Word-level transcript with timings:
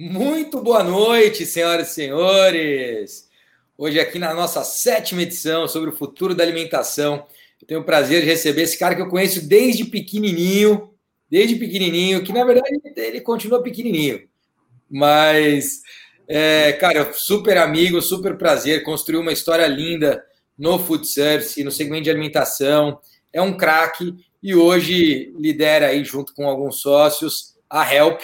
Muito 0.00 0.62
boa 0.62 0.84
noite, 0.84 1.44
senhoras 1.44 1.90
e 1.90 1.94
senhores. 1.94 3.28
Hoje, 3.76 3.98
aqui 3.98 4.16
na 4.16 4.32
nossa 4.32 4.62
sétima 4.62 5.22
edição 5.22 5.66
sobre 5.66 5.90
o 5.90 5.96
futuro 5.96 6.36
da 6.36 6.44
alimentação, 6.44 7.26
eu 7.60 7.66
tenho 7.66 7.80
o 7.80 7.84
prazer 7.84 8.20
de 8.20 8.28
receber 8.28 8.62
esse 8.62 8.78
cara 8.78 8.94
que 8.94 9.02
eu 9.02 9.08
conheço 9.08 9.48
desde 9.48 9.84
pequenininho, 9.84 10.94
desde 11.28 11.56
pequenininho, 11.56 12.22
que 12.22 12.32
na 12.32 12.44
verdade 12.44 12.80
ele 12.94 13.20
continua 13.20 13.60
pequenininho, 13.60 14.28
mas, 14.88 15.82
é, 16.28 16.74
cara, 16.74 17.12
super 17.12 17.58
amigo, 17.58 18.00
super 18.00 18.38
prazer, 18.38 18.84
construiu 18.84 19.20
uma 19.20 19.32
história 19.32 19.66
linda 19.66 20.24
no 20.56 20.78
food 20.78 21.08
service, 21.08 21.64
no 21.64 21.72
segmento 21.72 22.04
de 22.04 22.10
alimentação, 22.10 23.00
é 23.32 23.42
um 23.42 23.56
craque 23.56 24.14
e 24.40 24.54
hoje 24.54 25.34
lidera 25.36 25.88
aí, 25.88 26.04
junto 26.04 26.32
com 26.34 26.46
alguns 26.48 26.80
sócios, 26.80 27.56
a 27.68 27.92
Help, 27.92 28.20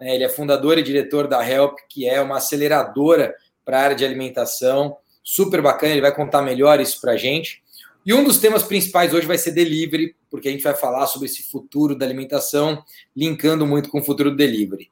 né? 0.00 0.14
Ele 0.14 0.24
é 0.24 0.28
fundador 0.28 0.78
e 0.78 0.82
diretor 0.82 1.26
da 1.26 1.48
Help, 1.48 1.78
que 1.88 2.08
é 2.08 2.20
uma 2.20 2.36
aceleradora 2.36 3.34
para 3.64 3.78
a 3.78 3.82
área 3.82 3.96
de 3.96 4.04
alimentação. 4.04 4.96
Super 5.22 5.60
bacana, 5.60 5.92
ele 5.92 6.00
vai 6.00 6.14
contar 6.14 6.42
melhor 6.42 6.80
isso 6.80 7.00
para 7.00 7.12
a 7.12 7.16
gente. 7.16 7.62
E 8.06 8.14
um 8.14 8.22
dos 8.22 8.38
temas 8.38 8.62
principais 8.62 9.12
hoje 9.12 9.26
vai 9.26 9.36
ser 9.36 9.50
delivery, 9.50 10.14
porque 10.30 10.48
a 10.48 10.52
gente 10.52 10.62
vai 10.62 10.74
falar 10.74 11.08
sobre 11.08 11.26
esse 11.26 11.42
futuro 11.50 11.96
da 11.96 12.06
alimentação, 12.06 12.80
linkando 13.16 13.66
muito 13.66 13.88
com 13.90 13.98
o 13.98 14.04
futuro 14.04 14.30
do 14.30 14.36
delivery. 14.36 14.88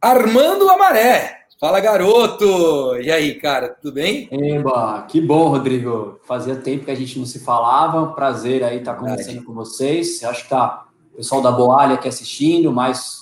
Armando 0.00 0.68
Amaré, 0.68 1.44
fala 1.60 1.78
garoto! 1.78 2.96
E 3.00 3.12
aí, 3.12 3.36
cara, 3.36 3.68
tudo 3.68 3.94
bem? 3.94 4.28
Eba, 4.32 5.06
que 5.08 5.20
bom, 5.20 5.50
Rodrigo. 5.50 6.20
Fazia 6.26 6.56
tempo 6.56 6.86
que 6.86 6.90
a 6.90 6.96
gente 6.96 7.16
não 7.16 7.26
se 7.26 7.38
falava. 7.38 8.12
Prazer 8.12 8.64
aí 8.64 8.78
estar 8.78 8.94
conversando 8.94 9.44
com 9.44 9.54
vocês. 9.54 10.24
Acho 10.24 10.42
que 10.42 10.50
tá 10.50 10.88
o 11.12 11.16
pessoal 11.18 11.40
da 11.40 11.52
Boalha 11.52 11.94
aqui 11.94 12.08
assistindo, 12.08 12.72
mais 12.72 13.17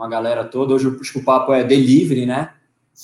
uma 0.00 0.08
galera 0.08 0.44
toda. 0.44 0.74
Hoje 0.74 0.96
acho 1.00 1.12
que 1.12 1.18
o 1.18 1.24
papo 1.24 1.52
é 1.52 1.62
delivery, 1.62 2.24
né? 2.24 2.54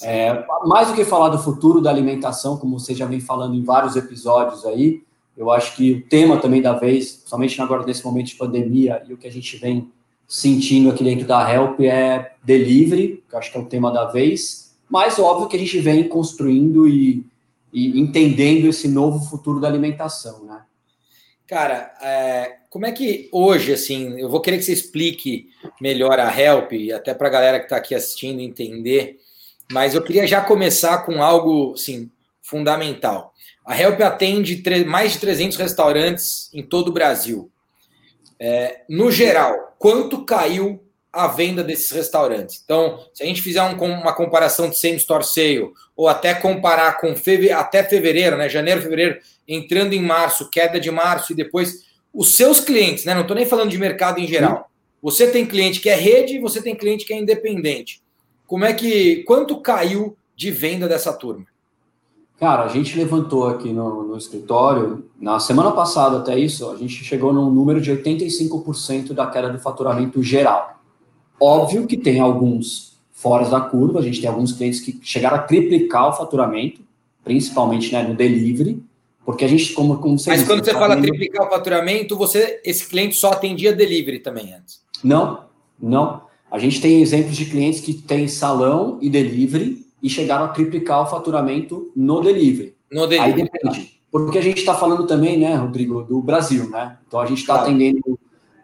É, 0.02 0.44
mais 0.64 0.88
do 0.88 0.94
que 0.94 1.04
falar 1.04 1.28
do 1.28 1.38
futuro 1.38 1.80
da 1.80 1.90
alimentação, 1.90 2.56
como 2.56 2.78
você 2.78 2.94
já 2.94 3.06
vem 3.06 3.20
falando 3.20 3.54
em 3.54 3.62
vários 3.62 3.96
episódios 3.96 4.64
aí, 4.64 5.02
eu 5.36 5.50
acho 5.50 5.76
que 5.76 5.92
o 5.92 6.08
tema 6.08 6.38
também 6.38 6.62
da 6.62 6.72
vez, 6.72 7.22
somente 7.26 7.60
agora 7.60 7.84
nesse 7.84 8.04
momento 8.04 8.28
de 8.28 8.36
pandemia 8.36 9.02
e 9.06 9.12
o 9.12 9.16
que 9.16 9.26
a 9.26 9.32
gente 9.32 9.56
vem 9.58 9.90
sentindo 10.26 10.90
aqui 10.90 11.04
dentro 11.04 11.26
da 11.26 11.50
Help 11.50 11.80
é 11.80 12.34
delivery, 12.42 13.22
que 13.28 13.34
eu 13.34 13.38
acho 13.38 13.52
que 13.52 13.58
é 13.58 13.60
o 13.60 13.66
tema 13.66 13.92
da 13.92 14.06
vez, 14.06 14.76
mas 14.90 15.18
óbvio 15.18 15.48
que 15.48 15.56
a 15.56 15.58
gente 15.58 15.78
vem 15.78 16.08
construindo 16.08 16.88
e, 16.88 17.24
e 17.72 18.00
entendendo 18.00 18.66
esse 18.66 18.88
novo 18.88 19.24
futuro 19.24 19.60
da 19.60 19.68
alimentação, 19.68 20.44
né? 20.44 20.62
Cara, 21.46 21.94
é, 22.02 22.56
como 22.68 22.86
é 22.86 22.92
que 22.92 23.28
hoje, 23.30 23.72
assim, 23.72 24.18
eu 24.18 24.28
vou 24.28 24.40
querer 24.40 24.58
que 24.58 24.64
você 24.64 24.72
explique 24.72 25.48
melhor 25.80 26.18
a 26.18 26.40
Help, 26.40 26.72
e 26.72 26.92
até 26.92 27.14
para 27.14 27.28
a 27.28 27.30
galera 27.30 27.58
que 27.58 27.66
está 27.66 27.76
aqui 27.76 27.94
assistindo 27.94 28.40
entender, 28.40 29.20
mas 29.70 29.94
eu 29.94 30.02
queria 30.02 30.26
já 30.26 30.40
começar 30.40 30.98
com 30.98 31.22
algo, 31.22 31.74
assim, 31.74 32.10
fundamental. 32.42 33.32
A 33.64 33.80
Help 33.80 34.00
atende 34.00 34.62
mais 34.86 35.12
de 35.12 35.20
300 35.20 35.56
restaurantes 35.56 36.50
em 36.52 36.62
todo 36.62 36.88
o 36.88 36.92
Brasil. 36.92 37.50
É, 38.38 38.82
no 38.88 39.10
geral, 39.10 39.74
quanto 39.78 40.24
caiu 40.24 40.82
a 41.16 41.26
venda 41.26 41.64
desses 41.64 41.90
restaurantes? 41.90 42.60
Então, 42.64 43.00
se 43.12 43.22
a 43.22 43.26
gente 43.26 43.42
fizer 43.42 43.62
um, 43.62 43.74
uma 43.74 44.12
comparação 44.12 44.68
de 44.68 44.78
same 44.78 44.96
store 44.96 45.24
sale, 45.24 45.70
ou 45.96 46.08
até 46.08 46.34
comparar 46.34 47.00
com 47.00 47.16
feve, 47.16 47.50
até 47.50 47.82
fevereiro, 47.82 48.36
né, 48.36 48.48
janeiro, 48.48 48.82
fevereiro, 48.82 49.18
entrando 49.48 49.92
em 49.92 50.02
março, 50.02 50.50
queda 50.50 50.78
de 50.78 50.90
março 50.90 51.32
e 51.32 51.36
depois 51.36 51.84
os 52.12 52.34
seus 52.34 52.60
clientes, 52.60 53.04
né? 53.04 53.14
Não 53.14 53.22
estou 53.22 53.36
nem 53.36 53.46
falando 53.46 53.70
de 53.70 53.78
mercado 53.78 54.18
em 54.18 54.26
geral. 54.26 54.70
Você 55.02 55.30
tem 55.30 55.46
cliente 55.46 55.80
que 55.80 55.88
é 55.88 55.94
rede, 55.94 56.38
você 56.38 56.62
tem 56.62 56.74
cliente 56.74 57.04
que 57.04 57.12
é 57.12 57.18
independente. 57.18 58.02
Como 58.46 58.64
é 58.64 58.72
que 58.72 59.22
quanto 59.24 59.60
caiu 59.60 60.16
de 60.34 60.50
venda 60.50 60.88
dessa 60.88 61.12
turma? 61.12 61.46
Cara, 62.38 62.64
a 62.64 62.68
gente 62.68 62.96
levantou 62.96 63.48
aqui 63.48 63.72
no, 63.72 64.02
no 64.02 64.16
escritório, 64.16 65.08
na 65.18 65.40
semana 65.40 65.72
passada 65.72 66.18
até 66.18 66.38
isso, 66.38 66.70
a 66.70 66.76
gente 66.76 67.02
chegou 67.02 67.32
num 67.32 67.50
número 67.50 67.80
de 67.80 67.90
85% 67.90 69.14
da 69.14 69.26
queda 69.26 69.48
do 69.48 69.58
faturamento 69.58 70.22
geral. 70.22 70.75
Óbvio 71.40 71.86
que 71.86 71.96
tem 71.96 72.20
alguns 72.20 72.96
fora 73.12 73.48
da 73.48 73.60
curva, 73.60 73.98
a 73.98 74.02
gente 74.02 74.20
tem 74.20 74.28
alguns 74.28 74.52
clientes 74.52 74.80
que 74.80 74.98
chegaram 75.02 75.36
a 75.36 75.40
triplicar 75.40 76.08
o 76.08 76.12
faturamento, 76.12 76.82
principalmente 77.24 77.92
né, 77.92 78.02
no 78.02 78.14
delivery, 78.14 78.82
porque 79.24 79.44
a 79.44 79.48
gente, 79.48 79.72
como, 79.72 79.98
como 79.98 80.18
você 80.18 80.30
Mas 80.30 80.40
disse, 80.40 80.50
quando 80.50 80.64
você 80.64 80.72
tá 80.72 80.78
fala 80.78 81.00
triplicar 81.00 81.46
o 81.46 81.50
faturamento, 81.50 82.16
você, 82.16 82.60
esse 82.64 82.86
cliente 82.86 83.16
só 83.16 83.32
atendia 83.32 83.72
delivery 83.72 84.20
também 84.20 84.54
antes? 84.54 84.80
Não, 85.02 85.44
não. 85.80 86.22
A 86.48 86.58
gente 86.58 86.80
tem 86.80 87.02
exemplos 87.02 87.36
de 87.36 87.46
clientes 87.46 87.80
que 87.80 87.94
têm 87.94 88.28
salão 88.28 88.98
e 89.02 89.10
delivery 89.10 89.84
e 90.00 90.08
chegaram 90.08 90.44
a 90.44 90.48
triplicar 90.48 91.02
o 91.02 91.06
faturamento 91.06 91.90
no 91.96 92.20
delivery. 92.20 92.76
No 92.92 93.06
delivery. 93.06 93.32
Aí 93.32 93.48
depende. 93.50 94.00
Porque 94.12 94.38
a 94.38 94.42
gente 94.42 94.58
está 94.58 94.74
falando 94.74 95.06
também, 95.06 95.36
né, 95.36 95.56
Rodrigo, 95.56 96.02
do 96.04 96.22
Brasil, 96.22 96.70
né? 96.70 96.96
Então 97.08 97.18
a 97.18 97.26
gente 97.26 97.40
está 97.40 97.54
claro. 97.54 97.68
atendendo, 97.68 98.18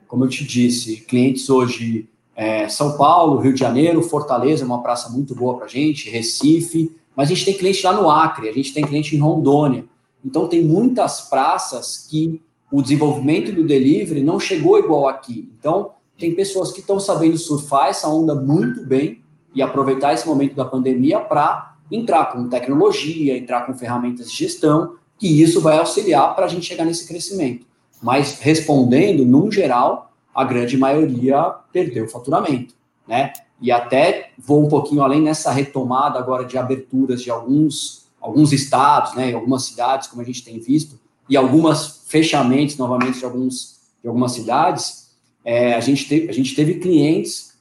como 0.07 0.25
eu 0.25 0.29
te 0.29 0.45
disse, 0.45 0.99
clientes 0.99 1.51
hoje 1.51 2.09
é, 2.43 2.69
São 2.69 2.97
Paulo, 2.97 3.39
Rio 3.39 3.53
de 3.53 3.61
Janeiro, 3.61 4.03
Fortaleza, 4.03 4.65
uma 4.65 4.83
praça 4.83 5.09
muito 5.09 5.33
boa 5.33 5.57
para 5.57 5.69
gente, 5.69 6.11
Recife, 6.11 6.91
mas 7.15 7.31
a 7.31 7.35
gente 7.35 7.45
tem 7.45 7.55
cliente 7.55 7.85
lá 7.85 7.93
no 7.93 8.11
Acre, 8.11 8.49
a 8.49 8.53
gente 8.53 8.75
tem 8.75 8.85
cliente 8.85 9.15
em 9.15 9.21
Rondônia. 9.21 9.85
Então, 10.25 10.49
tem 10.49 10.65
muitas 10.65 11.21
praças 11.21 12.05
que 12.11 12.43
o 12.71 12.83
desenvolvimento 12.83 13.53
do 13.53 13.65
delivery 13.65 14.25
não 14.25 14.41
chegou 14.41 14.77
igual 14.77 15.07
aqui. 15.07 15.49
Então, 15.57 15.93
tem 16.19 16.35
pessoas 16.35 16.73
que 16.73 16.81
estão 16.81 16.99
sabendo 16.99 17.39
surfar 17.39 17.89
essa 17.89 18.09
onda 18.09 18.35
muito 18.35 18.85
bem 18.85 19.23
e 19.55 19.63
aproveitar 19.63 20.13
esse 20.13 20.27
momento 20.27 20.57
da 20.57 20.65
pandemia 20.65 21.21
para 21.21 21.77
entrar 21.91 22.33
com 22.33 22.49
tecnologia, 22.49 23.37
entrar 23.37 23.67
com 23.67 23.75
ferramentas 23.75 24.31
de 24.31 24.37
gestão, 24.37 24.95
que 25.17 25.29
isso 25.29 25.61
vai 25.61 25.79
auxiliar 25.79 26.35
para 26.35 26.47
a 26.47 26.49
gente 26.49 26.67
chegar 26.67 26.85
nesse 26.85 27.07
crescimento. 27.07 27.67
Mas 28.03 28.41
respondendo, 28.41 29.25
num 29.25 29.51
geral, 29.53 30.12
a 30.35 30.45
grande 30.45 30.77
maioria 30.77 31.43
perdeu 31.73 32.05
o 32.05 32.09
faturamento, 32.09 32.75
né? 33.07 33.33
E 33.61 33.71
até 33.71 34.31
vou 34.39 34.65
um 34.65 34.69
pouquinho 34.69 35.03
além 35.03 35.21
nessa 35.21 35.53
retomada 35.53 36.19
agora 36.19 36.45
de 36.45 36.59
aberturas 36.59 37.23
de 37.23 37.31
alguns 37.31 38.03
alguns 38.23 38.53
estados, 38.53 39.15
né, 39.15 39.35
algumas 39.35 39.65
cidades, 39.65 40.07
como 40.07 40.23
a 40.23 40.25
gente 40.25 40.45
tem 40.45 40.61
visto, 40.61 40.99
e 41.29 41.37
algumas 41.37 42.05
fechamentos 42.07 42.77
novamente 42.77 43.19
de, 43.19 43.25
alguns, 43.25 43.81
de 44.01 44.09
algumas 44.09 44.33
cidades, 44.33 45.11
é, 45.45 45.75
a, 45.75 45.81
gente 45.81 46.09
teve, 46.09 46.31
a 46.31 46.33
gente 46.33 46.55
teve 46.55 46.75
clientes 46.75 47.53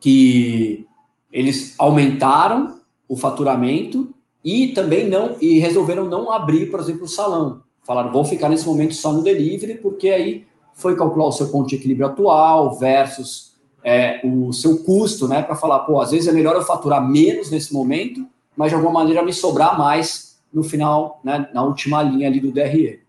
que 0.00 0.84
eles 1.32 1.74
aumentaram 1.78 2.80
o 3.08 3.16
faturamento 3.16 4.12
e 4.44 4.68
também 4.68 5.08
não 5.08 5.36
e 5.40 5.58
resolveram 5.58 6.06
não 6.06 6.32
abrir, 6.32 6.70
por 6.70 6.80
exemplo, 6.80 7.04
o 7.04 7.08
salão. 7.08 7.62
Falaram, 7.84 8.12
vou 8.12 8.24
ficar 8.24 8.48
nesse 8.48 8.66
momento 8.66 8.94
só 8.94 9.12
no 9.12 9.22
delivery, 9.22 9.74
porque 9.74 10.08
aí 10.08 10.46
foi 10.78 10.96
calcular 10.96 11.26
o 11.26 11.32
seu 11.32 11.48
ponto 11.48 11.68
de 11.68 11.76
equilíbrio 11.76 12.06
atual 12.06 12.78
versus 12.78 13.52
é, 13.84 14.20
o 14.24 14.52
seu 14.52 14.78
custo, 14.84 15.28
né? 15.28 15.42
Para 15.42 15.56
falar, 15.56 15.80
pô, 15.80 16.00
às 16.00 16.10
vezes 16.10 16.28
é 16.28 16.32
melhor 16.32 16.56
eu 16.56 16.62
faturar 16.62 17.06
menos 17.06 17.50
nesse 17.50 17.72
momento 17.72 18.26
mas 18.58 18.70
de 18.70 18.74
alguma 18.74 18.92
maneira 18.92 19.22
me 19.22 19.32
sobrar 19.32 19.78
mais 19.78 20.36
no 20.52 20.64
final, 20.64 21.20
né, 21.22 21.48
na 21.54 21.62
última 21.62 22.02
linha 22.02 22.26
ali 22.26 22.40
do 22.40 22.50
DRE. 22.50 23.00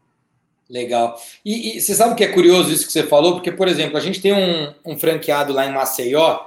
Legal. 0.70 1.20
E, 1.44 1.78
e, 1.78 1.82
você 1.82 1.96
sabe 1.96 2.14
o 2.14 2.16
que 2.16 2.24
é 2.24 2.28
curioso 2.28 2.72
isso 2.72 2.86
que 2.86 2.92
você 2.92 3.02
falou? 3.02 3.34
Porque, 3.34 3.52
por 3.52 3.68
exemplo, 3.68 3.98
a 3.98 4.00
gente 4.00 4.22
tem 4.22 4.32
um, 4.32 4.72
um 4.86 4.96
franqueado 5.00 5.52
lá 5.52 5.66
em 5.66 5.74
Maceió 5.74 6.42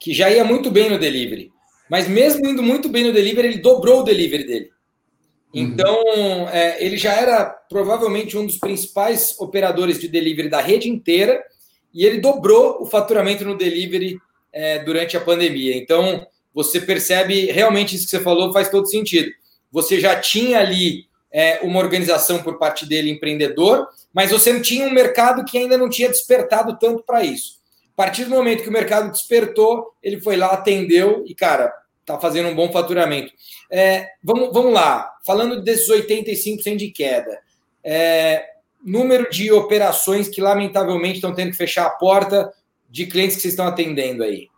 que 0.00 0.12
já 0.12 0.28
ia 0.28 0.44
muito 0.44 0.68
bem 0.68 0.90
no 0.90 0.98
delivery. 0.98 1.52
Mas 1.88 2.08
mesmo 2.08 2.44
indo 2.44 2.60
muito 2.60 2.88
bem 2.88 3.04
no 3.04 3.12
delivery, 3.12 3.46
ele 3.46 3.58
dobrou 3.58 4.00
o 4.00 4.02
delivery 4.02 4.44
dele. 4.44 4.70
Uhum. 5.54 5.62
Então, 5.62 6.48
é, 6.50 6.84
ele 6.84 6.96
já 6.96 7.12
era 7.12 7.44
provavelmente 7.68 8.36
um 8.36 8.46
dos 8.46 8.58
principais 8.58 9.34
operadores 9.38 9.98
de 9.98 10.08
delivery 10.08 10.48
da 10.48 10.60
rede 10.60 10.88
inteira 10.88 11.42
e 11.92 12.04
ele 12.04 12.20
dobrou 12.20 12.80
o 12.80 12.86
faturamento 12.86 13.44
no 13.44 13.56
delivery 13.56 14.18
é, 14.52 14.78
durante 14.80 15.16
a 15.16 15.20
pandemia. 15.20 15.76
Então, 15.76 16.26
você 16.54 16.80
percebe 16.80 17.46
realmente 17.46 17.96
isso 17.96 18.04
que 18.04 18.10
você 18.10 18.20
falou 18.20 18.52
faz 18.52 18.68
todo 18.68 18.88
sentido. 18.88 19.30
Você 19.72 20.00
já 20.00 20.18
tinha 20.18 20.60
ali 20.60 21.06
é, 21.32 21.60
uma 21.62 21.78
organização 21.78 22.42
por 22.42 22.58
parte 22.58 22.86
dele, 22.86 23.10
empreendedor, 23.10 23.88
mas 24.12 24.30
você 24.30 24.52
não 24.52 24.60
tinha 24.60 24.86
um 24.86 24.92
mercado 24.92 25.44
que 25.44 25.58
ainda 25.58 25.78
não 25.78 25.88
tinha 25.88 26.08
despertado 26.08 26.76
tanto 26.78 27.04
para 27.04 27.24
isso. 27.24 27.60
A 27.92 27.96
partir 28.02 28.24
do 28.24 28.30
momento 28.30 28.62
que 28.62 28.68
o 28.68 28.72
mercado 28.72 29.10
despertou, 29.12 29.92
ele 30.02 30.20
foi 30.20 30.36
lá, 30.36 30.48
atendeu 30.48 31.22
e, 31.26 31.34
cara, 31.34 31.72
está 32.00 32.18
fazendo 32.18 32.48
um 32.48 32.54
bom 32.54 32.72
faturamento. 32.72 33.32
É, 33.70 34.08
vamos, 34.22 34.52
vamos 34.52 34.72
lá, 34.72 35.10
falando 35.24 35.62
desses 35.62 35.88
85% 35.88 36.76
de 36.76 36.90
queda, 36.90 37.38
é, 37.84 38.44
número 38.84 39.30
de 39.30 39.52
operações 39.52 40.28
que 40.28 40.40
lamentavelmente 40.40 41.16
estão 41.16 41.34
tendo 41.34 41.50
que 41.50 41.56
fechar 41.56 41.86
a 41.86 41.90
porta 41.90 42.52
de 42.88 43.06
clientes 43.06 43.36
que 43.36 43.42
vocês 43.42 43.54
estão 43.54 43.66
atendendo 43.66 44.22
aí. 44.22 44.48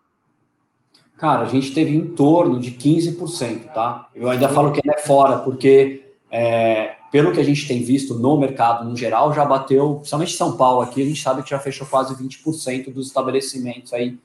Cara, 1.19 1.43
a 1.43 1.49
gente 1.49 1.73
teve 1.73 1.95
em 1.95 2.15
torno 2.15 2.59
de 2.59 2.73
15%, 2.73 3.73
tá? 3.73 4.09
Eu 4.15 4.29
ainda 4.29 4.49
falo 4.49 4.73
que 4.73 4.81
é 4.91 4.99
fora, 4.99 5.39
porque 5.39 6.03
é, 6.31 6.97
pelo 7.13 7.33
que 7.33 7.39
a 7.39 7.45
gente 7.45 7.69
tem 7.69 7.83
visto 7.83 8.15
no 8.15 8.37
mercado 8.39 8.89
no 8.89 8.97
geral, 8.97 9.33
já 9.33 9.45
bateu, 9.45 9.97
principalmente 9.97 10.33
São 10.33 10.57
Paulo 10.57 10.81
aqui, 10.81 11.03
a 11.03 11.05
gente 11.05 11.23
sabe 11.23 11.43
que 11.43 11.51
já 11.51 11.61
fechou 11.61 11.87
quase 11.87 12.15
20% 12.15 12.93
dos 12.93 13.09
estabelecimentos 13.09 13.93
aí 13.93 14.19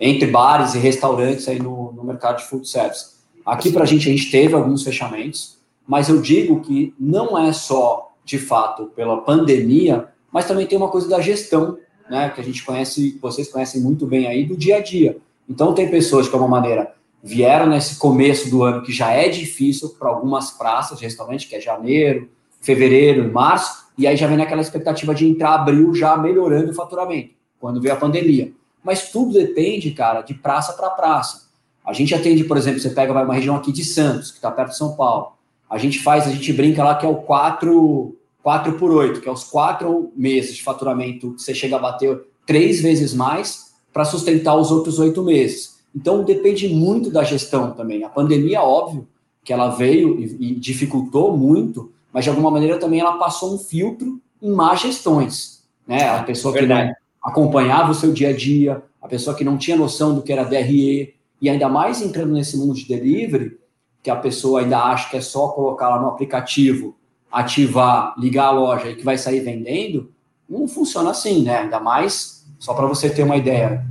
entre 0.00 0.26
bares 0.26 0.74
e 0.74 0.78
restaurantes 0.78 1.48
aí 1.48 1.58
no, 1.58 1.92
no 1.92 2.04
mercado 2.04 2.38
de 2.38 2.44
food 2.44 2.68
service. 2.68 3.12
Aqui 3.44 3.72
para 3.72 3.82
a 3.82 3.86
gente, 3.86 4.08
a 4.08 4.12
gente 4.12 4.30
teve 4.30 4.54
alguns 4.54 4.82
fechamentos, 4.82 5.58
mas 5.86 6.08
eu 6.08 6.20
digo 6.20 6.60
que 6.60 6.94
não 6.98 7.36
é 7.36 7.52
só, 7.52 8.12
de 8.24 8.38
fato, 8.38 8.86
pela 8.94 9.20
pandemia, 9.22 10.08
mas 10.30 10.46
também 10.46 10.66
tem 10.66 10.78
uma 10.78 10.88
coisa 10.88 11.08
da 11.08 11.20
gestão, 11.20 11.78
né, 12.08 12.30
que 12.30 12.40
a 12.40 12.44
gente 12.44 12.64
conhece, 12.64 13.18
vocês 13.20 13.48
conhecem 13.50 13.80
muito 13.80 14.06
bem 14.06 14.26
aí, 14.26 14.44
do 14.44 14.56
dia 14.56 14.76
a 14.76 14.80
dia. 14.80 15.18
Então, 15.48 15.74
tem 15.74 15.90
pessoas 15.90 16.26
que, 16.26 16.30
de 16.30 16.36
alguma 16.36 16.60
maneira, 16.60 16.94
vieram 17.22 17.66
nesse 17.66 17.96
começo 17.96 18.50
do 18.50 18.62
ano, 18.62 18.82
que 18.82 18.92
já 18.92 19.10
é 19.10 19.28
difícil 19.28 19.90
para 19.90 20.08
algumas 20.08 20.50
praças 20.50 20.98
de 20.98 21.04
restaurante, 21.04 21.48
que 21.48 21.54
é 21.54 21.60
janeiro, 21.60 22.28
fevereiro, 22.60 23.30
março, 23.32 23.86
e 23.98 24.06
aí 24.06 24.16
já 24.16 24.26
vem 24.26 24.36
naquela 24.36 24.62
expectativa 24.62 25.14
de 25.14 25.28
entrar 25.28 25.54
abril 25.54 25.94
já 25.94 26.16
melhorando 26.16 26.70
o 26.70 26.74
faturamento, 26.74 27.34
quando 27.60 27.80
veio 27.80 27.94
a 27.94 27.98
pandemia. 27.98 28.52
Mas 28.82 29.10
tudo 29.10 29.32
depende, 29.32 29.90
cara, 29.92 30.22
de 30.22 30.34
praça 30.34 30.72
para 30.72 30.90
praça. 30.90 31.48
A 31.84 31.92
gente 31.92 32.14
atende, 32.14 32.44
por 32.44 32.56
exemplo, 32.56 32.80
você 32.80 32.90
pega 32.90 33.12
uma 33.12 33.34
região 33.34 33.56
aqui 33.56 33.72
de 33.72 33.84
Santos, 33.84 34.30
que 34.30 34.36
está 34.36 34.50
perto 34.50 34.70
de 34.70 34.76
São 34.76 34.94
Paulo. 34.94 35.32
A 35.68 35.78
gente 35.78 36.00
faz, 36.00 36.26
a 36.26 36.30
gente 36.30 36.52
brinca 36.52 36.84
lá 36.84 36.94
que 36.94 37.06
é 37.06 37.08
o 37.08 37.16
4, 37.16 38.16
4 38.42 38.72
por 38.74 38.90
8, 38.90 39.20
que 39.20 39.28
é 39.28 39.32
os 39.32 39.44
quatro 39.44 40.12
meses 40.16 40.56
de 40.56 40.62
faturamento, 40.62 41.34
você 41.38 41.54
chega 41.54 41.76
a 41.76 41.78
bater 41.78 42.20
três 42.46 42.80
vezes 42.80 43.14
mais 43.14 43.72
para 43.92 44.04
sustentar 44.04 44.54
os 44.56 44.70
outros 44.70 44.98
oito 44.98 45.22
meses. 45.22 45.80
Então 45.94 46.24
depende 46.24 46.68
muito 46.68 47.10
da 47.10 47.22
gestão 47.22 47.72
também. 47.72 48.02
A 48.04 48.08
pandemia, 48.08 48.62
óbvio, 48.62 49.06
que 49.44 49.52
ela 49.52 49.68
veio 49.68 50.18
e, 50.20 50.52
e 50.52 50.54
dificultou 50.54 51.36
muito, 51.36 51.92
mas 52.12 52.24
de 52.24 52.30
alguma 52.30 52.50
maneira 52.50 52.78
também 52.78 53.00
ela 53.00 53.18
passou 53.18 53.54
um 53.54 53.58
filtro 53.58 54.20
em 54.40 54.50
más 54.50 54.80
gestões. 54.80 55.62
Né? 55.86 56.08
A 56.08 56.22
pessoa 56.22 56.54
que 56.54 56.66
não 56.66 56.92
acompanhava 57.22 57.92
o 57.92 57.94
seu 57.94 58.12
dia 58.12 58.30
a 58.30 58.36
dia, 58.36 58.82
a 59.00 59.08
pessoa 59.08 59.36
que 59.36 59.44
não 59.44 59.56
tinha 59.56 59.76
noção 59.76 60.14
do 60.14 60.22
que 60.22 60.32
era 60.32 60.44
DRE, 60.44 61.14
e 61.40 61.48
ainda 61.50 61.68
mais 61.68 62.00
entrando 62.00 62.32
nesse 62.32 62.56
mundo 62.56 62.74
de 62.74 62.86
delivery, 62.86 63.58
que 64.02 64.10
a 64.10 64.16
pessoa 64.16 64.60
ainda 64.60 64.78
acha 64.78 65.10
que 65.10 65.16
é 65.16 65.20
só 65.20 65.48
colocar 65.48 65.88
lá 65.88 66.00
no 66.00 66.08
aplicativo, 66.08 66.96
ativar, 67.30 68.14
ligar 68.18 68.46
a 68.46 68.50
loja 68.50 68.90
e 68.90 68.96
que 68.96 69.04
vai 69.04 69.16
sair 69.16 69.40
vendendo, 69.40 70.10
não 70.48 70.66
funciona 70.68 71.10
assim, 71.10 71.42
né? 71.42 71.58
Ainda 71.58 71.80
mais, 71.80 72.44
só 72.58 72.74
para 72.74 72.86
você 72.86 73.08
ter 73.08 73.22
uma 73.22 73.36
ideia, 73.36 73.86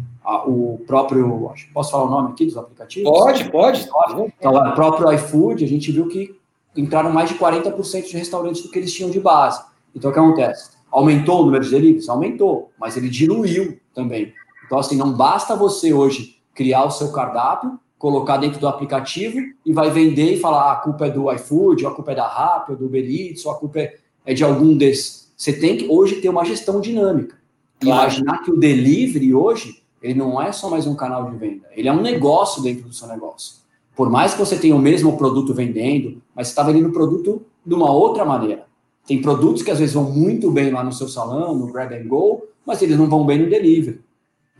o 0.45 0.79
próprio. 0.85 1.51
Posso 1.73 1.91
falar 1.91 2.03
o 2.03 2.09
nome 2.09 2.31
aqui 2.31 2.45
dos 2.45 2.57
aplicativos? 2.57 3.09
Pode, 3.09 3.49
pode. 3.49 3.87
pode. 3.87 4.33
Então, 4.37 4.53
o 4.53 4.75
próprio 4.75 5.11
iFood, 5.13 5.63
a 5.63 5.67
gente 5.67 5.91
viu 5.91 6.07
que 6.07 6.39
entraram 6.75 7.11
mais 7.11 7.29
de 7.29 7.35
40% 7.35 8.09
de 8.09 8.17
restaurantes 8.17 8.61
do 8.61 8.69
que 8.69 8.79
eles 8.79 8.93
tinham 8.93 9.09
de 9.09 9.19
base. 9.19 9.61
Então, 9.95 10.11
o 10.11 10.13
que 10.13 10.19
acontece? 10.19 10.71
Aumentou 10.91 11.41
o 11.41 11.45
número 11.45 11.63
de 11.63 11.71
deliveries? 11.71 12.09
Aumentou, 12.09 12.71
mas 12.77 12.97
ele 12.97 13.09
diluiu 13.09 13.79
também. 13.93 14.33
Então, 14.65 14.77
assim, 14.77 14.97
não 14.97 15.13
basta 15.13 15.55
você 15.55 15.93
hoje 15.93 16.37
criar 16.53 16.85
o 16.85 16.91
seu 16.91 17.11
cardápio, 17.11 17.79
colocar 17.97 18.37
dentro 18.37 18.59
do 18.59 18.67
aplicativo 18.67 19.39
e 19.65 19.71
vai 19.71 19.89
vender 19.89 20.33
e 20.33 20.39
falar 20.39 20.63
ah, 20.63 20.71
a 20.73 20.75
culpa 20.77 21.05
é 21.05 21.09
do 21.09 21.31
iFood, 21.31 21.85
ou 21.85 21.91
a 21.91 21.95
culpa 21.95 22.11
é 22.11 22.15
da 22.15 22.27
Rappi, 22.27 22.71
ou 22.71 22.77
do 22.77 22.85
Uber 22.87 23.03
Eats, 23.03 23.45
ou 23.45 23.51
a 23.51 23.55
culpa 23.55 23.79
é, 23.79 23.95
é 24.25 24.33
de 24.33 24.43
algum 24.43 24.75
desses. 24.75 25.31
Você 25.37 25.53
tem 25.53 25.77
que 25.77 25.87
hoje 25.87 26.15
ter 26.15 26.29
uma 26.29 26.43
gestão 26.43 26.81
dinâmica. 26.81 27.37
Claro. 27.79 28.01
Imaginar 28.01 28.43
que 28.43 28.51
o 28.51 28.57
delivery 28.57 29.33
hoje, 29.33 29.83
ele 30.01 30.15
não 30.15 30.41
é 30.41 30.51
só 30.51 30.69
mais 30.69 30.87
um 30.87 30.95
canal 30.95 31.29
de 31.29 31.37
venda, 31.37 31.67
ele 31.75 31.87
é 31.87 31.91
um 31.91 32.01
negócio 32.01 32.61
dentro 32.61 32.83
do 32.83 32.93
seu 32.93 33.07
negócio. 33.07 33.55
Por 33.95 34.09
mais 34.09 34.33
que 34.33 34.39
você 34.39 34.57
tenha 34.57 34.75
o 34.75 34.79
mesmo 34.79 35.17
produto 35.17 35.53
vendendo, 35.53 36.21
mas 36.35 36.47
você 36.47 36.51
está 36.53 36.63
vendendo 36.63 36.89
o 36.89 36.93
produto 36.93 37.45
de 37.65 37.73
uma 37.73 37.91
outra 37.91 38.25
maneira. 38.25 38.65
Tem 39.07 39.21
produtos 39.21 39.63
que 39.63 39.71
às 39.71 39.79
vezes 39.79 39.93
vão 39.93 40.09
muito 40.11 40.51
bem 40.51 40.71
lá 40.71 40.83
no 40.83 40.93
seu 40.93 41.07
salão, 41.07 41.55
no 41.55 41.71
grab 41.71 41.93
and 41.93 42.07
go, 42.07 42.47
mas 42.65 42.81
eles 42.81 42.97
não 42.97 43.09
vão 43.09 43.25
bem 43.25 43.39
no 43.39 43.49
delivery. 43.49 44.01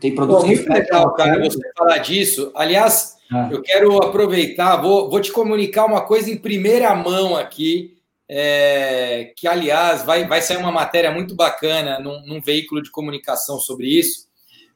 Tem 0.00 0.14
produtos 0.14 0.42
Pô, 0.42 0.48
muito 0.48 0.68
legal, 0.68 1.14
cara, 1.14 1.38
você 1.42 1.60
falar 1.76 1.98
disso. 1.98 2.50
Aliás, 2.56 3.16
ah. 3.30 3.48
eu 3.52 3.62
quero 3.62 4.02
aproveitar, 4.02 4.76
vou, 4.76 5.08
vou 5.08 5.20
te 5.20 5.30
comunicar 5.30 5.86
uma 5.86 6.00
coisa 6.00 6.30
em 6.30 6.36
primeira 6.36 6.94
mão 6.94 7.36
aqui, 7.36 7.96
é, 8.28 9.32
que, 9.36 9.46
aliás, 9.46 10.04
vai, 10.04 10.26
vai 10.26 10.42
sair 10.42 10.56
uma 10.56 10.72
matéria 10.72 11.12
muito 11.12 11.36
bacana 11.36 12.00
num, 12.00 12.26
num 12.26 12.40
veículo 12.40 12.82
de 12.82 12.90
comunicação 12.90 13.60
sobre 13.60 13.86
isso. 13.86 14.26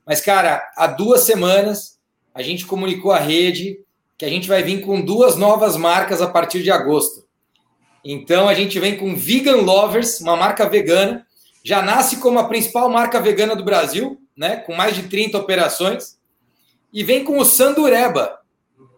Mas, 0.07 0.21
cara, 0.21 0.63
há 0.77 0.87
duas 0.87 1.23
semanas 1.23 1.99
a 2.33 2.41
gente 2.41 2.67
comunicou 2.67 3.11
à 3.11 3.19
rede 3.19 3.81
que 4.17 4.25
a 4.25 4.29
gente 4.29 4.47
vai 4.47 4.63
vir 4.63 4.83
com 4.83 5.01
duas 5.01 5.37
novas 5.37 5.77
marcas 5.77 6.23
a 6.23 6.29
partir 6.29 6.63
de 6.63 6.71
agosto. 6.71 7.26
Então, 8.09 8.49
a 8.49 8.55
gente 8.55 8.79
vem 8.79 8.97
com 8.97 9.17
Vegan 9.17 9.63
Lovers, 9.63 10.21
uma 10.21 10.37
marca 10.37 10.69
vegana, 10.69 11.27
já 11.65 11.83
nasce 11.83 12.19
como 12.19 12.39
a 12.39 12.45
principal 12.45 12.89
marca 12.89 13.21
vegana 13.21 13.57
do 13.57 13.65
Brasil, 13.65 14.17
né, 14.37 14.59
com 14.59 14.77
mais 14.77 14.95
de 14.95 15.09
30 15.09 15.37
operações, 15.37 16.17
e 16.93 17.03
vem 17.03 17.25
com 17.25 17.37
o 17.37 17.45
Sandureba, 17.45 18.39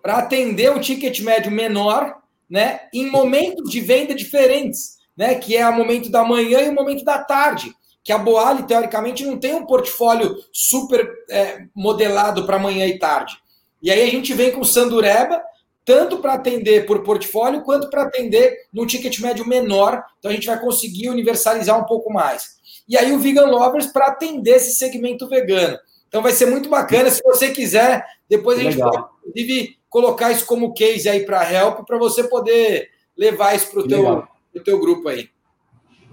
para 0.03 0.19
atender 0.19 0.71
um 0.71 0.79
ticket 0.79 1.21
médio 1.21 1.51
menor, 1.51 2.17
né, 2.51 2.81
em 2.93 3.11
momentos 3.11 3.71
de 3.71 3.81
venda 3.81 4.15
diferentes, 4.15 4.99
né, 5.17 5.37
que 5.37 5.57
é 5.57 5.67
o 5.67 5.75
momento 5.75 6.11
da 6.11 6.23
manhã 6.23 6.61
e 6.61 6.69
o 6.69 6.75
momento 6.75 7.03
da 7.03 7.17
tarde, 7.17 7.73
que 8.05 8.13
a 8.13 8.19
Boali, 8.19 8.65
teoricamente, 8.65 9.25
não 9.25 9.39
tem 9.39 9.55
um 9.55 9.65
portfólio 9.65 10.37
super 10.53 11.11
é, 11.31 11.63
modelado 11.75 12.45
para 12.45 12.59
manhã 12.59 12.85
e 12.87 12.99
tarde. 12.99 13.39
E 13.83 13.91
aí 13.91 14.03
a 14.03 14.11
gente 14.11 14.35
vem 14.35 14.53
com 14.53 14.61
o 14.61 14.67
Sandureba, 14.67 15.43
tanto 15.89 16.19
para 16.19 16.35
atender 16.35 16.85
por 16.85 17.03
portfólio, 17.03 17.63
quanto 17.63 17.89
para 17.89 18.03
atender 18.03 18.55
num 18.71 18.85
ticket 18.85 19.19
médio 19.21 19.49
menor, 19.49 20.05
então 20.19 20.31
a 20.31 20.35
gente 20.35 20.47
vai 20.47 20.61
conseguir 20.61 21.09
universalizar 21.09 21.81
um 21.81 21.87
pouco 21.87 22.13
mais 22.13 22.59
e 22.89 22.97
aí 22.97 23.13
o 23.13 23.19
Vegan 23.19 23.47
Lovers 23.47 23.89
para 23.89 24.07
atender 24.07 24.57
esse 24.57 24.75
segmento 24.75 25.29
vegano. 25.29 25.77
Então 26.09 26.23
vai 26.23 26.33
ser 26.33 26.47
muito 26.47 26.71
bacana. 26.71 27.11
Se 27.11 27.23
você 27.23 27.51
quiser, 27.51 28.03
depois 28.29 28.59
a 28.59 28.63
gente 28.63 28.77
Legal. 28.77 28.91
pode, 28.91 29.05
inclusive, 29.27 29.77
colocar 29.91 30.33
isso 30.33 30.47
como 30.47 30.73
case 30.73 31.07
aí 31.07 31.27
para 31.27 31.41
a 31.41 31.53
Help, 31.53 31.87
para 31.87 31.99
você 31.99 32.25
poder 32.25 32.89
levar 33.17 33.55
isso 33.55 33.71
para 33.71 33.81
o 33.81 33.87
teu, 33.87 34.25
teu 34.65 34.81
grupo 34.81 35.09
aí. 35.09 35.29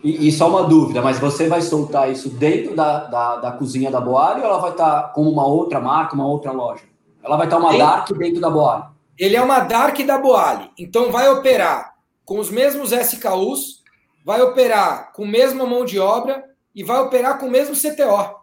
E, 0.04 0.28
e, 0.28 0.32
só 0.32 0.50
uma 0.50 0.64
dúvida, 0.64 1.02
mas 1.02 1.18
você 1.18 1.48
vai 1.48 1.62
soltar 1.62 2.12
isso 2.12 2.30
dentro 2.30 2.76
da, 2.76 3.06
da, 3.06 3.36
da 3.38 3.52
cozinha 3.54 3.90
da 3.90 4.02
Boari 4.02 4.42
ou 4.42 4.46
ela 4.46 4.60
vai 4.60 4.72
estar 4.72 5.04
tá 5.04 5.08
como 5.08 5.32
uma 5.32 5.48
outra 5.48 5.80
marca, 5.80 6.14
uma 6.14 6.28
outra 6.28 6.52
loja? 6.52 6.84
Ela 7.24 7.38
vai 7.38 7.48
estar 7.48 7.58
tá 7.58 7.64
uma 7.64 7.76
Dark 7.76 8.12
dentro 8.12 8.42
da 8.42 8.50
Boari? 8.50 8.84
Ele 9.18 9.36
é 9.36 9.42
uma 9.42 9.60
Dark 9.60 9.98
da 10.06 10.18
Boali, 10.18 10.70
então 10.78 11.12
vai 11.12 11.30
operar 11.30 11.96
com 12.24 12.40
os 12.40 12.50
mesmos 12.50 12.92
SKUs, 12.92 13.84
vai 14.26 14.42
operar 14.42 15.14
com 15.14 15.24
a 15.24 15.28
mesma 15.28 15.66
mão 15.66 15.86
de 15.86 16.00
obra, 16.00 16.44
e 16.76 16.84
vai 16.84 17.00
operar 17.00 17.40
com 17.40 17.48
o 17.48 17.52
mesmo 17.52 17.74
CTO. 17.74 18.36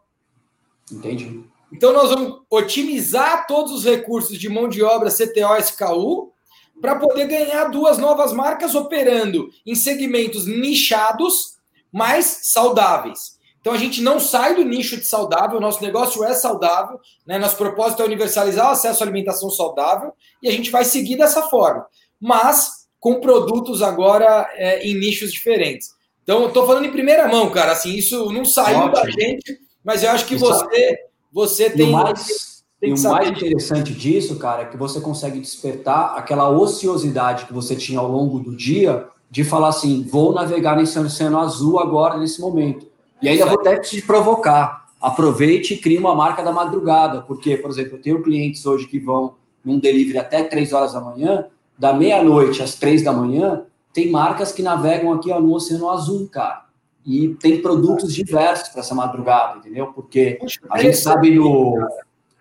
Entendi. 0.90 1.44
Então, 1.70 1.92
nós 1.92 2.10
vamos 2.10 2.40
otimizar 2.50 3.46
todos 3.46 3.72
os 3.72 3.84
recursos 3.84 4.38
de 4.38 4.48
mão 4.48 4.68
de 4.68 4.82
obra 4.82 5.10
CTO 5.10 5.56
SKU 5.60 6.32
para 6.80 6.96
poder 6.96 7.26
ganhar 7.26 7.66
duas 7.66 7.98
novas 7.98 8.32
marcas 8.32 8.74
operando 8.74 9.50
em 9.64 9.74
segmentos 9.74 10.46
nichados, 10.46 11.56
mais 11.92 12.40
saudáveis. 12.42 13.38
Então, 13.62 13.72
a 13.72 13.78
gente 13.78 14.02
não 14.02 14.18
sai 14.18 14.56
do 14.56 14.64
nicho 14.64 14.96
de 14.96 15.06
saudável, 15.06 15.56
o 15.56 15.60
nosso 15.60 15.80
negócio 15.80 16.24
é 16.24 16.34
saudável, 16.34 16.98
né? 17.24 17.38
nosso 17.38 17.56
propósito 17.56 18.02
é 18.02 18.04
universalizar 18.04 18.68
o 18.68 18.72
acesso 18.72 19.02
à 19.02 19.06
alimentação 19.06 19.48
saudável 19.50 20.12
e 20.42 20.48
a 20.48 20.52
gente 20.52 20.68
vai 20.68 20.84
seguir 20.84 21.16
dessa 21.16 21.42
forma, 21.42 21.86
mas 22.20 22.82
com 22.98 23.20
produtos 23.20 23.80
agora 23.80 24.50
é, 24.54 24.84
em 24.84 24.98
nichos 24.98 25.32
diferentes. 25.32 25.90
Então, 26.24 26.48
estou 26.48 26.66
falando 26.66 26.86
em 26.86 26.92
primeira 26.92 27.28
mão, 27.28 27.50
cara. 27.50 27.72
Assim, 27.72 27.94
isso 27.94 28.32
não 28.32 28.44
saiu 28.44 28.78
Ótimo. 28.78 28.92
da 28.92 29.10
gente, 29.10 29.60
mas 29.84 30.02
eu 30.02 30.10
acho 30.10 30.26
que 30.26 30.36
você, 30.36 30.98
você 31.32 31.70
tem. 31.70 31.86
E 31.86 31.88
o 31.88 31.92
mais, 31.92 32.64
tem 32.80 32.90
e 32.90 32.94
o 32.94 33.02
mais 33.02 33.28
interessante 33.28 33.92
disso, 33.92 34.36
cara, 34.38 34.62
é 34.62 34.64
que 34.66 34.76
você 34.76 35.00
consegue 35.00 35.40
despertar 35.40 36.16
aquela 36.16 36.48
ociosidade 36.48 37.46
que 37.46 37.52
você 37.52 37.76
tinha 37.76 38.00
ao 38.00 38.10
longo 38.10 38.40
do 38.40 38.56
dia 38.56 39.06
de 39.30 39.44
falar 39.44 39.68
assim: 39.68 40.02
vou 40.02 40.32
navegar 40.32 40.76
nesse 40.76 40.98
oceano 40.98 41.38
azul 41.38 41.80
agora, 41.80 42.18
nesse 42.18 42.40
momento. 42.40 42.91
E 43.22 43.28
ainda 43.28 43.46
vou 43.46 43.60
até 43.60 43.78
te 43.78 44.02
provocar. 44.02 44.86
Aproveite 45.00 45.74
e 45.74 45.78
crie 45.78 45.98
uma 45.98 46.14
marca 46.14 46.42
da 46.42 46.52
madrugada. 46.52 47.22
Porque, 47.22 47.56
por 47.56 47.70
exemplo, 47.70 47.96
eu 47.96 48.02
tenho 48.02 48.22
clientes 48.22 48.66
hoje 48.66 48.86
que 48.86 48.98
vão 48.98 49.34
num 49.64 49.78
delivery 49.78 50.18
até 50.18 50.42
3 50.42 50.72
horas 50.72 50.92
da 50.92 51.00
manhã, 51.00 51.46
da 51.78 51.92
meia-noite 51.92 52.62
às 52.62 52.74
3 52.74 53.02
da 53.02 53.12
manhã, 53.12 53.64
tem 53.92 54.10
marcas 54.10 54.52
que 54.52 54.62
navegam 54.62 55.12
aqui 55.12 55.30
ó, 55.30 55.40
no 55.40 55.54
Oceano 55.54 55.90
Azul, 55.90 56.28
cara. 56.28 56.64
E 57.04 57.28
tem 57.40 57.60
produtos 57.60 58.14
diversos 58.14 58.68
para 58.68 58.80
essa 58.80 58.94
madrugada, 58.94 59.58
entendeu? 59.58 59.92
Porque 59.92 60.38
a 60.70 60.78
gente 60.78 60.96
sabe 60.96 61.34
no, 61.34 61.76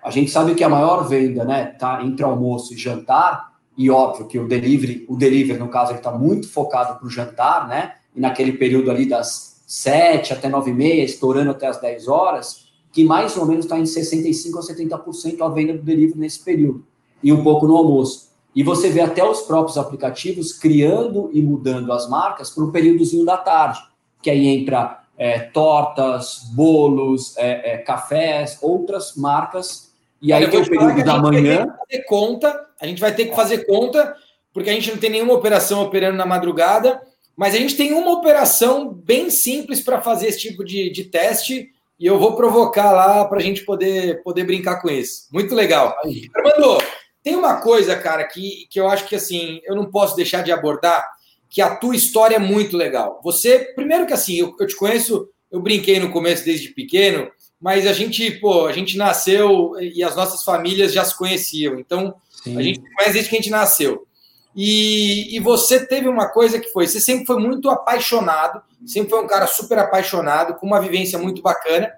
a 0.04 0.10
gente 0.10 0.32
sabe 0.32 0.56
que 0.56 0.64
a 0.64 0.70
maior 0.70 1.08
venda, 1.08 1.44
né, 1.44 1.66
tá 1.66 2.04
entre 2.04 2.24
almoço 2.24 2.74
e 2.74 2.78
jantar, 2.78 3.52
e 3.78 3.90
óbvio 3.90 4.28
que 4.28 4.38
o 4.38 4.48
delivery, 4.48 5.06
o 5.08 5.16
delivery 5.16 5.60
no 5.60 5.68
caso 5.68 5.92
ele 5.92 6.00
está 6.00 6.12
muito 6.12 6.48
focado 6.50 6.98
para 7.00 7.08
o 7.08 7.10
jantar, 7.10 7.68
né? 7.68 7.96
E 8.16 8.20
naquele 8.20 8.54
período 8.54 8.92
ali 8.92 9.08
das 9.08 9.51
7 9.72 10.34
até 10.34 10.50
9 10.50 10.70
e 10.70 10.74
meia, 10.74 11.02
estourando 11.02 11.52
até 11.52 11.66
as 11.66 11.80
10 11.80 12.10
horas, 12.10 12.66
que 12.92 13.06
mais 13.06 13.38
ou 13.38 13.46
menos 13.46 13.64
está 13.64 13.80
em 13.80 13.86
65 13.86 14.60
a 14.60 14.62
70% 14.62 15.42
a 15.42 15.48
venda 15.48 15.72
do 15.72 15.82
delivery 15.82 16.20
nesse 16.20 16.44
período, 16.44 16.86
e 17.24 17.32
um 17.32 17.42
pouco 17.42 17.66
no 17.66 17.78
almoço. 17.78 18.32
E 18.54 18.64
você 18.64 18.90
vê 18.90 19.00
até 19.00 19.24
os 19.24 19.44
próprios 19.44 19.78
aplicativos 19.78 20.52
criando 20.52 21.30
e 21.32 21.42
mudando 21.42 21.94
as 21.94 22.10
marcas 22.10 22.50
para 22.50 22.66
um 22.66 22.70
períodozinho 22.70 23.24
da 23.24 23.38
tarde, 23.38 23.80
que 24.22 24.30
aí 24.30 24.46
entra 24.46 25.06
é, 25.18 25.40
tortas, 25.40 26.42
bolos, 26.54 27.38
é, 27.38 27.76
é, 27.76 27.78
cafés, 27.78 28.58
outras 28.62 29.16
marcas 29.16 29.90
E 30.22 30.34
aí 30.34 30.50
tem 30.50 30.60
o 30.60 30.68
período 30.68 31.02
da 31.02 31.18
manhã. 31.18 31.66
Fazer 31.80 32.04
conta, 32.04 32.68
a 32.78 32.86
gente 32.86 33.00
vai 33.00 33.16
ter 33.16 33.28
que 33.28 33.36
fazer 33.38 33.66
conta, 33.66 34.18
porque 34.54 34.70
a 34.70 34.74
gente 34.74 34.92
não 34.92 34.98
tem 34.98 35.10
nenhuma 35.10 35.34
operação 35.34 35.82
operando 35.82 36.18
na 36.18 36.26
madrugada, 36.26 37.02
mas 37.36 37.56
a 37.56 37.58
gente 37.58 37.76
tem 37.76 37.94
uma 37.94 38.12
operação 38.12 38.94
bem 38.94 39.30
simples 39.30 39.82
para 39.82 40.02
fazer 40.02 40.28
esse 40.28 40.40
tipo 40.40 40.64
de, 40.64 40.90
de 40.90 41.06
teste 41.06 41.70
e 42.00 42.06
eu 42.06 42.18
vou 42.18 42.36
provocar 42.36 42.92
lá 42.92 43.26
para 43.26 43.40
a 43.40 43.42
gente 43.42 43.64
poder, 43.64 44.24
poder 44.24 44.44
brincar 44.44 44.82
com 44.82 44.90
isso. 44.90 45.28
Muito 45.32 45.54
legal. 45.54 45.96
Armando, 46.36 46.84
tem 47.24 47.36
uma 47.36 47.62
coisa, 47.62 47.96
cara, 47.96 48.24
que, 48.24 48.68
que 48.70 48.80
eu 48.80 48.88
acho 48.88 49.08
que 49.08 49.16
assim, 49.16 49.62
eu 49.66 49.76
não 49.76 49.90
posso 49.90 50.16
deixar 50.16 50.42
de 50.42 50.52
abordar, 50.52 51.08
que 51.50 51.62
a 51.62 51.76
tua 51.76 51.96
história 51.96 52.38
é 52.38 52.40
muito 52.40 52.76
legal. 52.76 53.20
Você, 53.24 53.60
primeiro 53.76 54.08
que 54.08 54.14
assim, 54.14 54.36
eu, 54.38 54.56
eu 54.60 54.66
te 54.66 54.76
conheço, 54.76 55.30
eu 55.52 55.62
brinquei 55.62 56.00
no 56.00 56.12
começo 56.12 56.44
desde 56.44 56.70
pequeno, 56.70 57.30
mas 57.60 57.86
a 57.86 57.94
gente, 57.94 58.32
pô, 58.40 58.66
a 58.66 58.72
gente 58.72 58.98
nasceu 58.98 59.74
e 59.80 60.04
as 60.04 60.16
nossas 60.16 60.44
famílias 60.44 60.92
já 60.92 61.06
se 61.06 61.16
conheciam. 61.16 61.80
Então, 61.80 62.16
Sim. 62.32 62.58
a 62.58 62.62
gente 62.64 62.80
conhece 62.80 63.14
desde 63.14 63.30
que 63.30 63.36
a 63.36 63.40
gente 63.40 63.52
nasceu. 63.52 64.08
E, 64.56 65.36
e 65.36 65.40
você 65.40 65.86
teve 65.86 66.08
uma 66.08 66.28
coisa 66.28 66.60
que 66.60 66.70
foi, 66.70 66.88
você 66.88 67.00
sempre 67.00 67.26
foi 67.26 67.38
muito 67.38 67.70
apaixonado, 67.70 68.62
sempre 68.86 69.10
foi 69.10 69.24
um 69.24 69.28
cara 69.28 69.48
super 69.48 69.80
apaixonado, 69.80 70.56
com 70.56 70.68
uma 70.68 70.82
vivência 70.82 71.18
muito 71.18 71.42
bacana, 71.42 71.92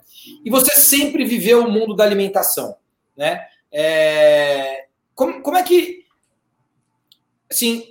e 0.45 0.49
você 0.49 0.75
sempre 0.75 1.25
viveu 1.25 1.65
o 1.65 1.71
mundo 1.71 1.95
da 1.95 2.03
alimentação, 2.03 2.75
né? 3.17 3.41
É, 3.71 4.85
como, 5.15 5.41
como 5.41 5.57
é 5.57 5.63
que, 5.63 6.05
assim... 7.51 7.85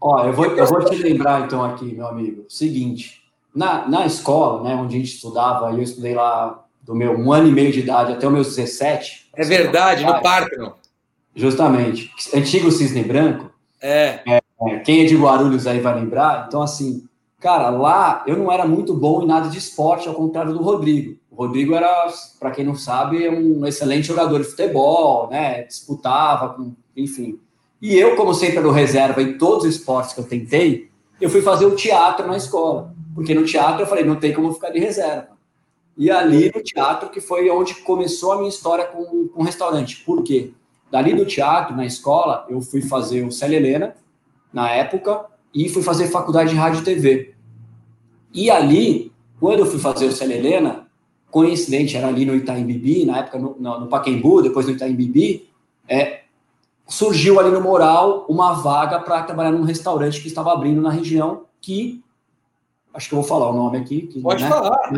Ó, 0.00 0.24
eu 0.24 0.32
vou, 0.32 0.46
eu 0.56 0.66
vou 0.66 0.84
te 0.84 0.96
lembrar 0.96 1.42
então 1.42 1.62
aqui, 1.64 1.84
meu 1.84 2.06
amigo, 2.06 2.46
seguinte, 2.48 3.22
na, 3.54 3.86
na 3.88 4.06
escola, 4.06 4.62
né, 4.62 4.74
onde 4.74 4.96
a 4.96 4.98
gente 4.98 5.14
estudava, 5.14 5.70
eu 5.70 5.82
estudei 5.82 6.14
lá 6.14 6.64
do 6.82 6.94
meu 6.94 7.12
um 7.12 7.32
ano 7.32 7.48
e 7.48 7.52
meio 7.52 7.72
de 7.72 7.80
idade 7.80 8.12
até 8.12 8.26
os 8.26 8.32
meus 8.32 8.56
17. 8.56 9.30
É 9.34 9.44
verdade, 9.44 10.04
no 10.04 10.20
Parthenon. 10.20 10.72
Justamente. 11.34 12.10
Antigo 12.34 12.70
Cisne 12.70 13.04
Branco, 13.04 13.49
é. 13.82 14.20
é. 14.26 14.40
Quem 14.80 15.02
é 15.02 15.04
de 15.06 15.16
Guarulhos 15.16 15.66
aí 15.66 15.80
vai 15.80 15.94
lembrar. 15.94 16.46
Então, 16.46 16.62
assim, 16.62 17.04
cara, 17.38 17.70
lá 17.70 18.22
eu 18.26 18.36
não 18.36 18.50
era 18.50 18.66
muito 18.66 18.94
bom 18.94 19.22
em 19.22 19.26
nada 19.26 19.48
de 19.48 19.58
esporte, 19.58 20.08
ao 20.08 20.14
contrário 20.14 20.52
do 20.52 20.62
Rodrigo. 20.62 21.18
O 21.30 21.36
Rodrigo 21.36 21.74
era, 21.74 22.12
para 22.38 22.50
quem 22.50 22.64
não 22.64 22.74
sabe, 22.74 23.28
um 23.28 23.64
excelente 23.66 24.06
jogador 24.06 24.38
de 24.38 24.44
futebol, 24.44 25.28
né? 25.30 25.62
Disputava, 25.62 26.56
enfim. 26.96 27.38
E 27.80 27.96
eu, 27.96 28.14
como 28.14 28.34
sempre 28.34 28.58
era 28.58 28.72
reserva 28.72 29.22
em 29.22 29.38
todos 29.38 29.64
os 29.64 29.76
esportes 29.76 30.12
que 30.12 30.20
eu 30.20 30.24
tentei, 30.24 30.90
eu 31.20 31.30
fui 31.30 31.40
fazer 31.40 31.64
o 31.64 31.74
teatro 31.74 32.26
na 32.26 32.36
escola. 32.36 32.94
Porque 33.14 33.34
no 33.34 33.44
teatro 33.44 33.82
eu 33.82 33.86
falei, 33.86 34.04
não 34.04 34.16
tem 34.16 34.34
como 34.34 34.52
ficar 34.52 34.70
de 34.70 34.78
reserva. 34.78 35.28
E 35.96 36.10
ali 36.10 36.50
no 36.54 36.62
teatro 36.62 37.08
que 37.08 37.20
foi 37.20 37.48
onde 37.50 37.74
começou 37.76 38.32
a 38.32 38.36
minha 38.36 38.48
história 38.48 38.84
com, 38.84 39.28
com 39.28 39.42
restaurante. 39.42 40.02
Por 40.04 40.22
quê? 40.22 40.52
Dali 40.90 41.14
do 41.14 41.24
teatro, 41.24 41.76
na 41.76 41.86
escola, 41.86 42.46
eu 42.48 42.60
fui 42.60 42.82
fazer 42.82 43.24
o 43.24 43.30
Célia 43.30 43.58
Helena, 43.58 43.94
na 44.52 44.68
época, 44.70 45.26
e 45.54 45.68
fui 45.68 45.82
fazer 45.82 46.08
faculdade 46.08 46.50
de 46.50 46.56
rádio 46.56 46.80
e 46.80 46.84
TV. 46.84 47.34
E 48.32 48.50
ali, 48.50 49.12
quando 49.38 49.60
eu 49.60 49.66
fui 49.66 49.78
fazer 49.78 50.06
o 50.06 50.12
Célia 50.12 50.36
Helena, 50.36 50.88
coincidente, 51.30 51.96
era 51.96 52.08
ali 52.08 52.24
no 52.24 52.34
Itaim 52.34 52.64
Bibi, 52.64 53.04
na 53.04 53.18
época 53.18 53.38
no, 53.38 53.56
no, 53.58 53.80
no 53.80 53.86
Paquembu, 53.86 54.42
depois 54.42 54.66
no 54.66 54.72
Itaim 54.72 54.94
Bibi, 54.94 55.48
é, 55.88 56.22
surgiu 56.88 57.38
ali 57.38 57.50
no 57.50 57.60
Moral 57.60 58.26
uma 58.28 58.52
vaga 58.52 58.98
para 58.98 59.22
trabalhar 59.22 59.52
num 59.52 59.62
restaurante 59.62 60.20
que 60.20 60.26
estava 60.26 60.52
abrindo 60.52 60.82
na 60.82 60.90
região, 60.90 61.44
que, 61.60 62.02
acho 62.92 63.08
que 63.08 63.14
eu 63.14 63.20
vou 63.20 63.28
falar 63.28 63.48
o 63.50 63.54
nome 63.54 63.78
aqui. 63.78 64.08
Que, 64.08 64.20
Pode 64.20 64.42
né, 64.42 64.48
falar. 64.48 64.92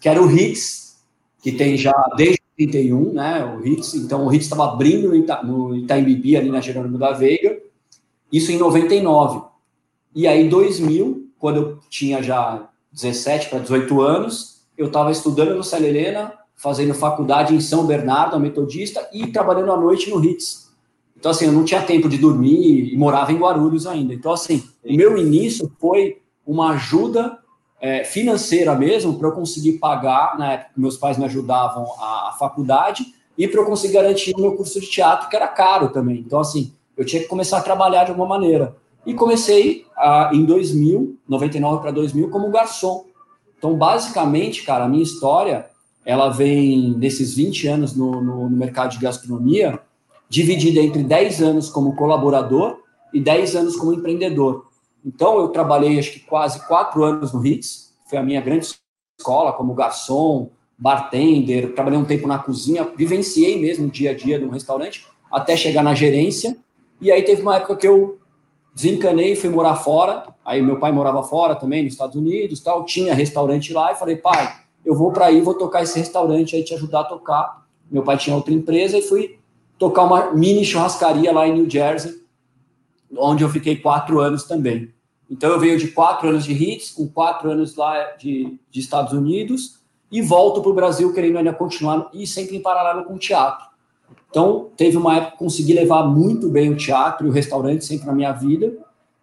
Que 0.00 0.08
era 0.08 0.22
o 0.22 0.30
Hits, 0.30 1.02
que 1.42 1.52
tem 1.52 1.76
já 1.76 1.94
desde 2.16 2.39
31, 2.66 3.12
né, 3.12 3.44
o 3.44 3.66
Hits, 3.66 3.94
então 3.94 4.26
o 4.26 4.32
Hits 4.32 4.44
estava 4.44 4.72
abrindo 4.72 5.08
no, 5.08 5.16
Ita, 5.16 5.42
no 5.42 5.74
Itaim 5.74 6.04
Bibi, 6.04 6.36
ali 6.36 6.50
na 6.50 6.60
Jerônimo 6.60 6.98
da 6.98 7.12
Veiga, 7.12 7.58
isso 8.30 8.52
em 8.52 8.58
99. 8.58 9.42
E 10.14 10.26
aí, 10.26 10.48
2000, 10.48 11.30
quando 11.38 11.56
eu 11.56 11.78
tinha 11.88 12.22
já 12.22 12.68
17 12.92 13.48
para 13.48 13.60
18 13.60 14.00
anos, 14.00 14.60
eu 14.76 14.88
estava 14.88 15.10
estudando 15.10 15.54
no 15.54 15.64
Célia 15.64 15.88
Helena, 15.88 16.34
fazendo 16.54 16.92
faculdade 16.92 17.54
em 17.54 17.60
São 17.60 17.86
Bernardo, 17.86 18.36
a 18.36 18.38
metodista, 18.38 19.08
e 19.12 19.28
trabalhando 19.28 19.72
à 19.72 19.76
noite 19.76 20.10
no 20.10 20.22
Hits. 20.22 20.68
Então, 21.16 21.30
assim, 21.30 21.46
eu 21.46 21.52
não 21.52 21.64
tinha 21.64 21.82
tempo 21.82 22.08
de 22.08 22.18
dormir 22.18 22.92
e 22.92 22.96
morava 22.96 23.32
em 23.32 23.38
Guarulhos 23.38 23.86
ainda. 23.86 24.12
Então, 24.12 24.32
assim, 24.32 24.62
o 24.84 24.94
meu 24.94 25.16
início 25.16 25.70
foi 25.78 26.20
uma 26.46 26.72
ajuda 26.72 27.38
é, 27.80 28.04
financeira 28.04 28.74
mesmo 28.74 29.18
para 29.18 29.28
eu 29.28 29.32
conseguir 29.32 29.74
pagar, 29.74 30.38
na 30.38 30.52
época 30.52 30.70
meus 30.76 30.96
pais 30.96 31.16
me 31.16 31.24
ajudavam 31.24 31.86
a, 31.98 32.28
a 32.28 32.36
faculdade 32.38 33.06
e 33.38 33.48
para 33.48 33.60
eu 33.60 33.64
conseguir 33.64 33.94
garantir 33.94 34.34
o 34.36 34.40
meu 34.40 34.54
curso 34.54 34.78
de 34.80 34.86
teatro, 34.86 35.28
que 35.28 35.34
era 35.36 35.48
caro 35.48 35.88
também. 35.88 36.18
Então, 36.18 36.40
assim, 36.40 36.74
eu 36.94 37.06
tinha 37.06 37.22
que 37.22 37.28
começar 37.28 37.56
a 37.56 37.62
trabalhar 37.62 38.04
de 38.04 38.10
alguma 38.10 38.28
maneira. 38.28 38.76
E 39.06 39.14
comecei 39.14 39.86
a, 39.96 40.30
em 40.34 40.44
2000, 40.44 41.18
99 41.26 41.80
para 41.80 41.90
2000, 41.90 42.28
como 42.28 42.50
garçom. 42.50 43.06
Então, 43.56 43.74
basicamente, 43.74 44.62
cara, 44.62 44.84
a 44.84 44.88
minha 44.88 45.02
história, 45.02 45.66
ela 46.04 46.28
vem 46.28 46.92
desses 46.94 47.34
20 47.34 47.66
anos 47.66 47.96
no, 47.96 48.22
no, 48.22 48.50
no 48.50 48.56
mercado 48.56 48.90
de 48.90 48.98
gastronomia, 48.98 49.80
dividida 50.28 50.80
entre 50.80 51.02
10 51.02 51.42
anos 51.42 51.70
como 51.70 51.96
colaborador 51.96 52.80
e 53.12 53.20
10 53.20 53.56
anos 53.56 53.76
como 53.76 53.94
empreendedor. 53.94 54.69
Então, 55.04 55.38
eu 55.38 55.48
trabalhei 55.48 55.98
acho 55.98 56.12
que 56.12 56.20
quase 56.20 56.66
quatro 56.66 57.02
anos 57.04 57.32
no 57.32 57.44
Hits, 57.44 57.94
foi 58.08 58.18
a 58.18 58.22
minha 58.22 58.40
grande 58.40 58.74
escola 59.18 59.52
como 59.52 59.74
garçom, 59.74 60.50
bartender, 60.76 61.74
trabalhei 61.74 61.98
um 61.98 62.04
tempo 62.04 62.26
na 62.26 62.38
cozinha, 62.38 62.88
vivenciei 62.96 63.60
mesmo 63.60 63.86
o 63.86 63.90
dia 63.90 64.10
a 64.10 64.14
dia 64.14 64.38
de 64.38 64.44
um 64.44 64.50
restaurante, 64.50 65.06
até 65.30 65.56
chegar 65.56 65.82
na 65.82 65.94
gerência. 65.94 66.56
E 67.00 67.12
aí 67.12 67.22
teve 67.22 67.42
uma 67.42 67.56
época 67.56 67.76
que 67.76 67.86
eu 67.86 68.18
desencanei, 68.74 69.36
fui 69.36 69.50
morar 69.50 69.76
fora. 69.76 70.26
Aí 70.44 70.62
meu 70.62 70.78
pai 70.78 70.90
morava 70.90 71.22
fora 71.22 71.54
também, 71.54 71.84
nos 71.84 71.92
Estados 71.92 72.16
Unidos, 72.16 72.60
tal. 72.60 72.84
Tinha 72.84 73.14
restaurante 73.14 73.72
lá 73.72 73.92
e 73.92 73.96
falei, 73.96 74.16
pai, 74.16 74.54
eu 74.84 74.94
vou 74.94 75.12
para 75.12 75.26
aí, 75.26 75.40
vou 75.40 75.54
tocar 75.54 75.82
esse 75.82 75.98
restaurante 75.98 76.56
aí, 76.56 76.64
te 76.64 76.74
ajudar 76.74 77.00
a 77.00 77.04
tocar. 77.04 77.66
Meu 77.90 78.02
pai 78.02 78.16
tinha 78.16 78.34
outra 78.34 78.54
empresa 78.54 78.98
e 78.98 79.02
fui 79.02 79.38
tocar 79.78 80.04
uma 80.04 80.32
mini 80.32 80.64
churrascaria 80.64 81.32
lá 81.32 81.46
em 81.46 81.54
New 81.54 81.70
Jersey, 81.70 82.19
onde 83.16 83.42
eu 83.42 83.48
fiquei 83.48 83.76
quatro 83.76 84.20
anos 84.20 84.44
também. 84.44 84.92
Então 85.30 85.50
eu 85.50 85.60
venho 85.60 85.78
de 85.78 85.88
quatro 85.88 86.28
anos 86.28 86.44
de 86.44 86.52
hits, 86.52 86.90
com 86.90 87.08
quatro 87.08 87.50
anos 87.50 87.76
lá 87.76 88.12
de, 88.18 88.58
de 88.70 88.80
Estados 88.80 89.12
Unidos, 89.12 89.80
e 90.10 90.20
volto 90.20 90.60
para 90.60 90.70
o 90.70 90.74
Brasil 90.74 91.12
querendo 91.12 91.38
ainda 91.38 91.52
continuar, 91.52 92.10
e 92.12 92.26
sempre 92.26 92.56
em 92.56 92.60
paralelo 92.60 93.04
com 93.04 93.14
o 93.14 93.18
teatro. 93.18 93.66
Então, 94.28 94.68
teve 94.76 94.96
uma 94.96 95.16
época 95.16 95.32
que 95.32 95.38
consegui 95.38 95.72
levar 95.72 96.04
muito 96.04 96.48
bem 96.48 96.70
o 96.70 96.76
teatro 96.76 97.26
e 97.26 97.30
o 97.30 97.32
restaurante 97.32 97.84
sempre 97.84 98.06
na 98.06 98.12
minha 98.12 98.32
vida, 98.32 98.76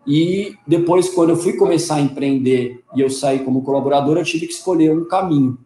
e 0.08 0.56
depois, 0.66 1.10
quando 1.10 1.32
eu 1.32 1.38
fui 1.38 1.54
começar 1.54 1.96
a 1.96 2.02
empreender 2.02 2.82
e 2.96 3.02
eu 3.02 3.10
saí 3.10 3.40
como 3.40 3.62
colaborador, 3.62 4.18
eu 4.18 4.24
tive 4.24 4.48
que 4.48 4.54
escolher 4.54 4.90
um 4.90 5.04
caminho. 5.04 5.58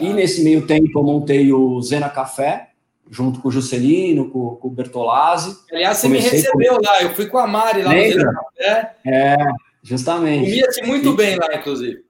E 0.00 0.12
nesse 0.12 0.42
meio 0.42 0.66
tempo, 0.66 0.98
eu 0.98 1.02
montei 1.04 1.52
o 1.52 1.80
Zena 1.80 2.08
Café, 2.08 2.70
junto 3.10 3.40
com 3.40 3.48
o 3.48 3.52
Juscelino, 3.52 4.30
com, 4.30 4.56
com 4.56 4.68
o 4.68 4.70
Bertolazzi. 4.70 5.56
Aliás, 5.70 5.98
você 5.98 6.06
Comecei 6.08 6.30
me 6.30 6.36
recebeu 6.36 6.76
com... 6.76 6.82
lá, 6.82 7.02
eu 7.02 7.10
fui 7.14 7.26
com 7.26 7.38
a 7.38 7.46
Mari 7.46 7.82
lá 7.82 7.90
Lembra? 7.90 8.24
no 8.24 8.32
Café. 8.32 8.96
É, 9.06 9.36
justamente. 9.82 10.50
Comia-se 10.50 10.82
muito 10.82 11.10
e, 11.10 11.16
bem 11.16 11.36
lá, 11.36 11.54
inclusive. 11.54 12.04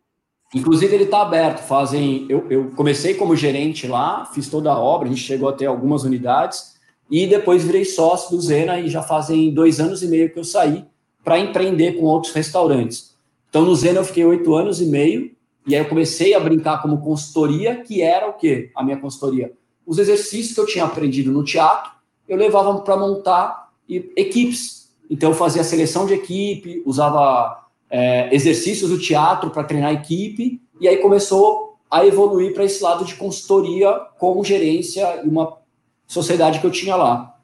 Inclusive, 0.54 0.94
ele 0.94 1.04
está 1.04 1.22
aberto. 1.22 1.60
Fazem. 1.66 2.26
Eu, 2.28 2.46
eu 2.48 2.70
comecei 2.76 3.14
como 3.14 3.34
gerente 3.34 3.86
lá, 3.86 4.26
fiz 4.26 4.48
toda 4.48 4.70
a 4.70 4.78
obra, 4.78 5.08
a 5.08 5.10
gente 5.10 5.22
chegou 5.22 5.48
até 5.48 5.66
algumas 5.66 6.04
unidades, 6.04 6.74
e 7.10 7.26
depois 7.26 7.64
virei 7.64 7.84
sócio 7.84 8.30
do 8.30 8.40
Zena 8.40 8.78
e 8.78 8.88
já 8.88 9.02
fazem 9.02 9.52
dois 9.52 9.80
anos 9.80 10.02
e 10.02 10.06
meio 10.06 10.30
que 10.32 10.38
eu 10.38 10.44
saí 10.44 10.84
para 11.24 11.38
empreender 11.38 11.94
com 11.94 12.04
outros 12.04 12.32
restaurantes. 12.32 13.14
Então, 13.48 13.64
no 13.64 13.74
Zena 13.74 14.00
eu 14.00 14.04
fiquei 14.04 14.24
oito 14.24 14.54
anos 14.54 14.80
e 14.80 14.86
meio, 14.86 15.34
e 15.66 15.74
aí 15.74 15.80
eu 15.80 15.88
comecei 15.88 16.34
a 16.34 16.40
brincar 16.40 16.82
como 16.82 17.00
consultoria, 17.00 17.76
que 17.76 18.02
era 18.02 18.28
o 18.28 18.34
quê? 18.34 18.70
A 18.76 18.82
minha 18.82 18.98
consultoria 18.98 19.52
os 19.86 19.98
exercícios 19.98 20.54
que 20.54 20.60
eu 20.60 20.66
tinha 20.66 20.84
aprendido 20.84 21.30
no 21.30 21.44
teatro, 21.44 21.92
eu 22.28 22.36
levava 22.36 22.78
para 22.80 22.96
montar 22.96 23.70
equipes. 23.88 24.94
Então, 25.10 25.30
eu 25.30 25.36
fazia 25.36 25.62
seleção 25.62 26.06
de 26.06 26.14
equipe, 26.14 26.82
usava 26.86 27.64
é, 27.90 28.34
exercícios 28.34 28.90
do 28.90 28.98
teatro 28.98 29.50
para 29.50 29.64
treinar 29.64 29.92
equipe, 29.92 30.60
e 30.80 30.88
aí 30.88 30.96
começou 30.96 31.76
a 31.90 32.04
evoluir 32.04 32.54
para 32.54 32.64
esse 32.64 32.82
lado 32.82 33.04
de 33.04 33.14
consultoria 33.14 33.92
com 34.18 34.42
gerência 34.42 35.22
e 35.24 35.28
uma 35.28 35.58
sociedade 36.06 36.58
que 36.58 36.66
eu 36.66 36.70
tinha 36.70 36.96
lá. 36.96 37.36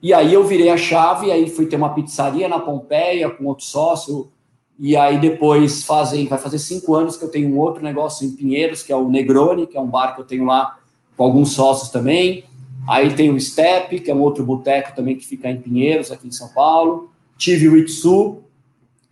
E 0.00 0.14
aí 0.14 0.32
eu 0.32 0.44
virei 0.44 0.70
a 0.70 0.76
chave, 0.76 1.32
aí 1.32 1.50
fui 1.50 1.66
ter 1.66 1.76
uma 1.76 1.92
pizzaria 1.92 2.48
na 2.48 2.60
Pompeia 2.60 3.28
com 3.28 3.44
outro 3.46 3.64
sócio, 3.64 4.30
e 4.78 4.96
aí 4.96 5.18
depois 5.18 5.82
fazem, 5.82 6.26
vai 6.26 6.38
fazer 6.38 6.60
cinco 6.60 6.94
anos 6.94 7.16
que 7.16 7.24
eu 7.24 7.30
tenho 7.30 7.52
um 7.52 7.58
outro 7.58 7.82
negócio 7.82 8.24
em 8.24 8.30
Pinheiros, 8.30 8.82
que 8.82 8.92
é 8.92 8.96
o 8.96 9.08
Negroni, 9.08 9.66
que 9.66 9.76
é 9.76 9.80
um 9.80 9.88
bar 9.88 10.14
que 10.14 10.20
eu 10.20 10.24
tenho 10.24 10.44
lá 10.44 10.78
com 11.18 11.24
alguns 11.24 11.52
sócios 11.52 11.90
também. 11.90 12.44
Aí 12.88 13.12
tem 13.14 13.28
o 13.28 13.38
Step, 13.38 14.00
que 14.00 14.10
é 14.10 14.14
um 14.14 14.22
outro 14.22 14.42
boteco 14.44 14.96
também 14.96 15.16
que 15.16 15.26
fica 15.26 15.50
em 15.50 15.60
Pinheiros, 15.60 16.10
aqui 16.10 16.28
em 16.28 16.30
São 16.32 16.48
Paulo. 16.48 17.10
Tive 17.36 17.68
o 17.68 17.76
Itsu, 17.76 18.38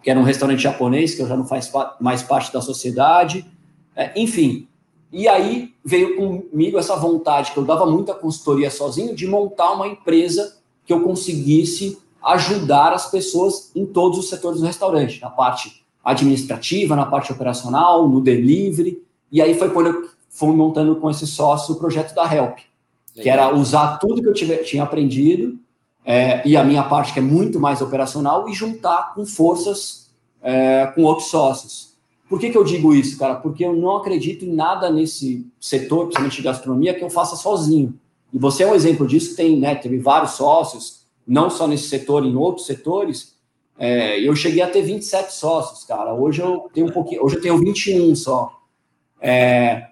que 0.02 0.08
era 0.08 0.18
um 0.18 0.22
restaurante 0.22 0.62
japonês, 0.62 1.14
que 1.14 1.26
já 1.26 1.36
não 1.36 1.44
faz 1.44 1.70
mais 2.00 2.22
parte 2.22 2.50
da 2.52 2.62
sociedade. 2.62 3.44
É, 3.94 4.18
enfim, 4.18 4.68
E 5.12 5.28
aí 5.28 5.72
veio 5.84 6.16
comigo 6.16 6.78
essa 6.78 6.96
vontade, 6.96 7.52
que 7.52 7.58
eu 7.58 7.64
dava 7.64 7.86
muita 7.86 8.14
consultoria 8.14 8.70
sozinho, 8.70 9.14
de 9.14 9.26
montar 9.26 9.72
uma 9.72 9.86
empresa 9.86 10.58
que 10.84 10.92
eu 10.92 11.02
conseguisse 11.02 11.98
ajudar 12.22 12.92
as 12.92 13.10
pessoas 13.10 13.70
em 13.74 13.84
todos 13.84 14.18
os 14.18 14.28
setores 14.28 14.60
do 14.60 14.66
restaurante, 14.66 15.20
na 15.20 15.30
parte 15.30 15.84
administrativa, 16.04 16.94
na 16.94 17.06
parte 17.06 17.32
operacional, 17.32 18.08
no 18.08 18.20
delivery. 18.20 19.02
E 19.30 19.42
aí 19.42 19.54
foi 19.54 19.70
quando 19.70 19.86
eu 19.86 20.15
fui 20.36 20.54
montando 20.54 20.96
com 20.96 21.10
esse 21.10 21.26
sócio 21.26 21.74
o 21.74 21.78
projeto 21.78 22.14
da 22.14 22.32
Help, 22.32 22.58
que 23.14 23.28
era 23.28 23.54
usar 23.54 23.96
tudo 23.96 24.20
que 24.20 24.28
eu 24.28 24.34
tive, 24.34 24.56
tinha 24.58 24.82
aprendido 24.82 25.58
é, 26.04 26.46
e 26.46 26.56
a 26.56 26.62
minha 26.62 26.84
parte, 26.84 27.12
que 27.12 27.18
é 27.18 27.22
muito 27.22 27.58
mais 27.58 27.80
operacional, 27.80 28.48
e 28.48 28.52
juntar 28.52 29.14
com 29.14 29.24
forças 29.24 30.10
é, 30.42 30.86
com 30.94 31.02
outros 31.02 31.28
sócios. 31.28 31.96
Por 32.28 32.38
que, 32.38 32.50
que 32.50 32.58
eu 32.58 32.62
digo 32.62 32.94
isso, 32.94 33.18
cara? 33.18 33.36
Porque 33.36 33.64
eu 33.64 33.74
não 33.74 33.96
acredito 33.96 34.44
em 34.44 34.52
nada 34.52 34.90
nesse 34.90 35.46
setor, 35.58 36.04
principalmente 36.04 36.36
de 36.36 36.42
gastronomia, 36.42 36.94
que 36.94 37.02
eu 37.02 37.10
faça 37.10 37.34
sozinho. 37.34 37.98
E 38.32 38.38
você 38.38 38.62
é 38.62 38.66
um 38.66 38.74
exemplo 38.74 39.06
disso, 39.06 39.34
tem, 39.34 39.58
né, 39.58 39.74
teve 39.74 39.98
vários 39.98 40.32
sócios, 40.32 41.06
não 41.26 41.48
só 41.48 41.66
nesse 41.66 41.88
setor, 41.88 42.24
em 42.24 42.36
outros 42.36 42.66
setores. 42.66 43.34
É, 43.78 44.20
eu 44.20 44.36
cheguei 44.36 44.62
a 44.62 44.68
ter 44.68 44.82
27 44.82 45.32
sócios, 45.32 45.82
cara. 45.84 46.12
Hoje 46.12 46.42
eu 46.42 46.68
tenho 46.74 46.88
um 46.88 46.92
pouquinho, 46.92 47.24
hoje 47.24 47.36
eu 47.36 47.40
tenho 47.40 47.58
21 47.58 48.14
só. 48.14 48.60
É, 49.20 49.88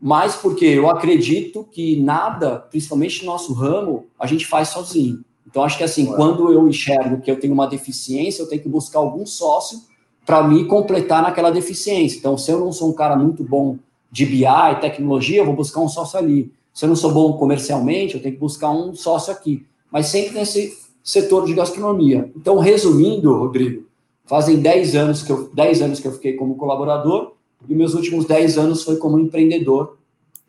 mas 0.00 0.36
porque 0.36 0.64
eu 0.64 0.88
acredito 0.88 1.64
que 1.64 2.00
nada, 2.00 2.58
principalmente 2.70 3.24
no 3.24 3.32
nosso 3.32 3.52
ramo, 3.52 4.06
a 4.18 4.26
gente 4.26 4.46
faz 4.46 4.68
sozinho. 4.68 5.24
Então, 5.46 5.62
acho 5.62 5.78
que 5.78 5.84
assim, 5.84 6.06
quando 6.06 6.52
eu 6.52 6.68
enxergo 6.68 7.20
que 7.20 7.30
eu 7.30 7.40
tenho 7.40 7.54
uma 7.54 7.66
deficiência, 7.66 8.42
eu 8.42 8.48
tenho 8.48 8.62
que 8.62 8.68
buscar 8.68 8.98
algum 8.98 9.24
sócio 9.26 9.80
para 10.24 10.46
me 10.46 10.66
completar 10.66 11.22
naquela 11.22 11.50
deficiência. 11.50 12.18
Então, 12.18 12.36
se 12.36 12.50
eu 12.50 12.60
não 12.60 12.70
sou 12.70 12.90
um 12.90 12.92
cara 12.92 13.16
muito 13.16 13.42
bom 13.42 13.78
de 14.12 14.26
BI, 14.26 14.44
tecnologia, 14.80 15.38
eu 15.38 15.46
vou 15.46 15.54
buscar 15.54 15.80
um 15.80 15.88
sócio 15.88 16.18
ali. 16.18 16.52
Se 16.72 16.84
eu 16.84 16.88
não 16.88 16.96
sou 16.96 17.12
bom 17.12 17.32
comercialmente, 17.32 18.14
eu 18.14 18.22
tenho 18.22 18.34
que 18.34 18.40
buscar 18.40 18.70
um 18.70 18.94
sócio 18.94 19.32
aqui. 19.32 19.66
Mas 19.90 20.06
sempre 20.06 20.34
nesse 20.38 20.78
setor 21.02 21.46
de 21.46 21.54
gastronomia. 21.54 22.30
Então, 22.36 22.58
resumindo, 22.58 23.34
Rodrigo, 23.34 23.86
fazem 24.26 24.60
10 24.60 24.94
anos 24.94 25.22
que 25.22 25.32
eu, 25.32 25.48
10 25.54 25.82
anos 25.82 26.00
que 26.00 26.06
eu 26.06 26.12
fiquei 26.12 26.34
como 26.34 26.56
colaborador 26.56 27.32
e 27.66 27.74
meus 27.74 27.94
últimos 27.94 28.26
10 28.26 28.58
anos 28.58 28.82
foi 28.84 28.96
como 28.96 29.18
empreendedor, 29.18 29.96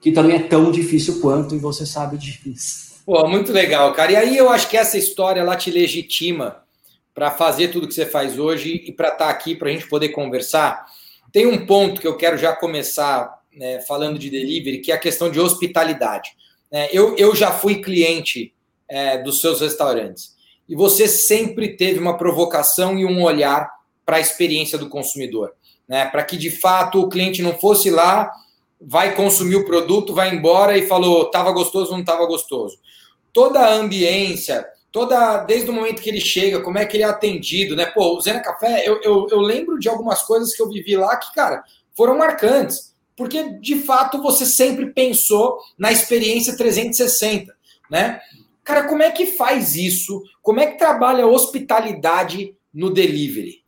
que 0.01 0.12
também 0.12 0.36
é 0.36 0.44
tão 0.44 0.72
difícil 0.72 1.20
quanto, 1.20 1.56
e 1.56 1.60
você 1.60 1.86
sabe 1.86 2.18
disso. 2.18 2.89
Pô, 3.06 3.28
muito 3.28 3.51
legal, 3.51 3.94
cara. 3.94 4.12
E 4.12 4.16
aí 4.16 4.38
eu 4.38 4.50
acho 4.50 4.70
que 4.70 4.78
essa 4.78 4.98
história 4.98 5.44
lá 5.44 5.56
te 5.56 5.72
legitima 5.72 6.63
para 7.13 7.32
fazer 7.32 7.70
tudo 7.70 7.88
que 7.88 7.94
você 7.94 8.06
faz 8.06 8.38
hoje 8.38 8.84
e 8.86 8.92
para 8.92 9.10
estar 9.10 9.25
tá 9.25 9.30
aqui 9.30 9.56
para 9.56 9.70
a 9.70 9.72
gente 9.72 9.88
poder 9.88 10.10
conversar. 10.10 10.86
Tem 11.32 11.46
um 11.46 11.66
ponto 11.66 12.00
que 12.00 12.08
eu 12.08 12.16
quero 12.16 12.38
já 12.38 12.56
começar 12.56 13.39
né, 13.54 13.82
falando 13.82 14.18
de 14.18 14.30
delivery, 14.30 14.80
que 14.80 14.92
é 14.92 14.96
a 14.96 15.00
questão 15.00 15.30
de 15.30 15.39
hospitalidade. 15.39 16.32
É, 16.72 16.96
eu, 16.96 17.16
eu 17.18 17.36
já 17.36 17.51
fui 17.51 17.82
cliente 17.82 18.54
é, 18.88 19.18
dos 19.18 19.42
seus 19.42 19.60
restaurantes 19.60 20.36
e 20.68 20.75
você 20.75 21.08
sempre 21.08 21.75
teve 21.75 22.00
uma 22.00 22.16
provocação 22.16 22.98
e 22.98 23.06
um 23.06 23.24
olhar 23.24 23.70
para 24.06 24.18
a 24.18 24.20
experiência 24.20 24.78
do 24.78 24.88
consumidor, 24.88 25.54
né? 25.89 26.05
Para 26.05 26.24
que 26.24 26.38
de 26.38 26.51
fato 26.51 27.01
o 27.01 27.10
cliente 27.10 27.41
não 27.41 27.58
fosse 27.58 27.89
lá, 27.89 28.31
vai 28.79 29.15
consumir 29.15 29.58
o 29.58 29.65
produto, 29.65 30.13
vai 30.13 30.34
embora 30.34 30.77
e 30.77 30.88
falou, 30.88 31.24
estava 31.24 31.51
gostoso 31.51 31.88
ou 31.88 31.93
não 31.93 32.01
estava 32.01 32.25
gostoso 32.25 32.77
toda 33.34 33.60
a 33.60 33.74
ambiência, 33.74 34.65
toda 34.91 35.38
desde 35.43 35.69
o 35.69 35.74
momento 35.74 36.01
que 36.01 36.10
ele 36.10 36.22
chega, 36.22 36.62
como 36.62 36.77
é 36.77 36.86
que 36.86 36.98
ele 36.98 37.03
é 37.03 37.08
atendido, 37.08 37.75
né? 37.75 37.86
Pô, 37.86 38.17
o 38.17 38.22
Zena 38.22 38.41
Café, 38.41 38.84
eu, 38.88 39.00
eu, 39.01 39.27
eu 39.29 39.39
lembro 39.39 39.79
de 39.79 39.88
algumas 39.89 40.22
coisas 40.24 40.55
que 40.55 40.62
eu 40.62 40.69
vivi 40.69 40.96
lá 40.96 41.15
que, 41.17 41.34
cara, 41.34 41.63
foram 41.96 42.17
marcantes, 42.17 42.93
porque 43.15 43.60
de 43.60 43.79
fato 43.79 44.22
você 44.22 44.46
sempre 44.46 44.88
pensou 44.88 45.58
na 45.77 45.91
experiência 45.91 46.55
360, 46.55 47.53
né? 47.89 48.19
Cara, 48.63 48.84
como 48.84 49.01
é 49.01 49.12
que 49.12 49.25
faz 49.25 49.75
isso? 49.75 50.22
Como 50.41 50.60
é 50.60 50.67
que 50.67 50.77
trabalha 50.77 51.24
a 51.24 51.27
hospitalidade 51.27 52.55
no 52.74 52.89
delivery? 52.91 53.59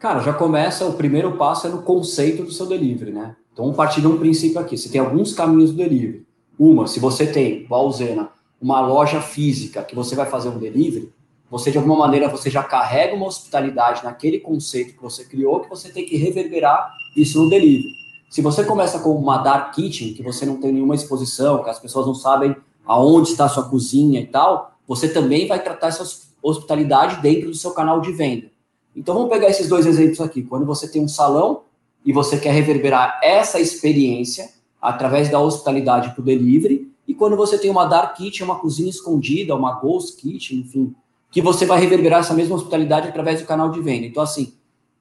Cara, 0.00 0.20
já 0.20 0.32
começa, 0.32 0.86
o 0.86 0.94
primeiro 0.94 1.36
passo 1.36 1.66
é 1.66 1.70
no 1.70 1.82
conceito 1.82 2.42
do 2.42 2.50
seu 2.50 2.64
delivery, 2.64 3.12
né? 3.12 3.36
Então, 3.52 3.66
vamos 3.66 3.76
partir 3.76 4.00
de 4.00 4.06
um 4.06 4.16
princípio 4.16 4.58
aqui. 4.58 4.74
Você 4.74 4.88
tem 4.88 4.98
alguns 4.98 5.34
caminhos 5.34 5.72
do 5.72 5.76
delivery. 5.76 6.26
Uma, 6.58 6.86
se 6.86 6.98
você 6.98 7.26
tem, 7.26 7.64
igual 7.64 7.92
Zena, 7.92 8.30
uma 8.58 8.80
loja 8.80 9.20
física 9.20 9.82
que 9.84 9.94
você 9.94 10.14
vai 10.14 10.24
fazer 10.24 10.48
um 10.48 10.58
delivery, 10.58 11.12
você 11.50 11.70
de 11.70 11.76
alguma 11.76 11.98
maneira 11.98 12.30
você 12.30 12.48
já 12.48 12.62
carrega 12.62 13.14
uma 13.14 13.26
hospitalidade 13.26 14.02
naquele 14.02 14.40
conceito 14.40 14.94
que 14.94 15.02
você 15.02 15.22
criou, 15.22 15.60
que 15.60 15.68
você 15.68 15.90
tem 15.90 16.06
que 16.06 16.16
reverberar 16.16 16.94
isso 17.14 17.38
no 17.38 17.50
delivery. 17.50 17.92
Se 18.30 18.40
você 18.40 18.64
começa 18.64 19.00
com 19.00 19.10
uma 19.10 19.36
dark 19.36 19.74
kitchen, 19.74 20.14
que 20.14 20.22
você 20.22 20.46
não 20.46 20.56
tem 20.56 20.72
nenhuma 20.72 20.94
exposição, 20.94 21.62
que 21.62 21.68
as 21.68 21.78
pessoas 21.78 22.06
não 22.06 22.14
sabem 22.14 22.56
aonde 22.86 23.32
está 23.32 23.44
a 23.44 23.50
sua 23.50 23.68
cozinha 23.68 24.18
e 24.18 24.26
tal, 24.26 24.72
você 24.88 25.10
também 25.10 25.46
vai 25.46 25.62
tratar 25.62 25.88
essa 25.88 26.08
hospitalidade 26.42 27.20
dentro 27.20 27.50
do 27.50 27.54
seu 27.54 27.72
canal 27.72 28.00
de 28.00 28.12
venda. 28.12 28.49
Então 28.94 29.14
vamos 29.14 29.30
pegar 29.30 29.48
esses 29.48 29.68
dois 29.68 29.86
exemplos 29.86 30.20
aqui. 30.20 30.42
Quando 30.42 30.66
você 30.66 30.88
tem 30.88 31.02
um 31.02 31.08
salão 31.08 31.62
e 32.04 32.12
você 32.12 32.38
quer 32.38 32.52
reverberar 32.52 33.20
essa 33.22 33.60
experiência, 33.60 34.48
através 34.80 35.28
da 35.28 35.38
hospitalidade 35.38 36.10
para 36.10 36.20
o 36.20 36.24
delivery, 36.24 36.90
e 37.06 37.14
quando 37.14 37.36
você 37.36 37.58
tem 37.58 37.70
uma 37.70 37.84
dark 37.84 38.16
kitchen, 38.16 38.44
uma 38.44 38.58
cozinha 38.58 38.88
escondida, 38.88 39.54
uma 39.54 39.80
ghost 39.80 40.16
kitchen, 40.16 40.60
enfim, 40.60 40.94
que 41.30 41.42
você 41.42 41.66
vai 41.66 41.78
reverberar 41.78 42.20
essa 42.20 42.34
mesma 42.34 42.56
hospitalidade 42.56 43.08
através 43.08 43.40
do 43.40 43.46
canal 43.46 43.70
de 43.70 43.80
venda. 43.80 44.06
Então, 44.06 44.22
assim, 44.22 44.54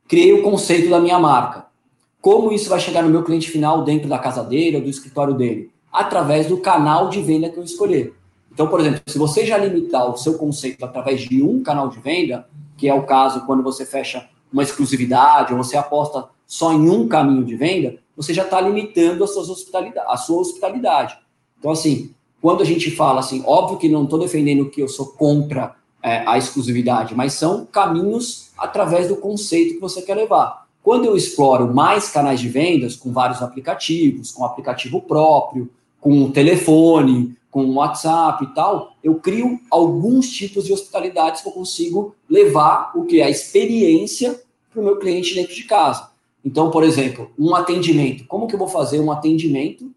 criei 0.08 0.34
o 0.34 0.44
conceito 0.44 0.90
da 0.90 1.00
minha 1.00 1.20
marca. 1.20 1.68
Como 2.22 2.52
isso 2.52 2.70
vai 2.70 2.80
chegar 2.80 3.02
no 3.02 3.10
meu 3.10 3.24
cliente 3.24 3.50
final 3.50 3.84
dentro 3.84 4.10
da 4.10 4.20
casa 4.20 4.44
dele 4.44 4.78
ou 4.78 4.84
do 4.84 4.90
escritório 4.90 5.34
dele? 5.34 5.72
Através 5.92 6.48
do 6.48 6.58
canal 6.58 7.10
de 7.10 7.22
venda 7.22 7.50
que 7.50 7.58
eu 7.58 7.64
escolher. 7.64 8.14
Então, 8.52 8.68
por 8.68 8.82
exemplo, 8.82 9.02
se 9.08 9.18
você 9.18 9.46
já 9.46 9.58
limitar 9.58 10.10
o 10.10 10.18
seu 10.18 10.38
conceito 10.38 10.84
através 10.84 11.22
de 11.22 11.42
um 11.42 11.64
canal 11.64 11.88
de 11.90 12.00
venda, 12.00 12.48
que 12.80 12.88
é 12.88 12.94
o 12.94 13.04
caso 13.04 13.46
quando 13.46 13.62
você 13.62 13.86
fecha 13.86 14.28
uma 14.52 14.64
exclusividade 14.64 15.54
ou 15.54 15.62
você 15.62 15.78
aposta 15.78 16.30
só 16.48 16.72
em 16.74 16.90
um 16.90 17.08
caminho 17.08 17.44
de 17.44 17.56
venda, 17.56 17.98
você 18.16 18.34
já 18.34 18.44
está 18.44 18.60
limitando 18.60 19.24
a, 19.24 19.28
suas 19.28 19.50
hospitalidade, 19.50 20.08
a 20.10 20.18
sua 20.18 20.42
hospitalidade. 20.42 21.18
Então, 21.60 21.72
assim, 21.72 22.16
quando 22.42 22.64
a 22.64 22.66
gente 22.66 22.90
fala 22.92 23.20
assim, 23.20 23.44
óbvio 23.46 23.78
que 23.78 23.90
não 23.90 24.06
estou 24.06 24.18
defendendo 24.18 24.70
que 24.70 24.82
eu 24.82 24.88
sou 24.88 25.08
contra 25.08 25.76
é, 26.02 26.24
a 26.26 26.38
exclusividade, 26.38 27.14
mas 27.14 27.34
são 27.34 27.66
caminhos 27.66 28.52
através 28.58 29.08
do 29.10 29.18
conceito 29.18 29.76
que 29.76 29.82
você 29.82 30.02
quer 30.02 30.16
levar. 30.16 30.68
Quando 30.82 31.06
eu 31.06 31.16
exploro 31.16 31.74
mais 31.74 32.10
canais 32.10 32.40
de 32.40 32.48
vendas, 32.48 32.96
com 32.96 33.12
vários 33.12 33.42
aplicativos, 33.42 34.32
com 34.32 34.46
aplicativo 34.46 35.02
próprio, 35.02 35.70
com 36.00 36.24
o 36.24 36.32
telefone, 36.32 37.38
com 37.52 37.66
o 37.66 37.76
WhatsApp 37.76 38.44
e 38.44 38.54
tal, 38.54 38.96
eu 39.04 39.16
crio 39.16 39.60
alguns 39.72 40.30
tipos 40.30 40.66
de 40.66 40.74
hospitalidades 40.74 41.42
que 41.42 41.50
eu 41.50 41.54
consigo 41.54 42.16
levar 42.30 42.92
o 42.96 43.06
que 43.06 43.22
é 43.22 43.26
a 43.26 43.30
experiência 43.30 44.40
para 44.72 44.82
o 44.82 44.84
meu 44.84 44.98
cliente 44.98 45.34
dentro 45.34 45.56
de 45.56 45.64
casa. 45.64 46.10
Então, 46.46 46.70
por 46.70 46.84
exemplo, 46.84 47.32
um 47.38 47.56
atendimento. 47.56 48.26
Como 48.28 48.48
que 48.48 48.56
eu 48.56 48.60
vou 48.60 48.68
fazer 48.68 49.00
um 49.00 49.12
atendimento 49.12 49.92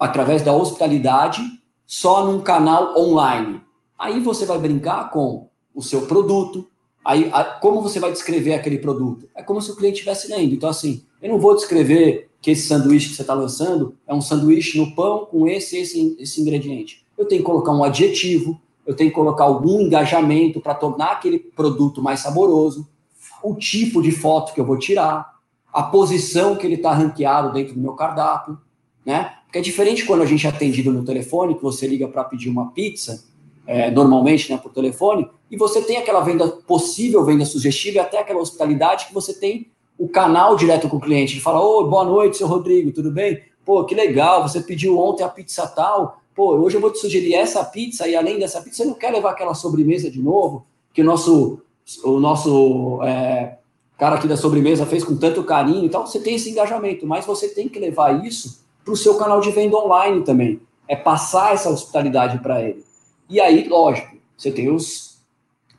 através 0.00 0.42
da 0.42 0.54
hospitalidade 0.54 1.42
só 1.86 2.24
num 2.26 2.40
canal 2.40 2.98
online? 2.98 3.60
Aí 3.98 4.20
você 4.20 4.44
vai 4.46 4.58
brincar 4.58 5.10
com 5.10 5.48
o 5.74 5.82
seu 5.82 6.06
produto. 6.06 6.66
Aí, 7.04 7.30
a, 7.32 7.44
como 7.44 7.82
você 7.82 8.00
vai 8.00 8.10
descrever 8.10 8.54
aquele 8.54 8.78
produto? 8.78 9.28
É 9.34 9.42
como 9.42 9.60
se 9.60 9.70
o 9.70 9.76
cliente 9.76 9.96
estivesse 9.96 10.28
lendo. 10.28 10.54
Então, 10.54 10.68
assim, 10.68 11.04
eu 11.20 11.28
não 11.28 11.38
vou 11.38 11.54
descrever 11.54 12.30
que 12.44 12.50
esse 12.50 12.68
sanduíche 12.68 13.08
que 13.08 13.16
você 13.16 13.22
está 13.22 13.32
lançando 13.32 13.96
é 14.06 14.12
um 14.12 14.20
sanduíche 14.20 14.76
no 14.76 14.94
pão 14.94 15.24
com 15.24 15.48
esse 15.48 15.78
esse, 15.78 16.14
esse 16.20 16.42
ingrediente. 16.42 17.02
Eu 17.16 17.24
tenho 17.24 17.40
que 17.40 17.46
colocar 17.46 17.72
um 17.72 17.82
adjetivo, 17.82 18.60
eu 18.86 18.94
tenho 18.94 19.08
que 19.08 19.16
colocar 19.16 19.44
algum 19.44 19.80
engajamento 19.80 20.60
para 20.60 20.74
tornar 20.74 21.12
aquele 21.12 21.38
produto 21.38 22.02
mais 22.02 22.20
saboroso, 22.20 22.86
o 23.42 23.54
tipo 23.54 24.02
de 24.02 24.12
foto 24.12 24.52
que 24.52 24.60
eu 24.60 24.64
vou 24.66 24.78
tirar, 24.78 25.38
a 25.72 25.84
posição 25.84 26.54
que 26.54 26.66
ele 26.66 26.74
está 26.74 26.92
ranqueado 26.92 27.50
dentro 27.50 27.72
do 27.72 27.80
meu 27.80 27.94
cardápio, 27.94 28.58
né? 29.06 29.36
Porque 29.46 29.56
é 29.56 29.62
diferente 29.62 30.04
quando 30.04 30.20
a 30.20 30.26
gente 30.26 30.46
é 30.46 30.50
atendido 30.50 30.92
no 30.92 31.02
telefone, 31.02 31.54
que 31.54 31.62
você 31.62 31.86
liga 31.86 32.06
para 32.08 32.24
pedir 32.24 32.50
uma 32.50 32.72
pizza, 32.72 33.24
é, 33.66 33.90
normalmente, 33.90 34.52
né, 34.52 34.58
por 34.58 34.70
telefone, 34.70 35.26
e 35.50 35.56
você 35.56 35.80
tem 35.80 35.96
aquela 35.96 36.20
venda 36.20 36.46
possível, 36.46 37.24
venda 37.24 37.46
sugestiva, 37.46 37.96
e 37.96 38.00
até 38.00 38.18
aquela 38.18 38.40
hospitalidade 38.40 39.06
que 39.06 39.14
você 39.14 39.32
tem 39.32 39.72
o 39.98 40.08
canal 40.08 40.56
direto 40.56 40.88
com 40.88 40.96
o 40.96 41.00
cliente. 41.00 41.34
Ele 41.34 41.40
fala, 41.40 41.60
ô, 41.60 41.86
boa 41.88 42.04
noite, 42.04 42.36
seu 42.36 42.46
Rodrigo, 42.46 42.92
tudo 42.92 43.10
bem? 43.10 43.42
Pô, 43.64 43.84
que 43.84 43.94
legal, 43.94 44.46
você 44.46 44.60
pediu 44.60 44.98
ontem 44.98 45.22
a 45.22 45.28
pizza 45.28 45.66
tal, 45.66 46.20
pô, 46.34 46.54
hoje 46.56 46.76
eu 46.76 46.80
vou 46.80 46.90
te 46.90 46.98
sugerir 46.98 47.34
essa 47.34 47.64
pizza, 47.64 48.06
e 48.06 48.14
além 48.14 48.38
dessa 48.38 48.60
pizza, 48.60 48.82
você 48.82 48.84
não 48.84 48.94
quer 48.94 49.10
levar 49.10 49.30
aquela 49.30 49.54
sobremesa 49.54 50.10
de 50.10 50.20
novo? 50.20 50.66
Que 50.92 51.00
o 51.00 51.04
nosso, 51.04 51.60
o 52.04 52.20
nosso 52.20 53.00
é, 53.02 53.56
cara 53.96 54.16
aqui 54.16 54.28
da 54.28 54.36
sobremesa 54.36 54.84
fez 54.84 55.02
com 55.02 55.16
tanto 55.16 55.44
carinho 55.44 55.86
e 55.86 55.88
tal, 55.88 56.06
você 56.06 56.20
tem 56.20 56.34
esse 56.34 56.50
engajamento, 56.50 57.06
mas 57.06 57.24
você 57.24 57.48
tem 57.48 57.68
que 57.68 57.78
levar 57.78 58.24
isso 58.24 58.62
para 58.84 58.92
o 58.92 58.96
seu 58.96 59.16
canal 59.16 59.40
de 59.40 59.50
venda 59.50 59.76
online 59.76 60.22
também. 60.22 60.60
É 60.86 60.94
passar 60.94 61.54
essa 61.54 61.70
hospitalidade 61.70 62.38
para 62.40 62.62
ele. 62.62 62.84
E 63.30 63.40
aí, 63.40 63.66
lógico, 63.66 64.14
você 64.36 64.50
tem 64.50 64.70
os, 64.70 65.22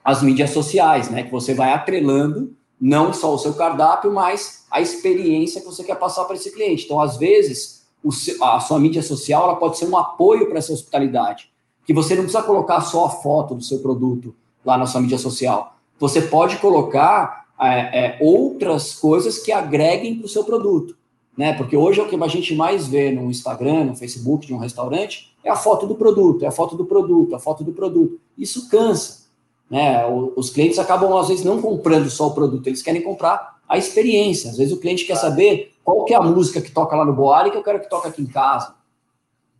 as 0.03 0.23
mídias 0.23 0.49
sociais, 0.49 1.09
né? 1.09 1.21
Que 1.21 1.31
você 1.31 1.53
vai 1.53 1.71
atrelando 1.71 2.51
não 2.79 3.13
só 3.13 3.33
o 3.33 3.37
seu 3.37 3.53
cardápio, 3.53 4.11
mas 4.11 4.65
a 4.69 4.81
experiência 4.81 5.61
que 5.61 5.67
você 5.67 5.83
quer 5.83 5.95
passar 5.95 6.25
para 6.25 6.35
esse 6.35 6.51
cliente. 6.51 6.85
Então, 6.85 6.99
às 6.99 7.17
vezes, 7.17 7.85
seu, 8.11 8.43
a 8.43 8.59
sua 8.59 8.79
mídia 8.79 9.01
social 9.01 9.43
ela 9.43 9.55
pode 9.55 9.77
ser 9.77 9.85
um 9.85 9.97
apoio 9.97 10.47
para 10.47 10.57
essa 10.57 10.73
hospitalidade, 10.73 11.49
que 11.85 11.93
você 11.93 12.15
não 12.15 12.23
precisa 12.23 12.43
colocar 12.43 12.81
só 12.81 13.05
a 13.05 13.09
foto 13.09 13.55
do 13.55 13.63
seu 13.63 13.79
produto 13.79 14.35
lá 14.63 14.77
na 14.77 14.85
sua 14.85 15.01
mídia 15.01 15.17
social. 15.17 15.75
Você 15.99 16.21
pode 16.21 16.57
colocar 16.57 17.45
é, 17.59 17.67
é, 17.99 18.17
outras 18.19 18.93
coisas 18.95 19.39
que 19.39 19.51
agreguem 19.51 20.17
para 20.17 20.25
o 20.25 20.29
seu 20.29 20.43
produto. 20.43 20.97
Né? 21.37 21.53
Porque 21.53 21.75
hoje 21.75 21.99
é 21.99 22.03
o 22.03 22.07
que 22.07 22.15
a 22.15 22.27
gente 22.27 22.55
mais 22.55 22.87
vê 22.87 23.11
no 23.11 23.29
Instagram, 23.29 23.85
no 23.85 23.95
Facebook 23.95 24.47
de 24.47 24.53
um 24.53 24.57
restaurante, 24.57 25.35
é 25.43 25.49
a 25.49 25.55
foto 25.55 25.85
do 25.85 25.95
produto, 25.95 26.43
é 26.43 26.47
a 26.47 26.51
foto 26.51 26.75
do 26.75 26.85
produto, 26.85 27.33
é 27.33 27.35
a 27.35 27.39
foto 27.39 27.63
do 27.63 27.71
produto. 27.71 28.19
Isso 28.37 28.69
cansa. 28.69 29.24
Né? 29.69 30.05
Os 30.35 30.49
clientes 30.49 30.79
acabam, 30.79 31.17
às 31.17 31.27
vezes, 31.27 31.43
não 31.43 31.61
comprando 31.61 32.09
só 32.09 32.27
o 32.27 32.33
produto, 32.33 32.67
eles 32.67 32.81
querem 32.81 33.01
comprar 33.01 33.55
a 33.67 33.77
experiência. 33.77 34.51
Às 34.51 34.57
vezes 34.57 34.73
o 34.73 34.79
cliente 34.79 35.05
quer 35.05 35.15
saber 35.15 35.73
qual 35.83 36.05
que 36.05 36.13
é 36.13 36.17
a 36.17 36.21
música 36.21 36.61
que 36.61 36.71
toca 36.71 36.95
lá 36.95 37.03
no 37.03 37.13
Boari 37.13 37.51
que 37.51 37.57
eu 37.57 37.63
quero 37.63 37.79
que 37.79 37.89
toque 37.89 38.07
aqui 38.07 38.21
em 38.21 38.27
casa. 38.27 38.75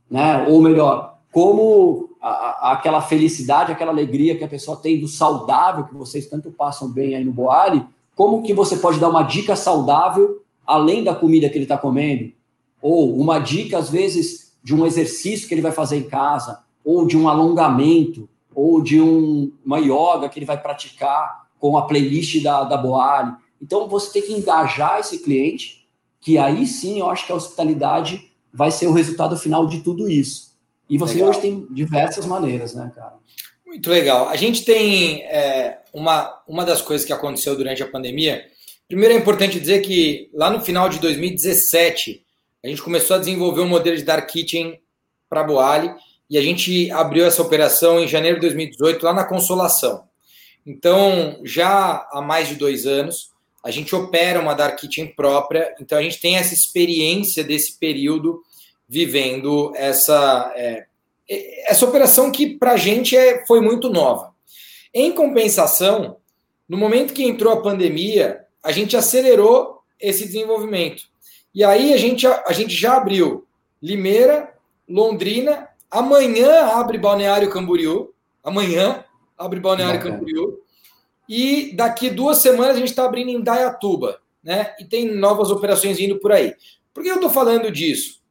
Né? 0.10 0.46
Ou 0.48 0.62
melhor, 0.62 1.18
como 1.32 2.10
a, 2.22 2.30
a, 2.30 2.72
aquela 2.74 3.02
felicidade, 3.02 3.72
aquela 3.72 3.92
alegria 3.92 4.38
que 4.38 4.44
a 4.44 4.48
pessoa 4.48 4.78
tem 4.78 5.00
do 5.00 5.08
saudável, 5.08 5.86
que 5.86 5.96
vocês 5.96 6.28
tanto 6.28 6.52
passam 6.52 6.88
bem 6.88 7.16
aí 7.16 7.24
no 7.24 7.32
Boari, 7.32 7.86
como 8.16 8.44
que 8.44 8.54
você 8.54 8.78
pode 8.78 9.00
dar 9.00 9.10
uma 9.10 9.24
dica 9.24 9.56
saudável 9.56 10.42
além 10.66 11.04
da 11.04 11.14
comida 11.14 11.50
que 11.50 11.58
ele 11.58 11.66
está 11.66 11.78
comendo? 11.78 12.32
Ou 12.82 13.20
uma 13.20 13.40
dica, 13.40 13.78
às 13.78 13.90
vezes, 13.90 14.56
de 14.64 14.74
um 14.74 14.86
exercício 14.86 15.48
que 15.48 15.54
ele 15.54 15.62
vai 15.62 15.72
fazer 15.72 15.98
em 15.98 16.04
casa, 16.04 16.64
ou 16.84 17.06
de 17.06 17.18
um 17.18 17.28
alongamento, 17.28 18.30
ou 18.56 18.82
de 18.82 19.02
um, 19.02 19.52
uma 19.64 19.80
yoga 19.80 20.30
que 20.30 20.40
ele 20.40 20.46
vai 20.46 20.60
praticar 20.60 21.46
com 21.60 21.78
a 21.78 21.84
playlist 21.84 22.42
da, 22.42 22.64
da 22.64 22.78
Boali. 22.78 23.34
Então, 23.62 23.88
você 23.88 24.14
tem 24.14 24.22
que 24.22 24.34
engajar 24.34 25.00
esse 25.00 25.20
cliente, 25.20 25.86
que 26.22 26.38
aí 26.38 26.66
sim 26.66 27.00
eu 27.00 27.10
acho 27.10 27.26
que 27.26 27.32
a 27.32 27.36
hospitalidade 27.36 28.32
vai 28.54 28.72
ser 28.72 28.88
o 28.88 28.94
resultado 28.94 29.38
final 29.38 29.68
de 29.68 29.82
tudo 29.82 30.10
isso. 30.10 30.56
E 30.90 30.98
você 30.98 31.16
legal. 31.16 31.30
hoje 31.30 31.42
tem 31.42 31.68
diversas 31.70 32.26
maneiras, 32.26 32.74
né, 32.74 32.92
cara? 32.96 33.16
Muito 33.66 33.90
legal. 33.90 34.30
A 34.30 34.36
gente 34.36 34.64
tem 34.64 35.24
é, 35.24 35.80
uma, 35.94 36.42
uma 36.48 36.64
das 36.64 36.82
coisas 36.82 37.06
que 37.06 37.12
aconteceu 37.12 37.56
durante 37.58 37.84
a 37.84 37.88
pandemia. 37.88 38.46
Primeiro 38.88 39.14
é 39.14 39.18
importante 39.18 39.60
dizer 39.60 39.82
que 39.82 40.30
lá 40.34 40.50
no 40.50 40.62
final 40.62 40.88
de 40.88 41.00
2017, 41.00 42.24
a 42.64 42.68
gente 42.68 42.82
começou 42.82 43.16
a 43.16 43.20
desenvolver 43.20 43.62
um 43.62 43.68
modelo 43.68 43.98
de 43.98 44.04
Dark 44.04 44.30
Kitchen 44.30 44.80
para 45.28 45.44
Boali 45.44 45.92
e 46.30 46.38
a 46.38 46.42
gente 46.42 46.90
abriu 46.92 47.26
essa 47.26 47.42
operação 47.42 48.00
em 48.00 48.08
janeiro 48.08 48.38
de 48.38 48.48
2018 48.48 49.04
lá 49.04 49.14
na 49.14 49.24
Consolação. 49.24 50.04
Então, 50.66 51.40
já 51.44 52.08
há 52.12 52.22
mais 52.22 52.48
de 52.48 52.56
dois 52.56 52.88
anos, 52.88 53.30
a 53.64 53.70
gente 53.70 53.96
opera 53.96 54.40
uma 54.40 54.56
Dark 54.56 54.80
Kitchen 54.80 55.08
própria, 55.16 55.76
então 55.80 55.98
a 55.98 56.02
gente 56.02 56.20
tem 56.20 56.38
essa 56.38 56.54
experiência 56.54 57.44
desse 57.44 57.78
período 57.78 58.42
vivendo 58.88 59.72
essa, 59.76 60.52
é, 60.56 60.86
essa 61.68 61.86
operação 61.86 62.32
que 62.32 62.58
para 62.58 62.74
a 62.74 62.78
gente 62.78 63.16
é, 63.16 63.46
foi 63.46 63.62
muito 63.62 63.90
nova. 63.90 64.34
Em 64.94 65.12
compensação, 65.12 66.18
no 66.68 66.78
momento 66.78 67.14
que 67.14 67.24
entrou 67.24 67.54
a 67.54 67.62
pandemia, 67.62 68.46
a 68.64 68.72
gente 68.72 68.98
acelerou 68.98 69.82
esse 70.00 70.26
desenvolvimento. 70.26 71.04
E 71.54 71.64
aí 71.64 71.94
a 71.94 71.98
gente, 71.98 72.26
a, 72.26 72.44
a 72.48 72.54
gente 72.54 72.74
já 72.74 72.98
abriu 72.98 73.46
Limeira, 73.82 74.54
Londrina 74.88 75.68
Amanhã 75.90 76.66
abre 76.74 76.98
Balneário 76.98 77.50
Camboriú. 77.50 78.14
Amanhã 78.44 79.04
abre 79.38 79.60
Balneário 79.60 80.00
Bacana. 80.00 80.16
Camboriú. 80.18 80.60
E 81.28 81.74
daqui 81.76 82.10
duas 82.10 82.40
semanas 82.40 82.76
a 82.76 82.80
gente 82.80 82.90
está 82.90 83.06
abrindo 83.06 83.30
em 83.30 83.42
Dayatuba, 83.42 84.20
né? 84.44 84.76
E 84.80 84.86
tem 84.86 85.16
novas 85.16 85.50
operações 85.50 86.00
indo 86.00 86.20
por 86.20 86.32
aí. 86.32 86.54
Por 86.94 87.04
que 87.04 87.10
eu 87.10 87.16
estou 87.16 87.30
falando 87.30 87.72
disso? 87.72 88.22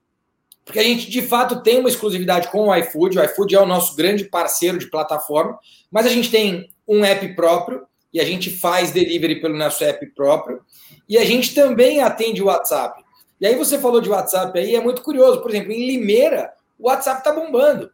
Porque 0.64 0.78
a 0.78 0.82
gente 0.82 1.10
de 1.10 1.20
fato 1.20 1.62
tem 1.62 1.78
uma 1.78 1.88
exclusividade 1.88 2.48
com 2.48 2.68
o 2.68 2.76
iFood. 2.76 3.18
O 3.18 3.24
iFood 3.24 3.54
é 3.54 3.60
o 3.60 3.66
nosso 3.66 3.94
grande 3.96 4.24
parceiro 4.24 4.78
de 4.78 4.88
plataforma, 4.88 5.58
mas 5.90 6.06
a 6.06 6.08
gente 6.08 6.30
tem 6.30 6.70
um 6.88 7.04
app 7.04 7.26
próprio 7.34 7.86
e 8.12 8.20
a 8.20 8.24
gente 8.24 8.50
faz 8.50 8.90
delivery 8.90 9.40
pelo 9.40 9.56
nosso 9.56 9.84
app 9.84 10.06
próprio. 10.14 10.60
E 11.08 11.18
a 11.18 11.24
gente 11.24 11.54
também 11.54 12.00
atende 12.00 12.42
o 12.42 12.46
WhatsApp. 12.46 13.02
E 13.40 13.46
aí 13.46 13.56
você 13.56 13.78
falou 13.78 14.00
de 14.00 14.08
WhatsApp 14.08 14.58
aí, 14.58 14.74
é 14.74 14.80
muito 14.80 15.02
curioso. 15.02 15.42
Por 15.42 15.50
exemplo, 15.50 15.72
em 15.72 15.86
Limeira, 15.86 16.52
o 16.84 16.88
WhatsApp 16.88 17.18
está 17.18 17.32
bombando. 17.32 17.90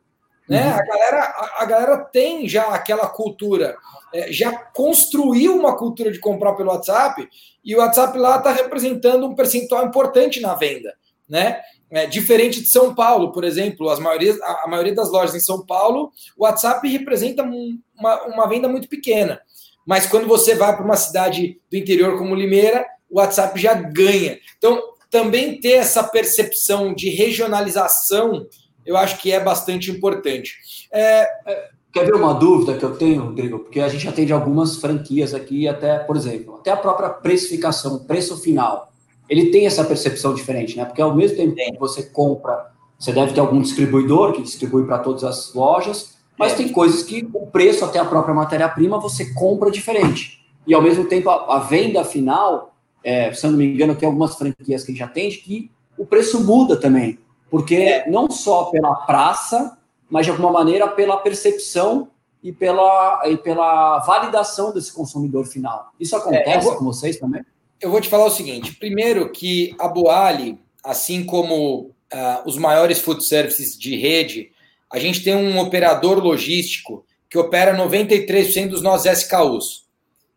Né? 0.48 0.66
Uhum. 0.66 0.72
A, 0.72 0.82
galera, 0.82 1.22
a, 1.22 1.62
a, 1.62 1.64
galera 1.64 1.96
tem 1.98 2.48
já 2.48 2.64
aquela 2.74 3.06
cultura, 3.06 3.76
é, 4.12 4.32
já 4.32 4.52
construiu 4.52 5.56
uma 5.56 5.76
cultura 5.76 6.10
de 6.10 6.18
comprar 6.18 6.54
pelo 6.54 6.70
WhatsApp 6.70 7.28
e 7.64 7.76
o 7.76 7.78
WhatsApp 7.78 8.18
lá 8.18 8.38
está 8.38 8.50
representando 8.50 9.24
um 9.24 9.34
percentual 9.36 9.86
importante 9.86 10.40
na 10.40 10.54
venda. 10.56 10.92
Né? 11.28 11.60
É, 11.88 12.06
diferente 12.06 12.60
de 12.60 12.68
São 12.68 12.92
Paulo, 12.92 13.30
por 13.30 13.44
exemplo, 13.44 13.88
as 13.88 14.00
maioria, 14.00 14.36
a, 14.42 14.64
a 14.64 14.68
maioria 14.68 14.94
das 14.94 15.08
lojas 15.08 15.36
em 15.36 15.40
São 15.40 15.64
Paulo, 15.64 16.10
o 16.36 16.42
WhatsApp 16.42 16.88
representa 16.88 17.44
uma, 17.44 18.24
uma 18.24 18.48
venda 18.48 18.66
muito 18.66 18.88
pequena. 18.88 19.40
Mas 19.86 20.08
quando 20.08 20.26
você 20.26 20.56
vai 20.56 20.74
para 20.74 20.84
uma 20.84 20.96
cidade 20.96 21.60
do 21.70 21.76
interior 21.76 22.18
como 22.18 22.34
Limeira, 22.34 22.84
o 23.08 23.20
WhatsApp 23.20 23.56
já 23.60 23.74
ganha. 23.74 24.38
Então, 24.58 24.82
também 25.10 25.60
ter 25.60 25.72
essa 25.72 26.04
percepção 26.04 26.94
de 26.94 27.10
regionalização 27.10 28.46
eu 28.84 28.96
acho 28.96 29.18
que 29.20 29.32
é 29.32 29.40
bastante 29.40 29.90
importante. 29.90 30.88
É, 30.92 31.28
é, 31.46 31.68
Quer 31.92 32.04
ver 32.04 32.14
uma 32.14 32.32
dúvida 32.32 32.76
que 32.76 32.84
eu 32.84 32.96
tenho, 32.96 33.24
Rodrigo? 33.24 33.58
Porque 33.58 33.80
a 33.80 33.88
gente 33.88 34.08
atende 34.08 34.32
algumas 34.32 34.76
franquias 34.76 35.34
aqui, 35.34 35.66
até, 35.66 35.98
por 35.98 36.16
exemplo, 36.16 36.54
até 36.54 36.70
a 36.70 36.76
própria 36.76 37.08
precificação, 37.08 37.98
preço 38.04 38.36
final. 38.36 38.92
Ele 39.28 39.50
tem 39.50 39.66
essa 39.66 39.84
percepção 39.84 40.32
diferente, 40.32 40.76
né? 40.76 40.84
Porque 40.84 41.02
ao 41.02 41.14
mesmo 41.14 41.36
tempo 41.36 41.54
que 41.54 41.78
você 41.78 42.04
compra, 42.04 42.70
você 42.96 43.12
deve 43.12 43.32
ter 43.32 43.40
algum 43.40 43.60
distribuidor 43.60 44.32
que 44.32 44.42
distribui 44.42 44.84
para 44.86 44.98
todas 44.98 45.24
as 45.24 45.52
lojas, 45.52 46.16
mas 46.38 46.52
é. 46.52 46.56
tem 46.56 46.68
coisas 46.68 47.02
que 47.02 47.28
o 47.34 47.46
preço, 47.48 47.84
até 47.84 47.98
a 47.98 48.04
própria 48.04 48.34
matéria-prima, 48.34 49.00
você 49.00 49.34
compra 49.34 49.68
diferente. 49.70 50.44
E 50.66 50.74
ao 50.74 50.82
mesmo 50.82 51.04
tempo, 51.06 51.28
a, 51.28 51.56
a 51.56 51.58
venda 51.58 52.04
final, 52.04 52.72
é, 53.02 53.32
se 53.32 53.44
eu 53.44 53.50
não 53.50 53.58
me 53.58 53.66
engano, 53.66 53.96
tem 53.96 54.06
algumas 54.06 54.36
franquias 54.36 54.84
que 54.84 54.92
a 54.92 54.94
gente 54.94 55.02
atende 55.02 55.38
que 55.38 55.70
o 55.98 56.06
preço 56.06 56.44
muda 56.44 56.76
também. 56.76 57.18
Porque 57.50 57.74
é. 57.74 58.08
não 58.08 58.30
só 58.30 58.66
pela 58.66 58.94
praça, 58.94 59.76
mas 60.08 60.26
de 60.26 60.30
alguma 60.30 60.50
maneira 60.50 60.88
pela 60.88 61.16
percepção 61.16 62.08
e 62.42 62.52
pela, 62.52 63.22
e 63.26 63.36
pela 63.36 63.98
validação 64.00 64.72
desse 64.72 64.92
consumidor 64.92 65.46
final. 65.46 65.92
Isso 65.98 66.16
acontece 66.16 66.48
é, 66.48 66.60
vou, 66.60 66.76
com 66.76 66.84
vocês 66.84 67.18
também? 67.18 67.44
Eu 67.80 67.90
vou 67.90 68.00
te 68.00 68.08
falar 68.08 68.26
o 68.26 68.30
seguinte: 68.30 68.74
primeiro, 68.74 69.30
que 69.30 69.74
a 69.78 69.88
Boali, 69.88 70.58
assim 70.82 71.24
como 71.24 71.90
uh, 72.12 72.42
os 72.46 72.56
maiores 72.56 72.98
food 73.00 73.24
services 73.24 73.78
de 73.78 73.96
rede, 73.96 74.50
a 74.90 74.98
gente 74.98 75.22
tem 75.22 75.34
um 75.34 75.58
operador 75.58 76.18
logístico 76.18 77.04
que 77.28 77.38
opera 77.38 77.76
93% 77.76 78.68
dos 78.68 78.82
nossos 78.82 79.06
SKUs. 79.06 79.84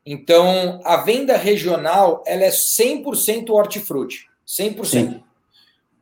Então, 0.06 0.80
a 0.84 0.98
venda 0.98 1.38
regional 1.38 2.22
ela 2.28 2.44
é 2.44 2.50
100% 2.50 3.50
hortifruti. 3.50 4.28
100%. 4.46 4.86
Sim. 4.86 5.24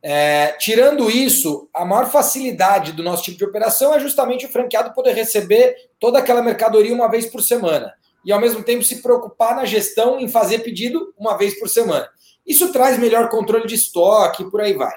É, 0.04 0.48
tirando 0.58 1.08
isso, 1.08 1.68
a 1.72 1.84
maior 1.84 2.10
facilidade 2.10 2.92
do 2.92 3.04
nosso 3.04 3.22
tipo 3.22 3.38
de 3.38 3.44
operação 3.44 3.94
é 3.94 4.00
justamente 4.00 4.46
o 4.46 4.48
franqueado 4.48 4.92
poder 4.94 5.14
receber 5.14 5.76
toda 6.00 6.18
aquela 6.18 6.42
mercadoria 6.42 6.92
uma 6.92 7.08
vez 7.08 7.26
por 7.26 7.40
semana 7.40 7.94
e, 8.24 8.32
ao 8.32 8.40
mesmo 8.40 8.62
tempo, 8.64 8.82
se 8.82 9.00
preocupar 9.00 9.54
na 9.54 9.64
gestão 9.64 10.18
em 10.18 10.28
fazer 10.28 10.60
pedido 10.60 11.14
uma 11.16 11.36
vez 11.36 11.58
por 11.58 11.68
semana. 11.68 12.08
Isso 12.44 12.72
traz 12.72 12.98
melhor 12.98 13.28
controle 13.28 13.66
de 13.66 13.76
estoque, 13.76 14.50
por 14.50 14.60
aí 14.60 14.72
vai. 14.72 14.94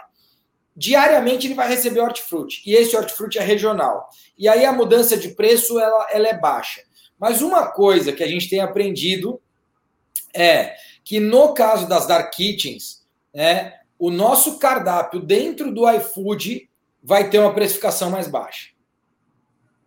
Diariamente 0.76 1.48
ele 1.48 1.54
vai 1.54 1.70
receber 1.70 2.02
hortifruti 2.02 2.62
e 2.65 2.74
esse 2.74 2.96
hortifruti 2.96 3.38
é 3.38 3.41
regional. 3.41 4.10
E 4.38 4.50
aí 4.50 4.65
a 4.65 4.74
mudança 4.74 5.15
de 5.15 5.30
preço 5.30 5.80
ela, 5.80 6.08
ela 6.12 6.28
é 6.28 6.38
baixa. 6.38 6.82
Mas 7.18 7.41
uma 7.41 7.68
coisa 7.68 8.12
que 8.12 8.24
a 8.24 8.28
gente 8.28 8.50
tem 8.50 8.60
aprendido 8.60 9.39
é 10.34 10.76
que 11.04 11.20
no 11.20 11.54
caso 11.54 11.88
das 11.88 12.08
dark 12.08 12.34
kitchens, 12.34 13.06
né, 13.34 13.74
o 13.98 14.12
nosso 14.12 14.60
cardápio 14.60 15.20
dentro 15.20 15.74
do 15.74 15.90
iFood 15.90 16.70
vai 17.04 17.30
ter 17.30 17.40
uma 17.40 17.54
precificação 17.54 18.10
mais 18.10 18.28
baixa. 18.28 18.70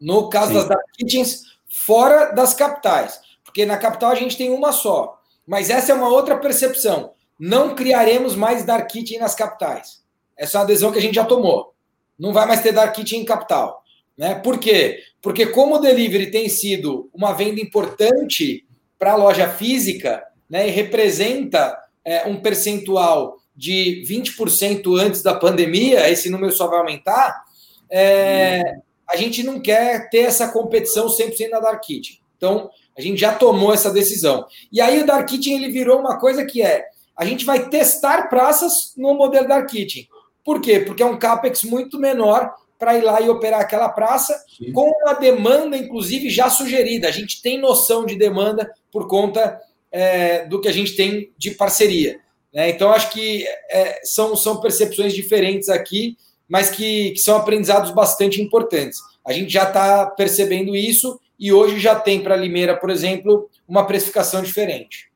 No 0.00 0.28
caso 0.28 0.48
Sim. 0.48 0.54
das 0.54 0.68
dark 0.68 0.86
kitchens, 0.96 1.42
fora 1.68 2.32
das 2.32 2.54
capitais. 2.54 3.20
Porque 3.44 3.66
na 3.66 3.76
capital 3.76 4.10
a 4.10 4.14
gente 4.14 4.36
tem 4.36 4.50
uma 4.50 4.72
só. 4.72 5.18
Mas 5.46 5.70
essa 5.70 5.92
é 5.92 5.94
uma 5.94 6.08
outra 6.08 6.36
percepção. 6.38 7.12
Não 7.38 7.74
criaremos 7.74 8.36
mais 8.36 8.64
dark 8.64 8.88
kitchen 8.88 9.18
nas 9.18 9.34
capitais. 9.34 10.02
Essa 10.36 10.56
é 10.56 10.60
uma 10.60 10.64
adesão 10.64 10.92
que 10.92 10.98
a 10.98 11.02
gente 11.02 11.14
já 11.14 11.24
tomou. 11.24 11.74
Não 12.18 12.32
vai 12.32 12.46
mais 12.46 12.62
ter 12.62 12.72
dark 12.72 12.94
kitchen 12.94 13.22
em 13.22 13.24
capital. 13.24 13.82
Né? 14.16 14.34
Por 14.36 14.58
quê? 14.58 15.02
Porque 15.20 15.46
como 15.46 15.76
o 15.76 15.78
delivery 15.78 16.30
tem 16.30 16.48
sido 16.48 17.10
uma 17.12 17.32
venda 17.32 17.60
importante 17.60 18.66
para 18.98 19.12
a 19.12 19.16
loja 19.16 19.48
física 19.48 20.24
né, 20.48 20.68
e 20.68 20.70
representa 20.70 21.76
é, 22.04 22.26
um 22.26 22.40
percentual 22.40 23.38
de 23.58 24.04
20% 24.08 24.96
antes 25.00 25.20
da 25.20 25.34
pandemia, 25.34 26.08
esse 26.08 26.30
número 26.30 26.52
só 26.52 26.68
vai 26.68 26.78
aumentar, 26.78 27.42
é, 27.90 28.76
a 29.10 29.16
gente 29.16 29.42
não 29.42 29.58
quer 29.58 30.08
ter 30.10 30.20
essa 30.20 30.52
competição 30.52 31.08
100% 31.08 31.50
na 31.50 31.58
Dark 31.58 31.82
Kitchen. 31.82 32.20
Então, 32.36 32.70
a 32.96 33.00
gente 33.00 33.20
já 33.20 33.34
tomou 33.34 33.74
essa 33.74 33.92
decisão. 33.92 34.46
E 34.70 34.80
aí 34.80 35.02
o 35.02 35.06
Dark 35.06 35.28
Kitchen 35.28 35.56
ele 35.56 35.72
virou 35.72 35.98
uma 35.98 36.20
coisa 36.20 36.46
que 36.46 36.62
é, 36.62 36.84
a 37.16 37.24
gente 37.24 37.44
vai 37.44 37.68
testar 37.68 38.28
praças 38.28 38.92
no 38.96 39.12
modelo 39.14 39.48
Dark 39.48 39.68
Kitchen. 39.68 40.08
Por 40.44 40.60
quê? 40.60 40.78
Porque 40.78 41.02
é 41.02 41.06
um 41.06 41.18
capex 41.18 41.64
muito 41.64 41.98
menor 41.98 42.54
para 42.78 42.96
ir 42.96 43.02
lá 43.02 43.20
e 43.20 43.28
operar 43.28 43.60
aquela 43.60 43.88
praça, 43.88 44.40
Sim. 44.56 44.70
com 44.70 44.88
uma 45.02 45.14
demanda, 45.14 45.76
inclusive, 45.76 46.30
já 46.30 46.48
sugerida. 46.48 47.08
A 47.08 47.10
gente 47.10 47.42
tem 47.42 47.60
noção 47.60 48.06
de 48.06 48.14
demanda 48.14 48.72
por 48.92 49.08
conta 49.08 49.60
é, 49.90 50.46
do 50.46 50.60
que 50.60 50.68
a 50.68 50.72
gente 50.72 50.94
tem 50.94 51.32
de 51.36 51.50
parceria. 51.50 52.20
Né? 52.52 52.70
Então, 52.70 52.90
acho 52.90 53.10
que 53.10 53.44
é, 53.70 54.00
são, 54.04 54.34
são 54.36 54.60
percepções 54.60 55.14
diferentes 55.14 55.68
aqui, 55.68 56.16
mas 56.48 56.70
que, 56.70 57.10
que 57.10 57.18
são 57.18 57.36
aprendizados 57.36 57.90
bastante 57.90 58.40
importantes. 58.40 59.00
A 59.24 59.32
gente 59.32 59.52
já 59.52 59.64
está 59.64 60.06
percebendo 60.06 60.74
isso 60.74 61.20
e 61.38 61.52
hoje 61.52 61.78
já 61.78 61.94
tem 61.94 62.20
para 62.20 62.36
Limeira, 62.36 62.76
por 62.76 62.90
exemplo, 62.90 63.48
uma 63.68 63.84
precificação 63.84 64.42
diferente. 64.42 65.08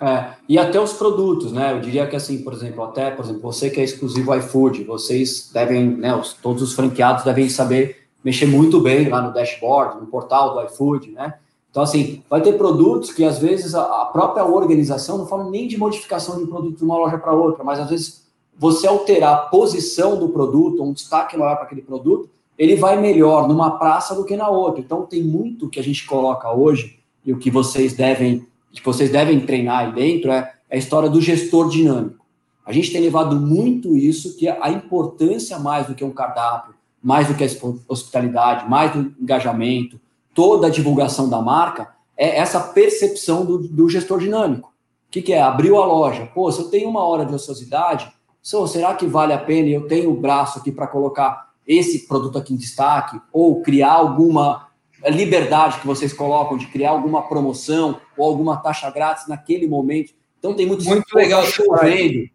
É, 0.00 0.30
e 0.48 0.58
até 0.58 0.80
os 0.80 0.94
produtos, 0.94 1.52
né? 1.52 1.72
Eu 1.72 1.80
diria 1.80 2.06
que 2.06 2.16
assim, 2.16 2.42
por 2.42 2.54
exemplo, 2.54 2.82
até, 2.82 3.10
por 3.10 3.22
exemplo, 3.22 3.42
você 3.42 3.68
que 3.68 3.78
é 3.80 3.84
exclusivo 3.84 4.34
iFood, 4.34 4.84
vocês 4.84 5.50
devem, 5.52 5.84
né? 5.84 6.14
Os, 6.14 6.32
todos 6.32 6.62
os 6.62 6.72
franqueados 6.72 7.22
devem 7.22 7.50
saber 7.50 8.00
mexer 8.24 8.46
muito 8.46 8.80
bem 8.80 9.08
lá 9.08 9.20
no 9.20 9.32
dashboard, 9.32 10.00
no 10.00 10.06
portal 10.06 10.54
do 10.54 10.64
iFood, 10.64 11.10
né? 11.10 11.34
Então, 11.70 11.82
assim, 11.84 12.22
vai 12.28 12.42
ter 12.42 12.54
produtos 12.54 13.12
que 13.12 13.24
às 13.24 13.38
vezes 13.38 13.74
a, 13.74 14.04
própria 14.06 14.44
organização 14.44 15.18
não 15.18 15.26
fala 15.26 15.48
nem 15.48 15.68
de 15.68 15.78
modificação 15.78 16.38
de 16.38 16.46
produto 16.46 16.78
de 16.78 16.84
uma 16.84 16.98
loja 16.98 17.16
para 17.16 17.32
outra, 17.32 17.62
mas 17.62 17.78
às 17.78 17.88
vezes 17.88 18.26
você 18.58 18.86
alterar 18.86 19.34
a 19.34 19.36
posição 19.36 20.18
do 20.18 20.28
produto, 20.28 20.82
um 20.82 20.92
destaque 20.92 21.36
maior 21.36 21.54
para 21.54 21.64
aquele 21.64 21.82
produto, 21.82 22.28
ele 22.58 22.74
vai 22.76 23.00
melhor 23.00 23.48
numa 23.48 23.78
praça 23.78 24.14
do 24.14 24.24
que 24.24 24.36
na 24.36 24.48
outra. 24.48 24.80
Então, 24.80 25.06
tem 25.06 25.22
muito 25.22 25.68
que 25.68 25.78
a 25.78 25.82
gente 25.82 26.04
coloca 26.06 26.52
hoje 26.52 26.98
e 27.24 27.32
o 27.32 27.38
que 27.38 27.50
vocês 27.50 27.94
devem, 27.94 28.46
que 28.72 28.84
vocês 28.84 29.10
devem 29.10 29.40
treinar 29.40 29.86
aí 29.86 29.92
dentro 29.92 30.30
é, 30.32 30.52
é 30.68 30.76
a 30.76 30.78
história 30.78 31.08
do 31.08 31.20
gestor 31.20 31.68
dinâmico. 31.68 32.20
A 32.66 32.72
gente 32.72 32.92
tem 32.92 33.00
levado 33.00 33.36
muito 33.36 33.96
isso, 33.96 34.36
que 34.36 34.48
a 34.48 34.70
importância 34.70 35.58
mais 35.58 35.86
do 35.86 35.94
que 35.94 36.04
um 36.04 36.10
cardápio, 36.10 36.74
mais 37.02 37.28
do 37.28 37.34
que 37.34 37.44
a 37.44 37.48
hospitalidade, 37.88 38.68
mais 38.68 38.92
do 38.92 39.14
engajamento, 39.20 39.98
toda 40.34 40.66
a 40.66 40.70
divulgação 40.70 41.28
da 41.28 41.40
marca 41.40 41.94
é 42.16 42.38
essa 42.38 42.60
percepção 42.60 43.44
do, 43.44 43.58
do 43.58 43.88
gestor 43.88 44.18
dinâmico. 44.18 44.68
O 44.68 45.10
que, 45.10 45.22
que, 45.22 45.32
é? 45.32 45.40
Abriu 45.40 45.80
a 45.82 45.86
loja. 45.86 46.26
Pô, 46.34 46.50
se 46.52 46.60
eu 46.60 46.68
tenho 46.68 46.88
uma 46.88 47.02
hora 47.02 47.24
de 47.24 47.34
ociosidade, 47.34 48.12
so, 48.40 48.66
será 48.66 48.94
que 48.94 49.06
vale 49.06 49.32
a 49.32 49.38
pena 49.38 49.68
eu 49.68 49.88
tenho 49.88 50.10
o 50.10 50.16
braço 50.16 50.58
aqui 50.58 50.70
para 50.70 50.86
colocar 50.86 51.50
esse 51.66 52.06
produto 52.06 52.38
aqui 52.38 52.54
em 52.54 52.56
destaque? 52.56 53.20
Ou 53.32 53.62
criar 53.62 53.92
alguma 53.92 54.68
liberdade 55.08 55.80
que 55.80 55.86
vocês 55.86 56.12
colocam 56.12 56.58
de 56.58 56.66
criar 56.66 56.90
alguma 56.90 57.26
promoção 57.26 58.00
ou 58.16 58.24
alguma 58.26 58.58
taxa 58.58 58.90
grátis 58.90 59.26
naquele 59.26 59.66
momento? 59.66 60.12
Então 60.38 60.54
tem 60.54 60.66
muito, 60.66 60.84
muito 60.84 61.14
legal 61.14 61.42
tá 61.42 61.48
chovendo. 61.48 62.28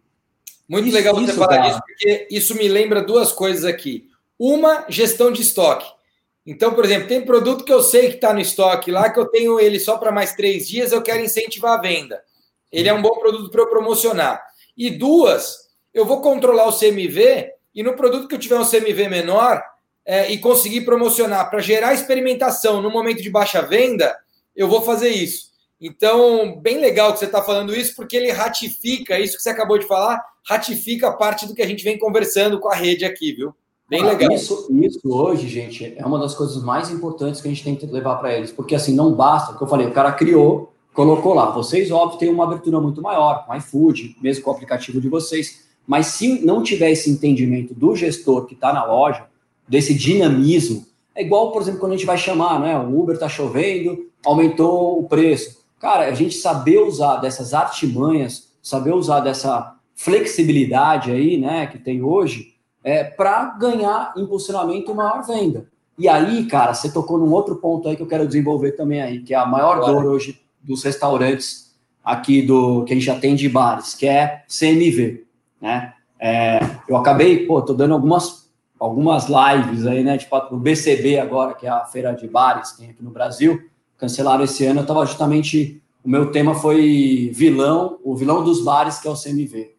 Muito 0.68 0.88
isso, 0.88 0.96
legal 0.96 1.14
você 1.14 1.30
isso, 1.30 1.38
falar 1.38 1.58
disso, 1.58 1.80
porque 1.86 2.28
isso 2.30 2.54
me 2.56 2.68
lembra 2.68 3.02
duas 3.02 3.32
coisas 3.32 3.64
aqui. 3.64 4.08
Uma, 4.38 4.84
gestão 4.88 5.30
de 5.30 5.42
estoque. 5.42 5.86
Então, 6.46 6.72
por 6.72 6.84
exemplo, 6.84 7.08
tem 7.08 7.24
produto 7.24 7.64
que 7.64 7.72
eu 7.72 7.82
sei 7.82 8.08
que 8.08 8.14
está 8.14 8.32
no 8.32 8.40
estoque 8.40 8.92
lá, 8.92 9.10
que 9.10 9.18
eu 9.18 9.26
tenho 9.26 9.58
ele 9.58 9.80
só 9.80 9.98
para 9.98 10.12
mais 10.12 10.34
três 10.34 10.68
dias, 10.68 10.92
eu 10.92 11.02
quero 11.02 11.24
incentivar 11.24 11.76
a 11.76 11.80
venda. 11.80 12.22
Ele 12.70 12.88
é 12.88 12.94
um 12.94 13.02
bom 13.02 13.18
produto 13.18 13.50
para 13.50 13.62
eu 13.62 13.68
promocionar. 13.68 14.40
E 14.76 14.90
duas, 14.90 15.56
eu 15.92 16.04
vou 16.04 16.20
controlar 16.20 16.68
o 16.68 16.78
CMV 16.78 17.50
e 17.74 17.82
no 17.82 17.96
produto 17.96 18.28
que 18.28 18.34
eu 18.36 18.38
tiver 18.38 18.58
um 18.58 18.68
CMV 18.68 19.08
menor 19.08 19.60
é, 20.04 20.30
e 20.30 20.38
conseguir 20.38 20.82
promocionar 20.82 21.50
para 21.50 21.58
gerar 21.60 21.94
experimentação 21.94 22.80
no 22.80 22.90
momento 22.90 23.22
de 23.22 23.30
baixa 23.30 23.60
venda, 23.60 24.16
eu 24.54 24.68
vou 24.68 24.82
fazer 24.82 25.08
isso. 25.08 25.46
Então, 25.80 26.58
bem 26.60 26.78
legal 26.78 27.12
que 27.12 27.18
você 27.18 27.26
está 27.26 27.42
falando 27.42 27.74
isso, 27.74 27.94
porque 27.96 28.16
ele 28.16 28.30
ratifica 28.30 29.18
isso 29.18 29.36
que 29.36 29.42
você 29.42 29.50
acabou 29.50 29.78
de 29.78 29.86
falar, 29.86 30.22
ratifica 30.48 31.12
parte 31.12 31.46
do 31.46 31.54
que 31.54 31.62
a 31.62 31.66
gente 31.66 31.82
vem 31.82 31.98
conversando 31.98 32.60
com 32.60 32.68
a 32.68 32.74
rede 32.74 33.04
aqui, 33.04 33.32
viu? 33.32 33.54
Bem 33.88 34.02
ah, 34.02 34.06
legal. 34.06 34.32
Isso, 34.32 34.68
isso 34.72 35.00
hoje, 35.04 35.48
gente, 35.48 35.94
é 35.96 36.04
uma 36.04 36.18
das 36.18 36.34
coisas 36.34 36.62
mais 36.62 36.90
importantes 36.90 37.40
que 37.40 37.46
a 37.46 37.50
gente 37.50 37.62
tem 37.62 37.76
que 37.76 37.86
levar 37.86 38.16
para 38.16 38.34
eles, 38.34 38.50
porque 38.50 38.74
assim, 38.74 38.94
não 38.94 39.12
basta, 39.12 39.52
o 39.52 39.56
que 39.56 39.62
eu 39.62 39.68
falei, 39.68 39.86
o 39.86 39.92
cara 39.92 40.10
criou, 40.12 40.72
colocou 40.92 41.34
lá. 41.34 41.50
Vocês, 41.50 41.90
óbvio, 41.90 42.18
têm 42.18 42.30
uma 42.30 42.44
abertura 42.44 42.80
muito 42.80 43.00
maior, 43.00 43.46
com 43.46 43.54
iFood, 43.54 44.16
mesmo 44.20 44.42
com 44.42 44.50
o 44.50 44.54
aplicativo 44.54 45.00
de 45.00 45.08
vocês. 45.08 45.66
Mas 45.86 46.06
se 46.06 46.44
não 46.44 46.62
tiver 46.62 46.90
esse 46.90 47.08
entendimento 47.08 47.74
do 47.74 47.94
gestor 47.94 48.46
que 48.46 48.54
está 48.54 48.72
na 48.72 48.84
loja, 48.84 49.24
desse 49.68 49.94
dinamismo, 49.94 50.84
é 51.14 51.22
igual, 51.22 51.52
por 51.52 51.62
exemplo, 51.62 51.80
quando 51.80 51.92
a 51.92 51.96
gente 51.96 52.06
vai 52.06 52.18
chamar, 52.18 52.60
né? 52.60 52.78
O 52.78 53.00
Uber 53.00 53.14
está 53.14 53.28
chovendo, 53.28 54.06
aumentou 54.24 54.98
o 54.98 55.08
preço. 55.08 55.64
Cara, 55.78 56.06
a 56.06 56.14
gente 56.14 56.34
saber 56.34 56.78
usar 56.80 57.16
dessas 57.16 57.54
artimanhas, 57.54 58.48
saber 58.62 58.94
usar 58.94 59.20
dessa 59.20 59.76
flexibilidade 59.94 61.10
aí, 61.10 61.38
né, 61.38 61.66
que 61.66 61.78
tem 61.78 62.02
hoje, 62.02 62.55
é, 62.86 63.02
para 63.02 63.46
ganhar 63.58 64.14
impulsionamento 64.16 64.92
e 64.92 64.94
maior 64.94 65.26
venda. 65.26 65.66
E 65.98 66.08
aí, 66.08 66.46
cara, 66.46 66.72
você 66.72 66.88
tocou 66.88 67.18
num 67.18 67.32
outro 67.32 67.56
ponto 67.56 67.88
aí 67.88 67.96
que 67.96 68.02
eu 68.02 68.06
quero 68.06 68.24
desenvolver 68.24 68.72
também 68.72 69.02
aí, 69.02 69.22
que 69.22 69.34
é 69.34 69.36
a 69.36 69.44
maior 69.44 69.84
dor 69.84 70.06
hoje 70.06 70.40
dos 70.62 70.84
restaurantes 70.84 71.74
aqui 72.04 72.42
do 72.42 72.84
que 72.84 72.92
a 72.92 72.96
gente 72.96 73.10
atende 73.10 73.42
de 73.42 73.48
bares, 73.48 73.92
que 73.92 74.06
é 74.06 74.44
CMV, 74.46 75.24
né? 75.60 75.94
É, 76.16 76.60
eu 76.88 76.96
acabei, 76.96 77.44
pô, 77.44 77.60
tô 77.60 77.74
dando 77.74 77.94
algumas 77.94 78.46
algumas 78.78 79.26
lives 79.26 79.84
aí, 79.84 80.04
né? 80.04 80.16
Tipo, 80.16 80.36
o 80.52 80.56
BCB 80.56 81.18
agora, 81.18 81.54
que 81.54 81.66
é 81.66 81.70
a 81.70 81.84
feira 81.86 82.12
de 82.12 82.28
bares 82.28 82.70
que 82.70 82.78
tem 82.78 82.90
aqui 82.90 83.02
no 83.02 83.10
Brasil, 83.10 83.68
cancelaram 83.98 84.44
esse 84.44 84.64
ano. 84.64 84.80
Eu 84.80 84.86
tava 84.86 85.04
justamente 85.06 85.82
o 86.04 86.08
meu 86.08 86.30
tema 86.30 86.54
foi 86.54 87.32
vilão, 87.34 87.98
o 88.04 88.14
vilão 88.14 88.44
dos 88.44 88.62
bares, 88.62 89.00
que 89.00 89.08
é 89.08 89.10
o 89.10 89.20
CMV 89.20 89.75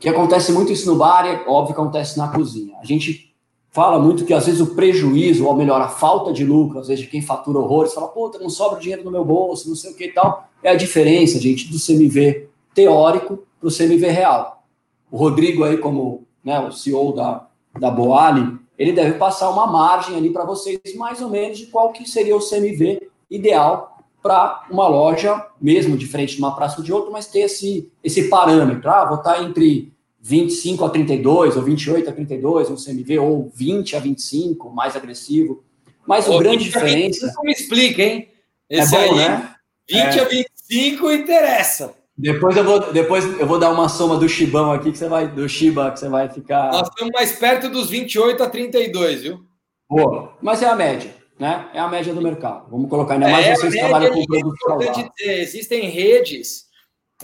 que 0.00 0.08
acontece 0.08 0.50
muito 0.50 0.72
isso 0.72 0.90
no 0.90 0.96
bar 0.96 1.26
e 1.26 1.28
é 1.28 1.44
óbvio 1.46 1.74
que 1.74 1.80
acontece 1.80 2.16
na 2.16 2.28
cozinha. 2.28 2.74
A 2.80 2.86
gente 2.86 3.34
fala 3.70 3.98
muito 3.98 4.24
que 4.24 4.32
às 4.32 4.46
vezes 4.46 4.60
o 4.60 4.74
prejuízo, 4.74 5.46
ou 5.46 5.54
melhor, 5.54 5.80
a 5.80 5.88
falta 5.88 6.32
de 6.32 6.42
lucro, 6.42 6.78
às 6.78 6.88
vezes 6.88 7.04
de 7.04 7.10
quem 7.10 7.20
fatura 7.20 7.58
horrores, 7.58 7.92
fala, 7.92 8.08
puta, 8.08 8.38
não 8.38 8.48
sobra 8.48 8.80
dinheiro 8.80 9.04
no 9.04 9.10
meu 9.10 9.24
bolso, 9.24 9.68
não 9.68 9.76
sei 9.76 9.92
o 9.92 9.94
que 9.94 10.06
e 10.06 10.12
tal. 10.12 10.48
É 10.62 10.70
a 10.70 10.74
diferença, 10.74 11.38
gente, 11.38 11.70
do 11.70 11.78
CMV 11.78 12.48
teórico 12.74 13.44
para 13.60 13.68
o 13.68 13.70
CMV 13.70 14.06
real. 14.08 14.64
O 15.10 15.18
Rodrigo 15.18 15.64
aí, 15.64 15.76
como 15.76 16.24
né, 16.42 16.58
o 16.60 16.72
CEO 16.72 17.12
da, 17.12 17.46
da 17.78 17.90
Boali, 17.90 18.58
ele 18.78 18.92
deve 18.92 19.18
passar 19.18 19.50
uma 19.50 19.66
margem 19.66 20.16
ali 20.16 20.30
para 20.30 20.46
vocês, 20.46 20.80
mais 20.96 21.20
ou 21.20 21.28
menos, 21.28 21.58
de 21.58 21.66
qual 21.66 21.92
que 21.92 22.08
seria 22.08 22.34
o 22.34 22.40
CMV 22.40 23.06
ideal 23.30 23.98
para 24.22 24.66
uma 24.70 24.86
loja, 24.86 25.46
mesmo 25.60 25.96
diferente 25.96 26.34
de 26.34 26.40
uma 26.40 26.54
praça 26.54 26.78
ou 26.78 26.84
de 26.84 26.92
outra, 26.92 27.10
mas 27.10 27.26
ter 27.26 27.40
esse, 27.40 27.90
esse 28.04 28.28
parâmetro. 28.28 28.90
Ah, 28.90 29.04
vou 29.04 29.18
estar 29.18 29.42
entre 29.42 29.92
25 30.20 30.84
a 30.84 30.90
32, 30.90 31.56
ou 31.56 31.62
28 31.62 32.10
a 32.10 32.12
32, 32.12 32.70
um 32.70 32.76
CMV, 32.76 33.18
ou 33.18 33.50
20 33.54 33.96
a 33.96 34.00
25, 34.00 34.70
mais 34.70 34.94
agressivo. 34.94 35.64
Mas 36.06 36.28
o 36.28 36.38
grande 36.38 36.64
diferença. 36.64 37.26
25 37.26 37.44
me 37.44 37.52
explica, 37.52 38.02
hein? 38.02 38.28
Esse 38.68 38.94
é 38.94 39.08
bom, 39.08 39.14
aí, 39.14 39.18
né? 39.18 39.54
20 39.88 40.00
é. 40.00 40.20
a 40.20 40.24
25 40.28 41.12
interessa. 41.12 41.94
Depois 42.16 42.54
eu 42.54 42.64
vou, 42.64 42.92
depois 42.92 43.40
eu 43.40 43.46
vou 43.46 43.58
dar 43.58 43.70
uma 43.70 43.88
soma 43.88 44.16
do 44.16 44.28
Chibão 44.28 44.72
aqui 44.72 44.92
que 44.92 44.98
você 44.98 45.08
vai 45.08 45.26
do 45.26 45.48
Shiba 45.48 45.90
que 45.90 46.00
você 46.00 46.08
vai 46.08 46.28
ficar. 46.28 46.70
Nós 46.70 46.88
estamos 46.88 47.12
mais 47.14 47.32
perto 47.32 47.70
dos 47.70 47.88
28 47.88 48.42
a 48.42 48.50
32, 48.50 49.22
viu? 49.22 49.40
Boa, 49.88 50.34
mas 50.42 50.62
é 50.62 50.68
a 50.68 50.76
média 50.76 51.19
né? 51.40 51.70
É 51.72 51.80
a 51.80 51.88
média 51.88 52.12
do 52.12 52.20
mercado. 52.20 52.70
Vamos 52.70 52.90
colocar 52.90 53.14
ainda 53.14 53.28
mais 53.28 53.46
é, 53.46 53.56
vocês 53.56 53.74
trabalham 53.74 54.12
com 54.12 54.26
produtos 54.26 54.58
dizer, 54.94 55.40
Existem 55.40 55.88
redes, 55.88 56.66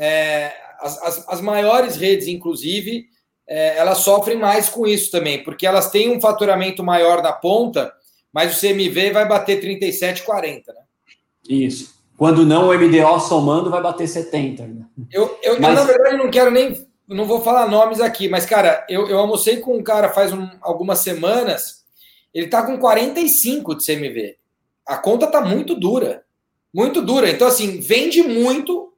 é, 0.00 0.54
as, 0.80 1.02
as, 1.02 1.28
as, 1.28 1.40
maiores 1.42 1.96
redes, 1.96 2.26
inclusive, 2.26 3.04
é, 3.46 3.76
elas 3.76 3.98
sofrem 3.98 4.38
mais 4.38 4.70
com 4.70 4.86
isso 4.86 5.10
também, 5.10 5.44
porque 5.44 5.66
elas 5.66 5.90
têm 5.90 6.16
um 6.16 6.20
faturamento 6.20 6.82
maior 6.82 7.22
na 7.22 7.32
ponta, 7.32 7.92
mas 8.32 8.56
o 8.56 8.60
CMV 8.60 9.10
vai 9.10 9.28
bater 9.28 9.60
37, 9.60 10.22
40, 10.22 10.72
né? 10.72 10.80
Isso. 11.46 11.94
Quando 12.16 12.46
não, 12.46 12.70
o 12.70 12.74
MDO 12.74 13.20
somando 13.20 13.68
vai 13.68 13.82
bater 13.82 14.08
70. 14.08 14.66
Né? 14.66 14.86
Eu, 15.12 15.38
eu, 15.42 15.60
mas... 15.60 15.78
eu, 15.78 15.84
na 15.84 15.84
verdade, 15.84 16.16
não 16.16 16.30
quero 16.30 16.50
nem. 16.50 16.86
Não 17.06 17.26
vou 17.26 17.40
falar 17.42 17.68
nomes 17.68 18.00
aqui, 18.00 18.28
mas, 18.28 18.46
cara, 18.46 18.84
eu, 18.88 19.06
eu 19.08 19.18
almocei 19.18 19.58
com 19.58 19.76
um 19.76 19.82
cara 19.82 20.08
faz 20.08 20.32
um, 20.32 20.48
algumas 20.60 21.00
semanas 21.00 21.75
ele 22.36 22.46
está 22.46 22.66
com 22.66 22.76
45 22.76 23.76
de 23.76 23.86
CMV. 23.86 24.36
A 24.86 24.98
conta 24.98 25.24
está 25.24 25.40
muito 25.40 25.74
dura. 25.74 26.22
Muito 26.72 27.00
dura. 27.00 27.30
Então, 27.30 27.48
assim, 27.48 27.80
vende 27.80 28.22
muito, 28.22 28.92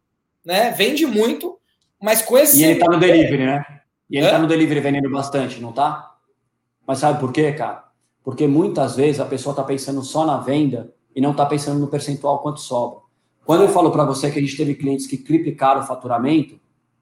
né? 0.45 0.73
Vende 0.73 1.07
muito, 1.07 1.57
mas 2.03 2.21
com 2.21 2.37
esse. 2.37 2.61
E 2.61 2.65
ele 2.65 2.73
está 2.73 2.87
no 2.87 2.99
delivery, 2.99 3.47
né? 3.47 3.65
E 4.11 4.17
ele 4.17 4.27
está 4.27 4.41
no 4.41 4.49
delivery 4.49 4.81
vendendo 4.81 5.09
bastante, 5.09 5.61
não 5.61 5.71
tá? 5.71 6.17
Mas 6.85 6.99
sabe 6.99 7.21
por 7.21 7.33
quê, 7.33 7.53
cara? 7.53 7.85
Porque 8.25 8.45
muitas 8.49 8.97
vezes 8.97 9.21
a 9.21 9.25
pessoa 9.25 9.53
está 9.53 9.63
pensando 9.63 10.03
só 10.03 10.27
na 10.27 10.39
venda 10.39 10.93
e 11.15 11.21
não 11.21 11.31
está 11.31 11.47
pensando 11.47 11.79
no 11.79 11.87
percentual 11.87 12.41
quanto 12.41 12.59
sobra. 12.59 12.99
Quando 13.45 13.63
eu 13.63 13.69
falo 13.69 13.93
para 13.93 14.05
você 14.05 14.33
que 14.33 14.41
a 14.41 14.43
gente 14.43 14.57
teve 14.57 14.75
clientes 14.75 15.07
que 15.07 15.17
triplicaram 15.17 15.83
o 15.83 15.87
faturamento, 15.87 16.59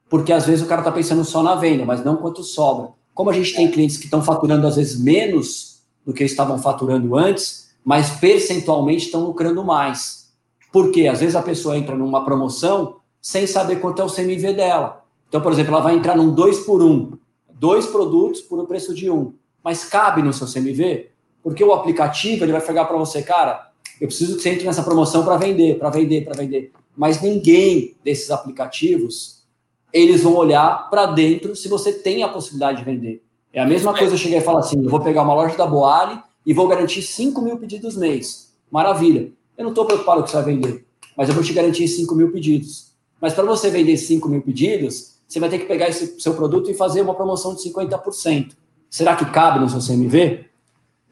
porque 0.06 0.34
às 0.34 0.44
vezes 0.44 0.62
o 0.62 0.68
cara 0.68 0.82
está 0.82 0.92
pensando 0.92 1.24
só 1.24 1.42
na 1.42 1.54
venda, 1.54 1.86
mas 1.86 2.04
não 2.04 2.18
quanto 2.18 2.42
sobra. 2.42 2.90
Como 3.14 3.30
a 3.30 3.32
gente 3.32 3.56
tem 3.56 3.70
clientes 3.70 3.96
que 3.96 4.04
estão 4.04 4.22
faturando 4.22 4.66
às 4.66 4.76
vezes 4.76 5.00
menos 5.00 5.75
do 6.06 6.12
que 6.12 6.22
estavam 6.22 6.58
faturando 6.58 7.16
antes, 7.16 7.70
mas 7.84 8.10
percentualmente 8.10 9.06
estão 9.06 9.24
lucrando 9.24 9.64
mais. 9.64 10.32
Porque 10.72 11.08
às 11.08 11.20
vezes 11.20 11.34
a 11.34 11.42
pessoa 11.42 11.76
entra 11.76 11.96
numa 11.96 12.24
promoção 12.24 12.96
sem 13.20 13.46
saber 13.46 13.80
quanto 13.80 14.00
é 14.00 14.04
o 14.04 14.10
CMV 14.10 14.52
dela. 14.52 15.04
Então, 15.28 15.40
por 15.40 15.52
exemplo, 15.52 15.74
ela 15.74 15.82
vai 15.82 15.96
entrar 15.96 16.16
num 16.16 16.32
2 16.32 16.60
por 16.60 16.80
1, 16.80 16.86
um, 16.86 17.18
dois 17.52 17.86
produtos 17.86 18.40
por 18.40 18.58
o 18.60 18.66
preço 18.66 18.94
de 18.94 19.10
um, 19.10 19.34
mas 19.64 19.84
cabe 19.84 20.22
no 20.22 20.32
seu 20.32 20.46
CMV? 20.46 21.10
Porque 21.42 21.64
o 21.64 21.72
aplicativo 21.72 22.44
ele 22.44 22.52
vai 22.52 22.60
pegar 22.60 22.84
para 22.84 22.96
você, 22.96 23.22
cara, 23.22 23.72
eu 24.00 24.06
preciso 24.06 24.36
que 24.36 24.42
você 24.42 24.50
entre 24.50 24.64
nessa 24.64 24.82
promoção 24.82 25.24
para 25.24 25.36
vender, 25.36 25.78
para 25.78 25.90
vender, 25.90 26.24
para 26.24 26.36
vender. 26.36 26.72
Mas 26.96 27.20
ninguém 27.20 27.96
desses 28.04 28.30
aplicativos, 28.30 29.44
eles 29.92 30.22
vão 30.22 30.34
olhar 30.34 30.88
para 30.90 31.06
dentro 31.06 31.56
se 31.56 31.68
você 31.68 31.92
tem 31.92 32.22
a 32.22 32.28
possibilidade 32.28 32.78
de 32.78 32.84
vender. 32.84 33.25
É 33.56 33.62
a 33.62 33.66
mesma 33.66 33.94
coisa 33.96 34.12
eu 34.12 34.18
cheguei 34.18 34.36
e 34.36 34.42
falar 34.42 34.60
assim, 34.60 34.84
eu 34.84 34.90
vou 34.90 35.00
pegar 35.00 35.22
uma 35.22 35.32
loja 35.32 35.56
da 35.56 35.66
Boali 35.66 36.20
e 36.44 36.52
vou 36.52 36.68
garantir 36.68 37.00
5 37.00 37.40
mil 37.40 37.56
pedidos 37.56 37.96
mês. 37.96 38.52
Maravilha. 38.70 39.32
Eu 39.56 39.64
não 39.64 39.70
estou 39.70 39.86
preocupado 39.86 40.18
com 40.18 40.24
o 40.24 40.24
que 40.24 40.30
você 40.30 40.36
vai 40.36 40.44
vender, 40.44 40.84
mas 41.16 41.30
eu 41.30 41.34
vou 41.34 41.42
te 41.42 41.54
garantir 41.54 41.88
5 41.88 42.14
mil 42.14 42.30
pedidos. 42.30 42.92
Mas 43.18 43.32
para 43.32 43.44
você 43.44 43.70
vender 43.70 43.96
5 43.96 44.28
mil 44.28 44.42
pedidos, 44.42 45.14
você 45.26 45.40
vai 45.40 45.48
ter 45.48 45.60
que 45.60 45.64
pegar 45.64 45.88
esse 45.88 46.20
seu 46.20 46.34
produto 46.34 46.70
e 46.70 46.74
fazer 46.74 47.00
uma 47.00 47.14
promoção 47.14 47.54
de 47.54 47.62
50%. 47.62 48.50
Será 48.90 49.16
que 49.16 49.24
cabe 49.24 49.58
no 49.58 49.70
seu 49.70 49.80
CMV? 49.80 50.44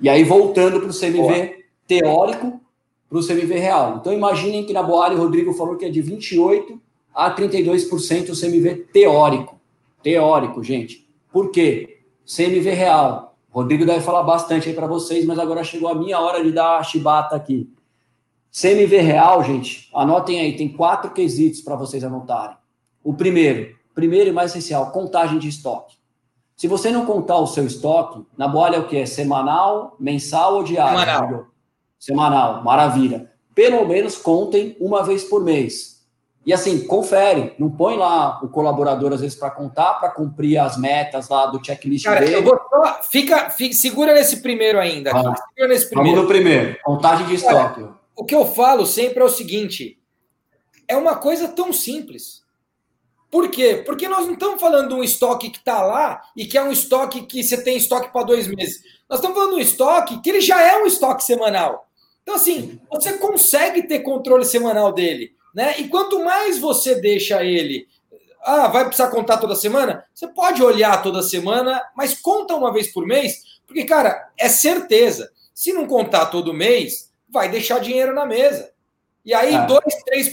E 0.03 0.11
aí, 0.11 0.23
voltando 0.23 0.81
para 0.81 0.91
o 0.91 0.93
CMV 0.93 1.65
teórico, 1.89 2.61
para 3.09 3.19
o 3.19 3.27
CMV 3.27 3.55
real. 3.55 3.97
Então, 4.03 4.13
imaginem 4.13 4.67
que 4.67 4.75
na 4.75 4.83
Boari 4.83 5.15
o 5.15 5.19
Rodrigo 5.19 5.55
falou 5.55 5.77
que 5.77 5.87
é 5.87 5.89
de 5.89 6.03
28% 6.03 6.79
a 7.15 7.35
32% 7.35 8.29
o 8.29 8.39
CMV 8.39 8.87
teórico. 8.93 9.59
Teórico, 10.03 10.63
gente. 10.63 11.09
Por 11.33 11.51
quê? 11.51 11.94
CMV 12.27 12.71
real. 12.71 13.37
O 13.53 13.61
Rodrigo 13.61 13.87
deve 13.87 14.01
falar 14.01 14.23
bastante 14.23 14.69
aí 14.69 14.75
para 14.75 14.87
vocês, 14.87 15.25
mas 15.25 15.39
agora 15.39 15.63
chegou 15.63 15.89
a 15.89 15.95
minha 15.95 16.19
hora 16.19 16.43
de 16.43 16.51
dar 16.51 16.79
a 16.79 16.83
chibata 16.83 17.37
aqui. 17.37 17.71
CMV 18.51 19.01
real, 19.01 19.43
gente, 19.43 19.91
anotem 19.95 20.41
aí, 20.41 20.57
tem 20.57 20.69
quatro 20.69 21.11
quesitos 21.11 21.61
para 21.61 21.77
vocês 21.77 22.03
anotarem. 22.05 22.57
O 23.03 23.15
primeiro, 23.15 23.77
primeiro 23.95 24.31
e 24.31 24.33
mais 24.33 24.51
essencial, 24.51 24.91
contagem 24.91 25.39
de 25.39 25.49
estoque. 25.49 25.97
Se 26.57 26.69
você 26.69 26.91
não 26.91 27.05
contar 27.05 27.39
o 27.39 27.47
seu 27.47 27.67
estoque, 27.67 28.25
na 28.39 28.47
bolha 28.47 28.77
é 28.77 28.79
o 28.79 28.87
que? 28.87 28.97
É 28.97 29.07
semanal, 29.07 29.97
mensal 29.99 30.55
ou 30.55 30.63
diário? 30.63 31.01
Semanal. 31.01 31.47
Semanal, 31.99 32.65
maravilha. 32.65 33.31
Pelo 33.55 33.87
menos 33.87 34.17
contem 34.17 34.77
uma 34.81 35.03
vez 35.03 35.25
por 35.25 35.43
mês. 35.43 35.94
E 36.47 36.53
assim, 36.53 36.87
confere, 36.87 37.55
não 37.59 37.71
põe 37.71 37.97
lá 37.97 38.39
o 38.43 38.49
colaborador 38.49 39.13
às 39.15 39.21
vezes 39.21 39.37
para 39.37 39.51
contar, 39.51 39.95
para 39.95 40.11
cumprir 40.11 40.59
as 40.59 40.77
metas 40.77 41.29
lá 41.29 41.47
do 41.47 41.65
checklist 41.65 42.05
Cara, 42.05 42.21
dele. 42.21 42.35
Eu 42.37 42.43
vou 42.43 42.61
só, 42.69 43.03
fica, 43.03 43.49
fica, 43.49 43.75
segura 43.75 44.13
nesse 44.13 44.43
primeiro 44.43 44.79
ainda. 44.79 45.11
Ah, 45.11 45.35
segura 45.35 45.69
nesse 45.69 45.89
primeiro. 45.89 46.17
Vamos 46.17 46.23
no 46.23 46.29
primeiro, 46.29 46.79
contagem 46.83 47.27
de 47.27 47.35
estoque. 47.37 47.81
Cara, 47.81 47.95
o 48.15 48.25
que 48.25 48.35
eu 48.35 48.45
falo 48.45 48.85
sempre 48.85 49.21
é 49.21 49.25
o 49.25 49.29
seguinte: 49.31 49.99
é 50.87 50.97
uma 50.97 51.17
coisa 51.17 51.49
tão 51.49 51.73
simples. 51.73 52.45
Por 53.31 53.49
quê? 53.49 53.83
Porque 53.85 54.07
nós 54.07 54.27
não 54.27 54.35
estamos 54.35 54.61
falando 54.61 54.89
de 54.89 54.95
um 54.95 55.03
estoque 55.03 55.51
que 55.51 55.59
está 55.59 55.83
lá 55.83 56.23
e 56.37 56.47
que 56.47 56.57
é 56.57 56.63
um 56.63 56.71
estoque 56.71 57.23
que 57.23 57.43
você 57.43 57.61
tem 57.61 57.77
estoque 57.77 58.13
para 58.13 58.27
dois 58.27 58.47
meses. 58.47 58.81
Nós 59.09 59.19
estamos 59.19 59.37
falando 59.37 59.55
de 59.55 59.57
um 59.57 59.63
estoque 59.65 60.21
que 60.21 60.31
ele 60.31 60.41
já 60.41 60.63
é 60.63 60.77
um 60.81 60.87
estoque 60.87 61.25
semanal. 61.25 61.89
Então, 62.23 62.37
assim, 62.37 62.81
você 62.91 63.15
consegue 63.15 63.89
ter 63.89 64.01
controle 64.01 64.45
semanal 64.45 64.93
dele. 64.93 65.33
Né? 65.55 65.79
E 65.79 65.89
quanto 65.89 66.25
mais 66.25 66.59
você 66.59 66.97
deixa 66.97 67.45
ele. 67.45 67.87
Ah, 68.43 68.69
vai 68.69 68.85
precisar 68.85 69.09
contar 69.09 69.39
toda 69.39 69.55
semana? 69.55 70.05
Você 70.13 70.29
pode 70.29 70.63
olhar 70.63 71.03
toda 71.03 71.23
semana, 71.23 71.83
mas 71.97 72.21
conta 72.21 72.55
uma 72.55 72.73
vez 72.73 72.93
por 72.93 73.07
mês, 73.07 73.61
porque, 73.67 73.85
cara, 73.85 74.31
é 74.39 74.49
certeza. 74.49 75.31
Se 75.55 75.73
não 75.73 75.87
contar 75.87 76.27
todo 76.27 76.53
mês, 76.53 77.13
vai 77.29 77.49
deixar 77.49 77.79
dinheiro 77.79 78.15
na 78.15 78.27
mesa. 78.27 78.71
E 79.25 79.33
aí, 79.33 79.55
ah. 79.55 79.65
2, 79.65 79.81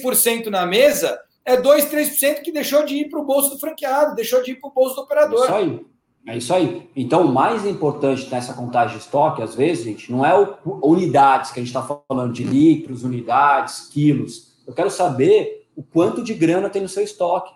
3% 0.04 0.48
na 0.48 0.66
mesa 0.66 1.18
é 1.46 1.56
2, 1.56 1.86
3% 1.86 2.42
que 2.42 2.52
deixou 2.52 2.84
de 2.84 2.96
ir 2.96 3.10
para 3.10 3.20
o 3.20 3.26
bolso 3.26 3.52
do 3.52 3.60
franqueado, 3.60 4.16
deixou 4.16 4.44
de 4.44 4.52
ir 4.52 4.56
para 4.56 4.70
o 4.70 4.74
bolso 4.74 4.96
do 4.96 5.02
operador. 5.02 5.44
É 5.44 5.46
isso 5.46 5.54
aí. 5.54 5.86
É 6.28 6.38
isso 6.38 6.54
aí. 6.54 6.90
Então, 6.96 7.26
o 7.26 7.34
mais 7.34 7.66
importante 7.66 8.30
nessa 8.30 8.54
contagem 8.54 8.98
de 8.98 9.04
estoque, 9.04 9.42
às 9.42 9.56
vezes, 9.56 9.86
gente, 9.86 10.12
não 10.12 10.26
é 10.26 10.38
o, 10.38 10.58
unidades 10.84 11.52
que 11.52 11.60
a 11.60 11.64
gente 11.64 11.76
está 11.76 12.04
falando 12.08 12.32
de 12.32 12.44
litros, 12.44 13.04
unidades, 13.04 13.88
quilos. 13.92 14.51
Eu 14.66 14.74
quero 14.74 14.90
saber 14.90 15.68
o 15.76 15.84
quanto 15.84 16.24
de 16.24 16.34
grana 16.34 16.70
tem 16.70 16.82
no 16.82 16.90
seu 16.90 17.04
estoque. 17.04 17.54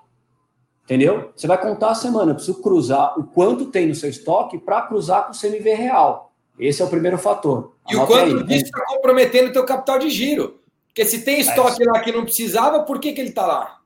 Entendeu? 0.83 1.31
Você 1.35 1.47
vai 1.47 1.59
contar 1.59 1.89
a 1.89 1.95
semana, 1.95 2.31
eu 2.31 2.35
preciso 2.35 2.61
cruzar 2.61 3.19
o 3.19 3.23
quanto 3.23 3.65
tem 3.65 3.87
no 3.87 3.95
seu 3.95 4.09
estoque 4.09 4.59
para 4.59 4.83
cruzar 4.83 5.25
com 5.25 5.31
o 5.31 5.35
CMV 5.39 5.73
real. 5.73 6.31
Esse 6.59 6.81
é 6.81 6.85
o 6.85 6.89
primeiro 6.89 7.17
fator. 7.17 7.73
E 7.89 7.95
o 7.95 8.05
quanto 8.05 8.43
disso 8.43 8.65
está 8.65 8.85
comprometendo 8.85 9.49
o 9.49 9.53
teu 9.53 9.65
capital 9.65 9.99
de 9.99 10.09
giro. 10.09 10.59
Porque 10.87 11.03
se 11.05 11.23
tem 11.23 11.39
estoque 11.39 11.83
é 11.83 11.85
lá 11.91 11.99
que 11.99 12.11
não 12.11 12.23
precisava, 12.23 12.83
por 12.83 12.99
que, 12.99 13.13
que 13.13 13.19
ele 13.19 13.29
está 13.29 13.45
lá? 13.45 13.79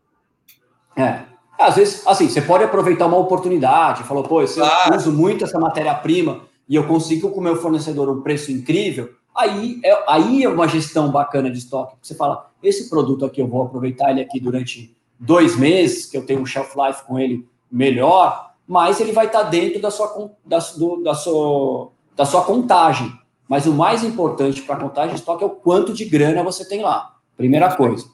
É. 0.95 1.21
Às 1.58 1.75
vezes, 1.75 2.05
assim, 2.05 2.29
você 2.29 2.41
pode 2.41 2.63
aproveitar 2.63 3.08
uma 3.08 3.17
oportunidade, 3.17 4.03
falou, 4.03 4.23
pô, 4.23 4.45
se 4.45 4.60
eu 4.60 4.65
ah. 4.65 4.91
uso 4.95 5.12
muito 5.12 5.43
essa 5.43 5.60
matéria-prima 5.60 6.41
e 6.67 6.75
eu 6.75 6.86
consigo 6.86 7.32
com 7.32 7.39
o 7.39 7.43
meu 7.43 7.55
fornecedor 7.55 8.10
um 8.10 8.21
preço 8.21 8.51
incrível, 8.51 9.10
aí 9.36 9.79
é, 9.84 10.03
aí 10.08 10.43
é 10.43 10.49
uma 10.49 10.67
gestão 10.67 11.12
bacana 11.12 11.49
de 11.49 11.58
estoque. 11.58 11.95
Você 12.01 12.13
fala, 12.13 12.48
esse 12.62 12.89
produto 12.89 13.26
aqui 13.26 13.41
eu 13.41 13.48
vou 13.48 13.63
aproveitar 13.63 14.12
ele 14.12 14.22
aqui 14.22 14.39
durante 14.39 14.95
dois 15.19 15.58
meses, 15.58 16.06
que 16.06 16.17
eu 16.17 16.26
tenho 16.26 16.41
um 16.41 16.45
shelf 16.45 16.74
life 16.76 17.04
com 17.04 17.19
ele 17.19 17.48
melhor, 17.72 18.54
mas 18.67 19.00
ele 19.00 19.12
vai 19.12 19.26
estar 19.26 19.43
dentro 19.43 19.82
da 19.82 19.91
sua, 19.91 20.32
da, 20.45 20.60
do, 20.60 21.04
da 21.04 21.13
sua, 21.13 21.91
da 22.15 22.26
sua 22.26 22.43
contagem. 22.43 23.12
Mas 23.48 23.65
o 23.65 23.74
mais 23.74 24.04
importante 24.04 24.62
para 24.62 24.76
a 24.76 24.80
contagem 24.80 25.15
de 25.15 25.19
estoque 25.19 25.43
é 25.43 25.48
o 25.48 25.52
quanto 25.52 25.91
de 25.91 26.06
grana 26.06 26.43
você 26.43 26.63
tem 26.63 26.82
lá. 26.82 27.15
Primeira 27.36 27.76
coisa. 27.76 28.06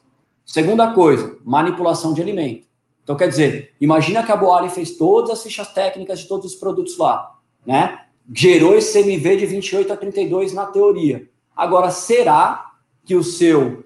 Segunda 0.45 0.93
coisa, 0.93 1.37
manipulação 1.43 2.13
de 2.13 2.21
alimento. 2.21 2.65
Então, 3.03 3.15
quer 3.15 3.27
dizer, 3.27 3.73
imagina 3.81 4.23
que 4.23 4.31
a 4.31 4.37
Boali 4.37 4.69
fez 4.69 4.97
todas 4.97 5.31
as 5.31 5.43
fichas 5.43 5.67
técnicas 5.73 6.19
de 6.19 6.27
todos 6.27 6.53
os 6.53 6.55
produtos 6.57 6.97
lá, 6.97 7.35
né? 7.65 8.01
Gerou 8.33 8.75
esse 8.75 8.97
MV 8.99 9.37
de 9.37 9.45
28 9.45 9.93
a 9.93 9.97
32 9.97 10.53
na 10.53 10.65
teoria. 10.65 11.27
Agora, 11.55 11.91
será 11.91 12.71
que 13.03 13.15
o 13.15 13.23
seu 13.23 13.83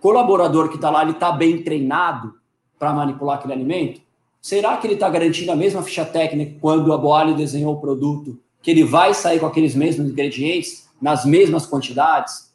colaborador 0.00 0.68
que 0.68 0.76
está 0.76 0.90
lá, 0.90 1.02
ele 1.02 1.12
está 1.12 1.30
bem 1.32 1.62
treinado 1.62 2.34
para 2.78 2.92
manipular 2.92 3.38
aquele 3.38 3.52
alimento? 3.52 4.00
Será 4.40 4.76
que 4.76 4.86
ele 4.86 4.94
está 4.94 5.08
garantindo 5.08 5.52
a 5.52 5.56
mesma 5.56 5.82
ficha 5.82 6.04
técnica 6.04 6.56
quando 6.60 6.92
a 6.92 6.98
Boali 6.98 7.34
desenhou 7.34 7.74
o 7.74 7.80
produto 7.80 8.38
que 8.62 8.70
ele 8.70 8.84
vai 8.84 9.14
sair 9.14 9.40
com 9.40 9.46
aqueles 9.46 9.74
mesmos 9.74 10.10
ingredientes, 10.10 10.88
nas 11.00 11.24
mesmas 11.24 11.66
quantidades. 11.66 12.52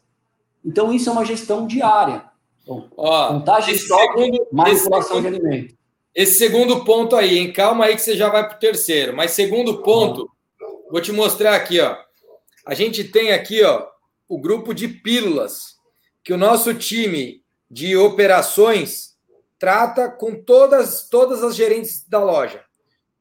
Então, 0.63 0.93
isso 0.93 1.10
é 1.10 1.12
uma 1.12 1.25
gestão 1.25 1.65
diária. 1.65 2.23
Então, 2.62 2.88
Ó, 2.95 3.27
contagem 3.29 3.75
estoque, 3.75 4.31
manipulação 4.51 5.21
de 5.21 5.27
alimento. 5.27 5.75
Esse 6.13 6.38
segundo 6.38 6.84
ponto 6.84 7.15
aí, 7.15 7.38
hein? 7.39 7.51
Calma 7.51 7.86
aí 7.86 7.95
que 7.95 8.01
você 8.01 8.15
já 8.15 8.29
vai 8.29 8.47
para 8.47 8.55
o 8.55 8.60
terceiro. 8.60 9.15
Mas 9.15 9.31
segundo 9.31 9.81
ponto, 9.81 10.29
vou 10.89 11.01
te 11.01 11.12
mostrar 11.12 11.55
aqui, 11.55 11.79
ó. 11.79 11.95
A 12.65 12.73
gente 12.73 13.03
tem 13.03 13.31
aqui, 13.31 13.63
ó, 13.63 13.86
o 14.27 14.39
grupo 14.39 14.73
de 14.73 14.88
pílulas 14.88 15.74
que 16.25 16.33
o 16.33 16.38
nosso 16.38 16.73
time 16.73 17.43
de 17.69 17.95
operações 17.95 19.13
trata 19.59 20.09
com 20.09 20.33
todas, 20.33 21.07
todas 21.07 21.43
as 21.43 21.55
gerentes 21.55 22.03
da 22.09 22.21
loja. 22.21 22.61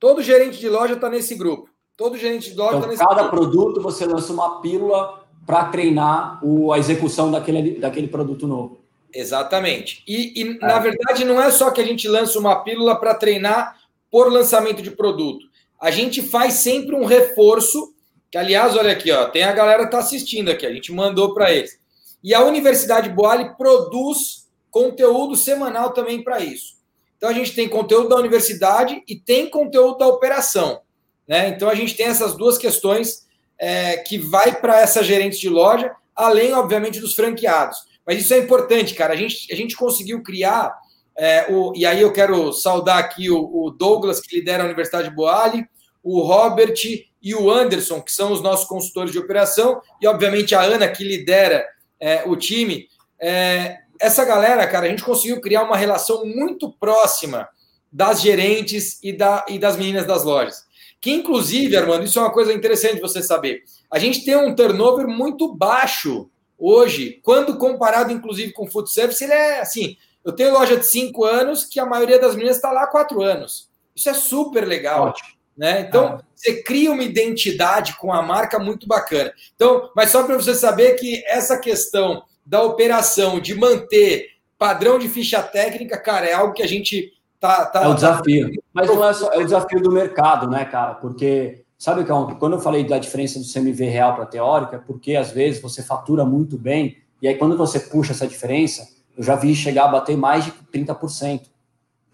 Todo 0.01 0.23
gerente 0.23 0.59
de 0.59 0.71
loja 0.71 0.95
está 0.95 1.11
nesse 1.11 1.35
grupo. 1.35 1.69
Todo 1.99 2.17
gerente 2.17 2.51
de 2.51 2.57
loja 2.57 2.79
então, 2.79 2.89
nesse 2.89 3.05
cada 3.05 3.29
produto 3.29 3.81
você 3.83 4.07
lança 4.07 4.33
uma 4.33 4.63
pílula 4.63 5.23
para 5.47 5.67
treinar 5.67 6.41
o, 6.43 6.73
a 6.73 6.79
execução 6.79 7.31
daquele, 7.31 7.79
daquele 7.79 8.09
produto 8.09 8.47
novo. 8.49 8.81
Exatamente. 9.13 10.03
E, 10.09 10.43
e 10.43 10.57
é. 10.57 10.67
na 10.67 10.79
verdade 10.79 11.27
não 11.27 11.41
é 11.41 11.51
só 11.51 11.71
que 11.71 11.83
a 11.83 11.87
gente 11.87 12.09
lança 12.09 12.39
uma 12.39 12.65
pílula 12.65 12.97
para 12.97 13.15
treinar 13.15 13.77
por 14.11 14.33
lançamento 14.33 14.81
de 14.81 14.91
produto. 14.91 15.47
A 15.79 15.91
gente 15.91 16.23
faz 16.23 16.55
sempre 16.55 16.97
um 16.97 17.05
reforço, 17.05 17.95
que 18.31 18.39
aliás, 18.39 18.75
olha 18.75 18.93
aqui, 18.93 19.13
ó, 19.13 19.27
tem 19.27 19.43
a 19.45 19.53
galera 19.53 19.85
que 19.85 19.91
tá 19.91 19.99
assistindo 19.99 20.51
aqui, 20.51 20.65
a 20.65 20.73
gente 20.73 20.91
mandou 20.91 21.35
para 21.35 21.53
eles. 21.53 21.84
E 22.25 22.33
a 22.33 22.43
Universidade 22.43 23.11
Boali 23.11 23.55
produz 23.55 24.49
conteúdo 24.71 25.37
semanal 25.37 25.93
também 25.93 26.25
para 26.25 26.41
isso. 26.41 26.79
Então 27.19 27.29
a 27.29 27.35
gente 27.35 27.55
tem 27.55 27.69
conteúdo 27.69 28.09
da 28.09 28.17
universidade 28.17 29.03
e 29.07 29.15
tem 29.15 29.49
conteúdo 29.51 29.99
da 29.99 30.09
operação. 30.09 30.81
Né? 31.29 31.49
Então 31.49 31.69
a 31.69 31.75
gente 31.75 31.95
tem 31.95 32.07
essas 32.07 32.35
duas 32.35 32.57
questões 32.57 33.27
é, 33.59 33.99
que 33.99 34.17
vai 34.17 34.59
para 34.59 34.81
essa 34.81 35.05
gerente 35.05 35.39
de 35.39 35.51
loja, 35.51 35.95
além, 36.17 36.55
obviamente, 36.55 36.99
dos 36.99 37.15
franqueados. 37.15 37.79
Mas 38.07 38.23
isso 38.23 38.33
é 38.35 38.39
importante, 38.39 38.95
cara. 38.95 39.13
A 39.13 39.17
gente, 39.17 39.53
a 39.53 39.57
gente 39.57 39.77
conseguiu 39.77 40.23
criar, 40.23 40.75
é, 41.17 41.47
o, 41.51 41.73
e 41.77 41.87
aí 41.87 42.01
eu 42.01 42.13
quero 42.13 42.53
saudar 42.53 42.99
aqui 42.99 43.31
o, 43.31 43.39
o, 43.39 43.71
Douglas, 43.71 44.21
que 44.21 44.37
lidera 44.37 44.63
a 44.63 44.67
Universidade 44.67 45.11
Boali, 45.11 45.65
o 46.03 46.21
Robert 46.21 46.75
e 47.23 47.35
o 47.35 47.51
Anderson, 47.51 48.03
que 48.03 48.13
são 48.13 48.33
os 48.33 48.43
nossos 48.43 48.67
consultores 48.67 49.13
de 49.13 49.19
operação, 49.19 49.81
e 50.01 50.07
obviamente 50.07 50.55
a 50.55 50.63
Ana, 50.63 50.89
que 50.89 51.05
lidera 51.05 51.67
é, 52.01 52.23
o 52.27 52.37
time. 52.37 52.89
É, 53.21 53.79
essa 54.01 54.25
galera, 54.25 54.67
cara, 54.67 54.87
a 54.87 54.89
gente 54.89 55.05
conseguiu 55.05 55.41
criar 55.41 55.63
uma 55.63 55.77
relação 55.77 56.25
muito 56.27 56.73
próxima 56.73 57.49
das 57.91 58.21
gerentes 58.21 58.99
e, 59.03 59.13
da, 59.13 59.45
e 59.49 59.59
das 59.59 59.77
meninas 59.77 60.07
das 60.07 60.25
lojas. 60.25 60.65
Que, 61.01 61.13
inclusive, 61.13 61.77
Armando, 61.77 62.05
isso 62.05 62.19
é 62.19 62.23
uma 62.23 62.33
coisa 62.33 62.53
interessante 62.53 63.01
você 63.01 63.23
saber. 63.23 63.63
A 63.91 63.99
gente 63.99 64.25
tem 64.25 64.37
um 64.37 64.55
turnover 64.55 65.07
muito 65.07 65.55
baixo 65.55 66.29
hoje, 66.59 67.21
quando 67.23 67.59
comparado 67.59 68.13
inclusive 68.13 68.53
com 68.53 68.65
o 68.65 68.71
food 68.71 68.91
service, 68.91 69.23
ele 69.23 69.33
é 69.33 69.61
assim. 69.61 69.97
Eu 70.25 70.33
tenho 70.33 70.53
loja 70.53 70.77
de 70.77 70.87
cinco 70.87 71.25
anos 71.25 71.65
que 71.65 71.79
a 71.79 71.85
maioria 71.85 72.19
das 72.19 72.35
meninas 72.35 72.57
está 72.57 72.73
lá 72.73 72.85
há 72.85 72.87
quatro 72.87 73.23
anos. 73.23 73.69
Isso 73.95 74.09
é 74.09 74.15
super 74.15 74.67
legal. 74.67 75.09
Ótimo. 75.09 75.29
Né? 75.57 75.81
Então, 75.81 76.07
ah. 76.07 76.25
Você 76.45 76.63
cria 76.63 76.93
uma 76.93 77.03
identidade 77.03 77.97
com 77.97 78.13
a 78.13 78.21
marca 78.21 78.59
muito 78.59 78.87
bacana. 78.87 79.33
Então, 79.55 79.89
mas 79.97 80.11
só 80.11 80.23
para 80.25 80.37
você 80.37 80.55
saber 80.55 80.93
que 80.95 81.25
essa 81.27 81.59
questão 81.59 82.23
da 82.45 82.63
operação, 82.63 83.41
de 83.41 83.55
manter 83.55 84.29
padrão 84.59 84.99
de 84.99 85.09
ficha 85.09 85.43
técnica, 85.43 85.97
cara, 85.97 86.27
é 86.27 86.35
algo 86.35 86.53
que 86.53 86.63
a 86.63 86.69
gente 86.69 87.13
tá. 87.41 87.65
tá 87.65 87.85
é 87.85 87.89
o 87.89 87.95
desafio. 87.95 88.51
Mas 88.75 88.87
não 88.89 89.09
é 89.09 89.13
só 89.15 89.33
é 89.33 89.39
o 89.39 89.45
desafio 89.45 89.81
do 89.81 89.91
mercado, 89.91 90.49
né, 90.49 90.67
cara? 90.67 90.95
Porque 90.95 91.65
sabe 91.79 92.05
que 92.05 92.13
é 92.13 92.35
quando 92.39 92.55
eu 92.55 92.61
falei 92.61 92.85
da 92.85 92.99
diferença 92.99 93.39
do 93.39 93.51
CMV 93.51 93.87
real 93.87 94.15
para 94.15 94.27
teórico, 94.27 94.75
é 94.75 94.79
porque 94.79 95.17
às 95.17 95.31
vezes 95.31 95.63
você 95.63 95.83
fatura 95.83 96.27
muito 96.27 96.59
bem, 96.59 96.99
e 97.23 97.29
aí 97.29 97.37
quando 97.37 97.57
você 97.57 97.81
puxa 97.81 98.13
essa 98.13 98.27
diferença, 98.27 98.87
eu 99.17 99.25
já 99.25 99.35
vi 99.35 99.55
chegar 99.55 99.85
a 99.87 99.89
bater 99.89 100.17
mais 100.17 100.45
de 100.45 100.53
30%. 100.73 101.43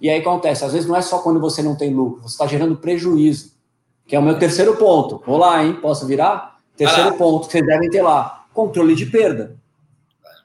E 0.00 0.08
aí 0.08 0.20
acontece, 0.20 0.64
às 0.64 0.72
vezes 0.72 0.88
não 0.88 0.96
é 0.96 1.02
só 1.02 1.18
quando 1.18 1.40
você 1.40 1.62
não 1.62 1.76
tem 1.76 1.92
lucro, 1.92 2.22
você 2.22 2.34
está 2.34 2.46
gerando 2.46 2.76
prejuízo, 2.76 3.52
que 4.11 4.16
é 4.16 4.18
o 4.18 4.22
meu 4.22 4.36
terceiro 4.36 4.74
ponto. 4.74 5.22
Vou 5.24 5.38
lá, 5.38 5.64
hein? 5.64 5.74
Posso 5.74 6.04
virar? 6.04 6.58
Terceiro 6.76 7.16
ponto 7.16 7.46
que 7.46 7.52
vocês 7.52 7.64
devem 7.64 7.88
ter 7.88 8.02
lá: 8.02 8.44
controle 8.52 8.96
de 8.96 9.06
perda. 9.06 9.56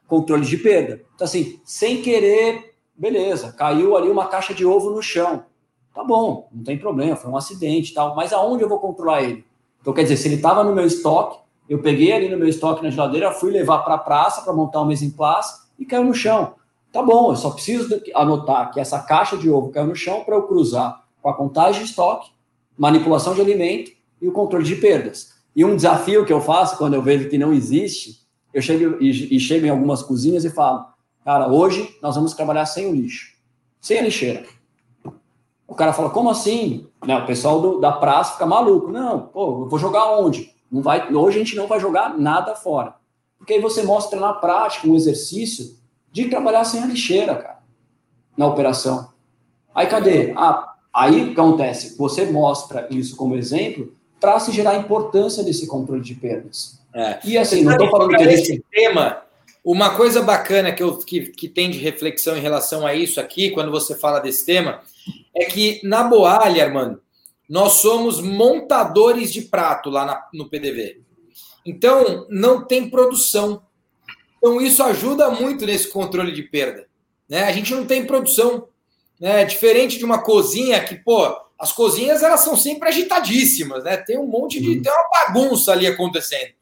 Controle 0.08 0.46
de 0.46 0.56
perda. 0.56 1.02
Então, 1.16 1.26
assim, 1.26 1.60
sem 1.66 2.00
querer, 2.00 2.76
beleza, 2.96 3.52
caiu 3.54 3.98
ali 3.98 4.08
uma 4.08 4.28
caixa 4.28 4.54
de 4.54 4.64
ovo 4.64 4.92
no 4.92 5.02
chão. 5.02 5.46
Tá 5.96 6.04
bom, 6.04 6.48
não 6.52 6.64
tem 6.64 6.78
problema, 6.78 7.16
foi 7.16 7.32
um 7.32 7.38
acidente 7.38 7.90
e 7.90 7.96
tal, 7.96 8.16
mas 8.16 8.32
aonde 8.32 8.62
eu 8.62 8.70
vou 8.70 8.78
controlar 8.78 9.24
ele? 9.24 9.44
Então, 9.82 9.94
quer 9.94 10.04
dizer, 10.04 10.18
se 10.18 10.28
ele 10.28 10.36
estava 10.36 10.64
no 10.64 10.76
meu 10.76 10.86
estoque, 10.86 11.40
eu 11.68 11.82
peguei 11.82 12.14
ali 12.14 12.30
no 12.30 12.38
meu 12.38 12.48
estoque 12.48 12.84
na 12.84 12.92
geladeira, 12.92 13.32
fui 13.32 13.50
levar 13.50 13.80
para 13.80 13.96
a 13.96 13.98
praça 13.98 14.44
para 14.44 14.54
montar 14.54 14.82
um 14.82 14.86
mesa 14.86 15.04
em 15.04 15.10
place 15.10 15.66
e 15.80 15.86
caiu 15.86 16.04
no 16.04 16.14
chão. 16.14 16.54
Tá 16.92 17.02
bom, 17.02 17.32
eu 17.32 17.36
só 17.36 17.50
preciso 17.50 18.00
anotar 18.14 18.72
que 18.72 18.80
essa 18.80 19.00
caixa 19.00 19.36
de 19.36 19.50
ovo 19.50 19.72
caiu 19.72 19.88
no 19.88 19.96
chão 19.96 20.24
para 20.24 20.36
eu 20.36 20.44
cruzar 20.44 21.04
com 21.20 21.30
a 21.30 21.34
contagem 21.34 21.82
de 21.82 21.90
estoque, 21.90 22.35
manipulação 22.78 23.34
de 23.34 23.42
alimento 23.42 23.92
e 24.22 24.28
o 24.28 24.32
controle 24.32 24.66
de 24.66 24.76
perdas. 24.76 25.34
E 25.56 25.64
um 25.64 25.76
desafio 25.76 26.26
que 26.26 26.34
eu 26.34 26.42
faço 26.42 26.78
quando 26.78 26.94
eu 26.94 27.02
vejo 27.02 27.30
que 27.30 27.38
não 27.38 27.54
existe, 27.54 28.26
eu 28.54 28.62
chego 28.62 29.02
e, 29.02 29.36
e 29.36 29.40
chego 29.40 29.66
em 29.66 29.70
algumas 29.70 30.02
cozinhas 30.02 30.44
e 30.46 30.50
falo, 30.50 30.86
cara, 31.24 31.48
hoje 31.48 31.96
nós 32.02 32.16
vamos 32.16 32.34
trabalhar 32.34 32.66
sem 32.66 32.88
o 32.88 32.94
lixo, 32.94 33.34
sem 33.80 34.00
a 34.00 34.02
lixeira. 34.02 34.46
O 35.68 35.74
cara 35.74 35.94
fala, 35.94 36.10
como 36.10 36.30
assim? 36.30 36.88
Né, 37.06 37.18
o 37.18 37.26
pessoal 37.26 37.60
do, 37.60 37.80
da 37.80 37.92
praça 37.92 38.34
fica 38.34 38.46
maluco. 38.46 38.92
Não, 38.92 39.28
pô, 39.28 39.64
eu 39.64 39.70
vou 39.70 39.80
jogar 39.80 40.18
onde? 40.18 40.54
Não 40.72 40.82
vai, 40.82 41.12
hoje 41.14 41.38
a 41.38 41.40
gente 41.40 41.56
não 41.56 41.68
vai 41.68 41.80
jogar 41.80 42.18
nada 42.18 42.56
fora. 42.56 42.96
Porque 43.38 43.54
aí 43.54 43.62
você 43.62 43.84
mostra 43.84 44.20
na 44.20 44.34
prática 44.34 44.88
um 44.88 44.96
exercício 44.96 45.78
de 46.12 46.30
trabalhar 46.30 46.64
sem 46.64 46.82
a 46.82 46.86
lixeira, 46.86 47.36
cara, 47.36 47.60
na 48.38 48.48
operação. 48.48 49.10
Aí 49.74 49.88
cadê? 49.88 50.34
Ah, 50.38 50.75
aí 50.96 51.22
o 51.22 51.26
que 51.28 51.40
acontece? 51.40 51.98
Você 51.98 52.26
mostra 52.26 52.88
isso 52.90 53.16
como 53.16 53.36
exemplo 53.36 53.94
para 54.20 54.40
se 54.40 54.52
gerar 54.52 54.72
a 54.72 54.78
importância 54.78 55.44
desse 55.44 55.68
controle 55.68 56.02
de 56.02 56.16
perdas. 56.16 56.80
É. 56.94 57.20
E 57.26 57.38
assim, 57.38 57.64
não 57.64 57.74
estou 57.74 57.90
falando 57.90 58.16
que 58.16 58.64
tema, 58.72 59.22
uma 59.64 59.96
coisa 59.96 60.22
bacana 60.22 60.72
que, 60.72 60.82
eu, 60.82 60.98
que, 61.00 61.32
que 61.32 61.50
tem 61.50 61.70
de 61.70 61.78
reflexão 61.80 62.38
em 62.38 62.42
relação 62.42 62.88
a 62.88 62.94
isso 62.94 63.20
aqui, 63.20 63.50
quando 63.50 63.72
você 63.72 63.96
fala 63.96 64.20
desse 64.20 64.46
tema, 64.46 64.82
é 65.36 65.46
que 65.46 65.82
na 65.84 66.04
Boalha, 66.04 66.64
Armando, 66.64 67.02
nós 67.50 67.74
somos 67.74 68.22
montadores 68.22 69.34
de 69.34 69.42
prato 69.42 69.90
lá 69.90 70.06
na, 70.06 70.28
no 70.34 70.50
PDV. 70.50 71.02
Então, 71.66 72.26
não 72.30 72.64
tem 72.64 72.90
produção. 72.90 73.62
Então, 74.38 74.62
isso 74.62 74.84
ajuda 74.84 75.30
muito 75.32 75.66
nesse 75.66 75.90
controle 75.90 76.32
de 76.32 76.44
perda. 76.44 76.88
Né? 77.28 77.44
A 77.44 77.52
gente 77.52 77.74
não 77.74 77.86
tem 77.86 78.06
produção. 78.06 78.68
Né? 79.20 79.46
Diferente 79.46 79.98
de 79.98 80.06
uma 80.06 80.22
cozinha 80.22 80.84
que, 80.84 80.96
pô, 80.96 81.36
as 81.58 81.72
cozinhas 81.72 82.22
elas 82.22 82.42
são 82.42 82.56
sempre 82.56 82.90
agitadíssimas, 82.90 83.84
né? 83.84 83.98
Tem 83.98 84.18
um 84.18 84.28
monte 84.28 84.60
de. 84.60 84.70
Uhum. 84.70 84.82
tem 84.82 84.92
uma 84.92 85.10
bagunça 85.10 85.72
ali 85.72 85.88
acontecendo. 85.88 86.54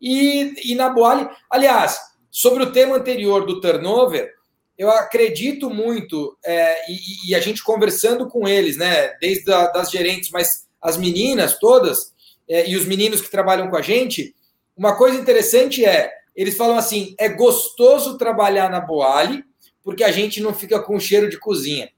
E, 0.00 0.54
e 0.72 0.74
na 0.74 0.88
Boali, 0.88 1.28
aliás, 1.50 1.98
sobre 2.30 2.62
o 2.62 2.72
tema 2.72 2.96
anterior 2.96 3.44
do 3.44 3.60
turnover, 3.60 4.32
eu 4.78 4.90
acredito 4.90 5.68
muito, 5.68 6.38
é, 6.42 6.90
e, 6.90 7.28
e, 7.28 7.34
a 7.34 7.40
gente 7.40 7.62
conversando 7.62 8.26
com 8.26 8.48
eles, 8.48 8.78
né, 8.78 9.08
desde 9.20 9.52
a, 9.52 9.66
das 9.66 9.90
gerentes, 9.90 10.30
mas 10.30 10.66
as 10.80 10.96
meninas 10.96 11.58
todas, 11.58 12.14
é, 12.48 12.66
e 12.66 12.74
os 12.76 12.86
meninos 12.86 13.20
que 13.20 13.30
trabalham 13.30 13.68
com 13.68 13.76
a 13.76 13.82
gente, 13.82 14.34
uma 14.74 14.96
coisa 14.96 15.20
interessante 15.20 15.84
é, 15.84 16.10
eles 16.34 16.56
falam 16.56 16.78
assim, 16.78 17.14
é 17.18 17.28
gostoso 17.28 18.16
trabalhar 18.16 18.70
na 18.70 18.80
Boali, 18.80 19.44
porque 19.82 20.04
a 20.04 20.10
gente 20.10 20.40
não 20.40 20.54
fica 20.54 20.80
com 20.80 20.98
cheiro 20.98 21.28
de 21.28 21.38
cozinha. 21.38 21.90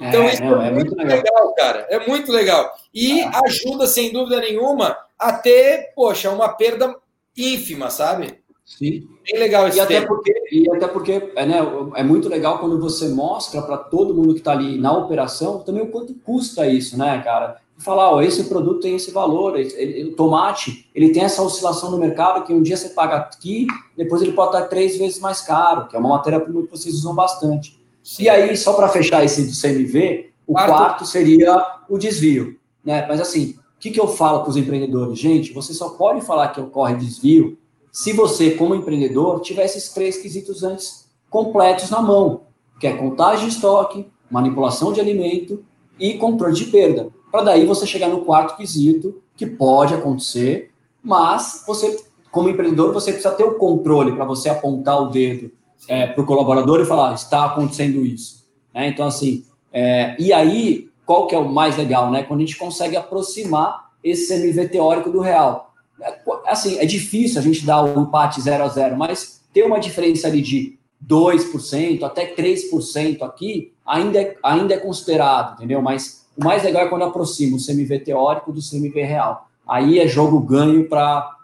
Então, 0.00 0.22
é, 0.22 0.32
isso 0.32 0.44
não, 0.44 0.62
é, 0.62 0.68
é, 0.68 0.70
muito, 0.70 0.94
legal. 0.96 1.16
legal. 1.16 1.54
cara. 1.54 1.86
É 1.90 2.06
muito 2.06 2.30
legal. 2.30 2.72
E 2.94 3.20
ah. 3.22 3.40
ajuda, 3.44 3.86
sem 3.86 4.12
dúvida 4.12 4.40
nenhuma, 4.40 4.96
a 5.18 5.32
ter, 5.32 5.92
poxa, 5.94 6.30
uma 6.30 6.48
perda 6.48 6.94
ínfima, 7.36 7.90
sabe? 7.90 8.40
Sim. 8.64 9.08
Bem 9.24 9.40
legal 9.40 9.66
esse 9.66 9.78
e 9.78 9.80
até 9.80 10.02
porque 10.02 10.32
E 10.52 10.70
até 10.70 10.86
porque 10.86 11.32
é, 11.34 11.46
né, 11.46 11.58
é 11.94 12.02
muito 12.02 12.28
legal 12.28 12.58
quando 12.58 12.78
você 12.78 13.08
mostra 13.08 13.62
para 13.62 13.78
todo 13.78 14.14
mundo 14.14 14.34
que 14.34 14.40
está 14.40 14.52
ali 14.52 14.78
na 14.78 14.92
operação 14.92 15.60
também 15.60 15.82
o 15.82 15.90
quanto 15.90 16.14
custa 16.14 16.66
isso, 16.66 16.98
né, 16.98 17.20
cara? 17.24 17.60
Falar, 17.78 18.12
ó, 18.12 18.20
esse 18.20 18.44
produto 18.44 18.80
tem 18.80 18.96
esse 18.96 19.10
valor, 19.12 19.54
o 19.56 20.12
tomate, 20.16 20.88
ele 20.94 21.10
tem 21.10 21.22
essa 21.22 21.42
oscilação 21.42 21.90
no 21.90 21.98
mercado 21.98 22.44
que 22.44 22.52
um 22.52 22.60
dia 22.60 22.76
você 22.76 22.88
paga 22.88 23.16
aqui, 23.16 23.68
depois 23.96 24.20
ele 24.20 24.32
pode 24.32 24.56
estar 24.56 24.66
três 24.66 24.98
vezes 24.98 25.20
mais 25.20 25.40
caro, 25.40 25.86
que 25.86 25.94
é 25.94 25.98
uma 25.98 26.08
matéria-prima 26.08 26.62
que 26.64 26.70
vocês 26.70 26.94
usam 26.94 27.14
bastante. 27.14 27.80
Sim. 28.02 28.24
E 28.24 28.28
aí, 28.28 28.56
só 28.56 28.72
para 28.72 28.88
fechar 28.88 29.24
esse 29.24 29.46
do 29.46 29.52
CMV, 29.52 30.30
o 30.46 30.54
quarto. 30.54 30.68
quarto 30.68 31.06
seria 31.06 31.78
o 31.88 31.96
desvio, 31.96 32.58
né? 32.84 33.06
Mas 33.06 33.20
assim, 33.20 33.50
o 33.76 33.78
que, 33.78 33.90
que 33.90 34.00
eu 34.00 34.08
falo 34.08 34.40
para 34.40 34.50
os 34.50 34.56
empreendedores? 34.56 35.18
Gente, 35.18 35.52
você 35.52 35.72
só 35.72 35.90
pode 35.90 36.20
falar 36.22 36.48
que 36.48 36.60
ocorre 36.60 36.96
desvio 36.96 37.56
se 37.92 38.12
você, 38.12 38.52
como 38.52 38.74
empreendedor, 38.74 39.40
tiver 39.40 39.64
esses 39.64 39.88
três 39.90 40.18
quesitos 40.18 40.62
antes 40.62 41.08
completos 41.28 41.90
na 41.90 42.00
mão, 42.00 42.42
que 42.80 42.86
é 42.86 42.92
contagem 42.92 43.48
de 43.48 43.54
estoque, 43.54 44.06
manipulação 44.30 44.92
de 44.92 45.00
alimento 45.00 45.64
e 45.98 46.14
controle 46.14 46.54
de 46.54 46.66
perda. 46.66 47.08
Para 47.30 47.42
daí 47.42 47.66
você 47.66 47.86
chegar 47.86 48.08
no 48.08 48.24
quarto 48.24 48.56
quesito, 48.56 49.20
que 49.36 49.46
pode 49.46 49.94
acontecer, 49.94 50.70
mas 51.02 51.64
você, 51.66 52.04
como 52.30 52.48
empreendedor, 52.48 52.92
você 52.92 53.12
precisa 53.12 53.34
ter 53.34 53.44
o 53.44 53.54
controle 53.54 54.12
para 54.12 54.24
você 54.24 54.48
apontar 54.48 55.00
o 55.02 55.10
dedo 55.10 55.50
é, 55.86 56.06
para 56.06 56.22
o 56.22 56.26
colaborador 56.26 56.80
e 56.80 56.84
falar, 56.84 57.14
está 57.14 57.44
acontecendo 57.44 58.04
isso. 58.04 58.46
É, 58.74 58.88
então, 58.88 59.06
assim, 59.06 59.44
é, 59.72 60.16
e 60.18 60.32
aí, 60.32 60.88
qual 61.06 61.26
que 61.26 61.34
é 61.34 61.38
o 61.38 61.48
mais 61.48 61.76
legal, 61.76 62.10
né? 62.10 62.22
Quando 62.22 62.40
a 62.40 62.44
gente 62.44 62.56
consegue 62.56 62.96
aproximar 62.96 63.90
esse 64.02 64.32
MV 64.32 64.68
teórico 64.68 65.10
do 65.10 65.20
real. 65.20 65.72
É, 66.00 66.18
assim, 66.46 66.78
é 66.78 66.84
difícil 66.84 67.40
a 67.40 67.42
gente 67.42 67.64
dar 67.64 67.82
o 67.82 67.98
um 67.98 68.02
empate 68.02 68.40
0 68.40 68.64
a 68.64 68.68
0 68.68 68.96
mas 68.96 69.42
ter 69.52 69.62
uma 69.62 69.78
diferença 69.78 70.28
ali 70.28 70.40
de 70.40 70.78
2%, 71.06 72.02
até 72.02 72.34
3% 72.34 73.22
aqui, 73.22 73.72
ainda 73.86 74.20
é, 74.20 74.36
ainda 74.42 74.74
é 74.74 74.78
considerado, 74.78 75.54
entendeu? 75.54 75.80
Mas 75.80 76.17
o 76.38 76.44
mais 76.44 76.62
legal 76.62 76.86
é 76.86 76.88
quando 76.88 77.04
aproxima 77.04 77.56
o 77.56 77.60
CMV 77.64 77.98
teórico 78.00 78.52
do 78.52 78.60
CMV 78.60 79.02
real. 79.02 79.48
Aí 79.68 79.98
é 79.98 80.06
jogo 80.06 80.38
ganho 80.38 80.88
para 80.88 81.36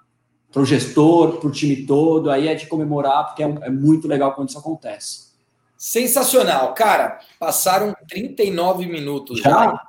o 0.55 0.65
gestor, 0.65 1.39
para 1.39 1.49
o 1.49 1.53
time 1.53 1.85
todo, 1.85 2.31
aí 2.31 2.47
é 2.47 2.55
de 2.55 2.67
comemorar, 2.67 3.27
porque 3.27 3.43
é, 3.43 3.47
é 3.63 3.71
muito 3.71 4.07
legal 4.07 4.33
quando 4.33 4.51
isso 4.51 4.59
acontece. 4.59 5.25
Sensacional. 5.77 6.73
Cara, 6.75 7.19
passaram 7.39 7.95
39 8.09 8.87
minutos. 8.87 9.41
Já? 9.41 9.83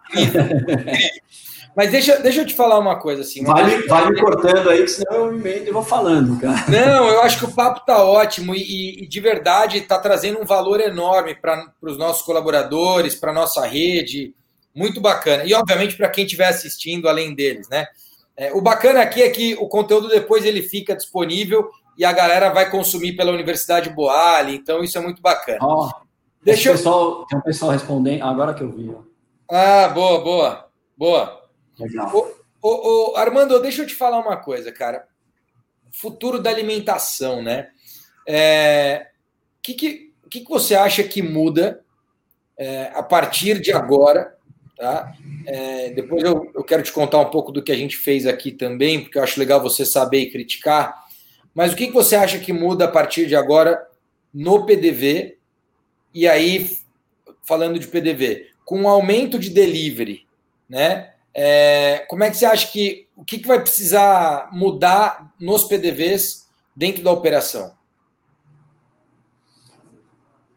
Mas 1.75 1.91
deixa, 1.91 2.17
deixa 2.19 2.41
eu 2.41 2.45
te 2.45 2.55
falar 2.55 2.79
uma 2.79 2.97
coisa 2.97 3.21
assim. 3.21 3.43
Vai, 3.43 3.81
vai 3.83 4.09
me 4.09 4.19
cortando 4.19 4.69
aí, 4.69 4.87
senão 4.87 5.27
eu 5.27 5.35
emendo 5.35 5.67
e 5.67 5.71
vou 5.71 5.83
falando, 5.83 6.39
cara. 6.39 6.65
Não, 6.69 7.07
eu 7.09 7.21
acho 7.21 7.37
que 7.37 7.45
o 7.45 7.53
papo 7.53 7.85
tá 7.85 8.01
ótimo 8.03 8.55
e, 8.55 9.03
e 9.03 9.07
de 9.07 9.19
verdade 9.19 9.77
está 9.77 9.99
trazendo 9.99 10.39
um 10.41 10.45
valor 10.45 10.79
enorme 10.79 11.35
para 11.35 11.69
os 11.81 11.97
nossos 11.97 12.21
colaboradores, 12.21 13.13
para 13.15 13.33
nossa 13.33 13.65
rede. 13.67 14.33
Muito 14.75 14.99
bacana. 14.99 15.45
E, 15.45 15.53
obviamente, 15.53 15.95
para 15.95 16.09
quem 16.09 16.25
estiver 16.25 16.47
assistindo, 16.47 17.07
além 17.07 17.33
deles, 17.33 17.69
né? 17.69 17.87
É, 18.35 18.51
o 18.53 18.61
bacana 18.61 19.01
aqui 19.01 19.23
é 19.23 19.29
que 19.29 19.55
o 19.55 19.67
conteúdo 19.67 20.09
depois 20.09 20.43
ele 20.43 20.61
fica 20.61 20.93
disponível 20.93 21.69
e 21.97 22.03
a 22.03 22.11
galera 22.11 22.49
vai 22.49 22.69
consumir 22.69 23.13
pela 23.13 23.31
Universidade 23.31 23.89
Boali, 23.89 24.55
então 24.55 24.83
isso 24.83 24.97
é 24.97 25.01
muito 25.01 25.21
bacana. 25.21 25.59
Oh, 25.61 25.89
Deixa 26.43 26.69
eu... 26.69 26.73
pessoal, 26.73 27.25
tem 27.25 27.39
um 27.39 27.41
pessoal 27.41 27.71
respondendo, 27.71 28.23
agora 28.23 28.53
que 28.53 28.61
eu 28.61 28.71
vi. 28.71 28.93
Ah, 29.49 29.87
boa, 29.87 30.21
boa, 30.21 30.69
boa. 30.97 31.49
Legal. 31.79 32.11
Ô, 32.61 33.13
ô, 33.13 33.15
Armando, 33.15 33.59
deixa 33.61 33.83
eu 33.83 33.87
te 33.87 33.95
falar 33.95 34.19
uma 34.19 34.37
coisa, 34.37 34.71
cara. 34.71 35.07
Futuro 35.91 36.41
da 36.41 36.49
alimentação, 36.49 37.41
né? 37.41 37.69
O 38.27 38.31
é, 38.31 39.07
que, 39.61 39.73
que, 39.73 40.13
que, 40.29 40.41
que 40.41 40.49
você 40.49 40.75
acha 40.75 41.03
que 41.03 41.21
muda 41.21 41.83
é, 42.57 42.91
a 42.93 43.01
partir 43.01 43.61
de 43.61 43.71
agora? 43.71 44.34
Tá? 44.77 45.13
É, 45.45 45.89
depois 45.91 46.21
eu, 46.23 46.51
eu 46.53 46.63
quero 46.63 46.83
te 46.83 46.91
contar 46.91 47.19
um 47.19 47.29
pouco 47.29 47.51
do 47.51 47.63
que 47.63 47.71
a 47.71 47.77
gente 47.77 47.95
fez 47.95 48.27
aqui 48.27 48.51
também, 48.51 49.01
porque 49.01 49.17
eu 49.17 49.23
acho 49.23 49.39
legal 49.39 49.61
você 49.61 49.85
saber 49.85 50.19
e 50.19 50.31
criticar. 50.31 51.05
mas 51.53 51.71
o 51.71 51.75
que, 51.75 51.87
que 51.87 51.93
você 51.93 52.15
acha 52.15 52.39
que 52.39 52.51
muda 52.51 52.85
a 52.85 52.91
partir 52.91 53.25
de 53.25 53.35
agora 53.35 53.81
no 54.33 54.65
PDV? 54.65 55.37
E 56.13 56.27
aí, 56.27 56.77
falando 57.43 57.79
de 57.79 57.87
PDV, 57.87 58.47
com 58.65 58.83
o 58.83 58.87
aumento 58.87 59.39
de 59.39 59.49
delivery, 59.49 60.25
né? 60.67 61.11
É, 61.33 62.05
como 62.09 62.23
é 62.23 62.31
que 62.31 62.37
você 62.37 62.45
acha 62.45 62.71
que 62.71 63.07
o 63.15 63.23
que, 63.23 63.37
que 63.37 63.47
vai 63.47 63.61
precisar 63.61 64.49
mudar 64.51 65.33
nos 65.39 65.63
PDVs 65.65 66.49
dentro 66.75 67.03
da 67.03 67.11
operação? 67.11 67.73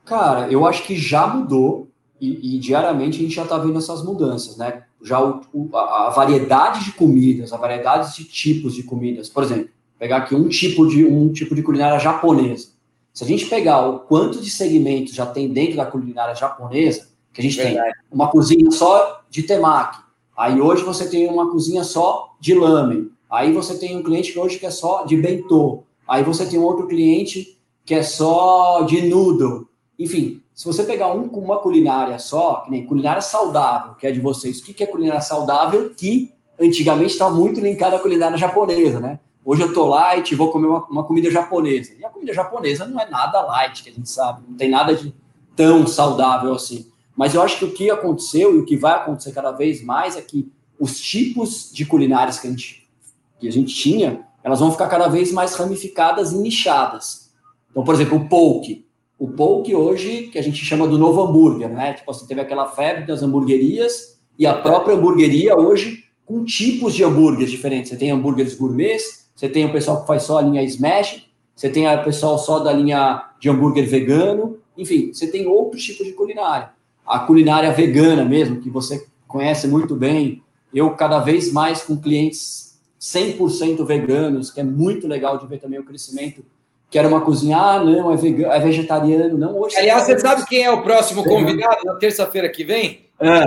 Cara, 0.05 0.51
eu 0.51 0.67
acho 0.67 0.85
que 0.85 0.97
já 0.97 1.27
mudou 1.27 1.89
e, 2.21 2.57
e 2.57 2.59
diariamente 2.59 3.19
a 3.19 3.23
gente 3.23 3.35
já 3.35 3.43
está 3.43 3.59
vendo 3.59 3.79
essas 3.79 4.03
mudanças, 4.05 4.57
né? 4.57 4.85
Já 5.03 5.23
o, 5.23 5.41
o, 5.53 5.77
a, 5.77 6.11
variedade 6.11 6.85
de 6.85 6.93
comidas, 6.93 7.53
a 7.53 7.57
variedade 7.57 8.17
de 8.17 8.25
tipos 8.25 8.75
de 8.75 8.83
comidas. 8.83 9.29
Por 9.29 9.43
exemplo, 9.45 9.69
pegar 9.99 10.19
aqui 10.19 10.35
um 10.35 10.49
tipo 10.49 10.87
de 10.87 11.05
um 11.05 11.33
tipo 11.33 11.55
de 11.55 11.63
culinária 11.63 11.99
japonesa. 11.99 12.69
Se 13.13 13.25
a 13.25 13.27
gente 13.27 13.47
pegar 13.47 13.87
o 13.89 14.01
quanto 14.01 14.41
de 14.41 14.51
segmentos 14.51 15.15
já 15.15 15.27
tem 15.27 15.53
dentro 15.53 15.77
da 15.77 15.87
culinária 15.87 16.35
japonesa, 16.35 17.09
que 17.33 17.41
a 17.41 17.45
gente 17.45 17.57
Verdade. 17.57 17.93
tem 17.93 18.03
uma 18.11 18.29
cozinha 18.29 18.71
só 18.71 19.23
de 19.31 19.43
temaki, 19.43 19.99
aí 20.37 20.61
hoje 20.61 20.85
você 20.85 21.09
tem 21.09 21.29
uma 21.29 21.51
cozinha 21.51 21.85
só 21.85 22.37
de 22.41 22.55
lamen, 22.55 23.11
aí 23.31 23.53
você 23.53 23.77
tem 23.77 23.97
um 23.97 24.03
cliente 24.03 24.33
que 24.33 24.39
hoje 24.39 24.59
que 24.59 24.67
é 24.67 24.71
só 24.71 25.05
de 25.05 25.17
bentô, 25.17 25.85
aí 26.07 26.23
você 26.23 26.47
tem 26.47 26.59
um 26.59 26.65
outro 26.65 26.87
cliente 26.87 27.59
que 27.85 27.95
é 27.95 28.03
só 28.03 28.83
de 28.83 29.09
noodle. 29.09 29.69
Enfim, 29.99 30.43
se 30.59 30.65
você 30.65 30.83
pegar 30.83 31.13
um 31.13 31.29
com 31.29 31.39
uma 31.39 31.61
culinária 31.61 32.19
só, 32.19 32.63
que 32.63 32.71
nem 32.73 32.85
culinária 32.85 33.23
saudável, 33.23 33.95
que 33.95 34.05
é 34.09 34.11
de 34.11 34.19
vocês, 34.19 34.59
o 34.59 34.65
que 34.65 34.83
é 34.83 34.89
culinária 34.89 35.21
saudável? 35.21 35.95
Que 35.97 36.35
antigamente 36.61 37.13
estava 37.13 37.33
muito 37.33 37.61
linkada 37.61 37.95
à 37.95 38.01
culinária 38.01 38.37
japonesa, 38.37 38.99
né? 38.99 39.21
Hoje 39.45 39.63
eu 39.63 39.73
tô 39.73 39.87
light, 39.87 40.35
vou 40.35 40.51
comer 40.51 40.67
uma, 40.67 40.85
uma, 40.87 41.05
comida 41.05 41.31
japonesa. 41.31 41.93
E 41.97 42.05
a 42.05 42.11
comida 42.11 42.35
japonesa 42.35 42.85
não 42.87 42.99
é 42.99 43.09
nada 43.09 43.41
light, 43.43 43.85
que 43.85 43.91
a 43.91 43.93
gente 43.93 44.11
sabe, 44.11 44.43
não 44.49 44.57
tem 44.57 44.69
nada 44.69 44.97
de 44.97 45.15
tão 45.55 45.87
saudável 45.87 46.53
assim. 46.53 46.91
Mas 47.17 47.37
eu 47.37 47.43
acho 47.43 47.61
que 47.61 47.65
o 47.65 47.73
que 47.73 47.89
aconteceu 47.89 48.57
e 48.57 48.59
o 48.59 48.65
que 48.65 48.77
vai 48.77 48.95
acontecer 48.95 49.31
cada 49.31 49.53
vez 49.53 49.81
mais 49.81 50.17
é 50.17 50.21
que 50.21 50.51
os 50.77 50.99
tipos 51.01 51.71
de 51.73 51.87
culinárias 51.87 52.41
que 52.41 52.49
a 52.49 52.51
gente, 52.51 52.91
que 53.39 53.47
a 53.47 53.53
gente 53.53 53.73
tinha, 53.73 54.27
elas 54.43 54.59
vão 54.59 54.73
ficar 54.73 54.89
cada 54.89 55.07
vez 55.07 55.31
mais 55.31 55.55
ramificadas 55.55 56.33
e 56.33 56.37
nichadas. 56.37 57.31
Então, 57.71 57.85
por 57.85 57.95
exemplo, 57.95 58.19
o 58.19 58.29
poke. 58.29 58.88
O 59.19 59.29
poke 59.29 59.75
hoje, 59.75 60.29
que 60.29 60.39
a 60.39 60.43
gente 60.43 60.65
chama 60.65 60.87
do 60.87 60.97
novo 60.97 61.23
hambúrguer, 61.23 61.69
né? 61.69 61.95
Tipo, 61.95 62.13
você 62.13 62.27
teve 62.27 62.41
aquela 62.41 62.67
febre 62.69 63.07
das 63.07 63.23
hamburguerias 63.23 64.19
e 64.39 64.47
a 64.47 64.55
própria 64.55 64.95
hamburgueria 64.95 65.57
hoje 65.57 66.05
com 66.25 66.45
tipos 66.45 66.95
de 66.95 67.03
hambúrgueres 67.03 67.51
diferentes. 67.51 67.91
Você 67.91 67.97
tem 67.97 68.11
hambúrgueres 68.11 68.55
gourmets, 68.55 69.29
você 69.35 69.49
tem 69.49 69.65
o 69.65 69.73
pessoal 69.73 70.03
que 70.03 70.07
faz 70.07 70.23
só 70.23 70.39
a 70.39 70.43
linha 70.43 70.63
smash, 70.63 71.27
você 71.55 71.69
tem 71.69 71.89
o 71.89 72.05
pessoal 72.05 72.39
só 72.39 72.61
da 72.61 72.73
linha 72.73 73.25
de 73.41 73.49
hambúrguer 73.49 73.89
vegano, 73.89 74.59
enfim, 74.77 75.13
você 75.13 75.27
tem 75.27 75.47
outros 75.47 75.83
tipos 75.83 76.07
de 76.07 76.13
culinária 76.13 76.71
a 77.09 77.21
culinária 77.21 77.73
vegana 77.73 78.25
mesmo, 78.25 78.61
que 78.61 78.69
você 78.69 79.07
conhece 79.27 79.67
muito 79.67 79.97
bem. 79.97 80.43
Eu, 80.73 80.91
cada 80.91 81.19
vez 81.19 81.51
mais 81.51 81.83
com 81.83 81.97
clientes 81.97 82.79
100% 83.01 83.85
veganos, 83.87 84.51
que 84.51 84.61
é 84.61 84.65
muito 84.65 85.09
legal 85.09 85.39
de 85.39 85.47
ver 85.47 85.59
também 85.59 85.79
o 85.79 85.85
crescimento. 85.85 86.45
Que 86.91 86.99
era 86.99 87.07
uma 87.07 87.21
cozinha, 87.21 87.59
ah, 87.59 87.85
não, 87.85 88.13
é, 88.13 88.17
vegano, 88.17 88.53
é 88.53 88.61
vegetariano, 88.61 89.37
não. 89.37 89.59
Hoje 89.59 89.77
Aliás, 89.77 90.05
você 90.05 90.19
sabe 90.19 90.47
quem 90.47 90.63
é 90.63 90.71
o 90.71 90.83
próximo 90.83 91.23
convidado 91.23 91.85
na 91.85 91.97
terça-feira 91.97 92.49
que 92.49 92.65
vem? 92.65 93.07
É. 93.21 93.45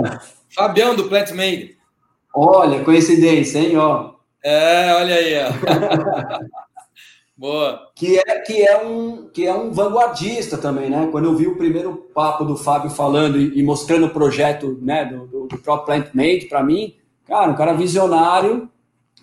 Fabião 0.54 0.94
do 0.94 1.08
Plant 1.08 1.30
Made. 1.32 1.76
Olha, 2.34 2.84
coincidência, 2.84 3.58
hein? 3.58 3.76
Ó. 3.76 4.12
É, 4.44 4.94
olha 4.94 5.14
aí. 5.14 5.34
Ó. 5.44 6.62
Boa. 7.36 7.90
Que 7.96 8.18
é, 8.18 8.38
que, 8.40 8.62
é 8.62 8.84
um, 8.84 9.28
que 9.32 9.46
é 9.46 9.52
um 9.52 9.72
vanguardista 9.72 10.56
também, 10.56 10.88
né? 10.88 11.08
Quando 11.10 11.24
eu 11.24 11.34
vi 11.34 11.48
o 11.48 11.56
primeiro 11.56 11.96
papo 12.14 12.44
do 12.44 12.56
Fábio 12.56 12.90
falando 12.90 13.36
e, 13.36 13.58
e 13.58 13.62
mostrando 13.64 14.06
o 14.06 14.10
projeto 14.10 14.78
né, 14.80 15.04
do, 15.04 15.26
do, 15.26 15.46
do 15.48 15.58
próprio 15.58 15.86
Plant 15.86 16.14
Made 16.14 16.46
para 16.46 16.62
mim, 16.62 16.94
cara, 17.26 17.50
um 17.50 17.56
cara 17.56 17.72
visionário 17.72 18.70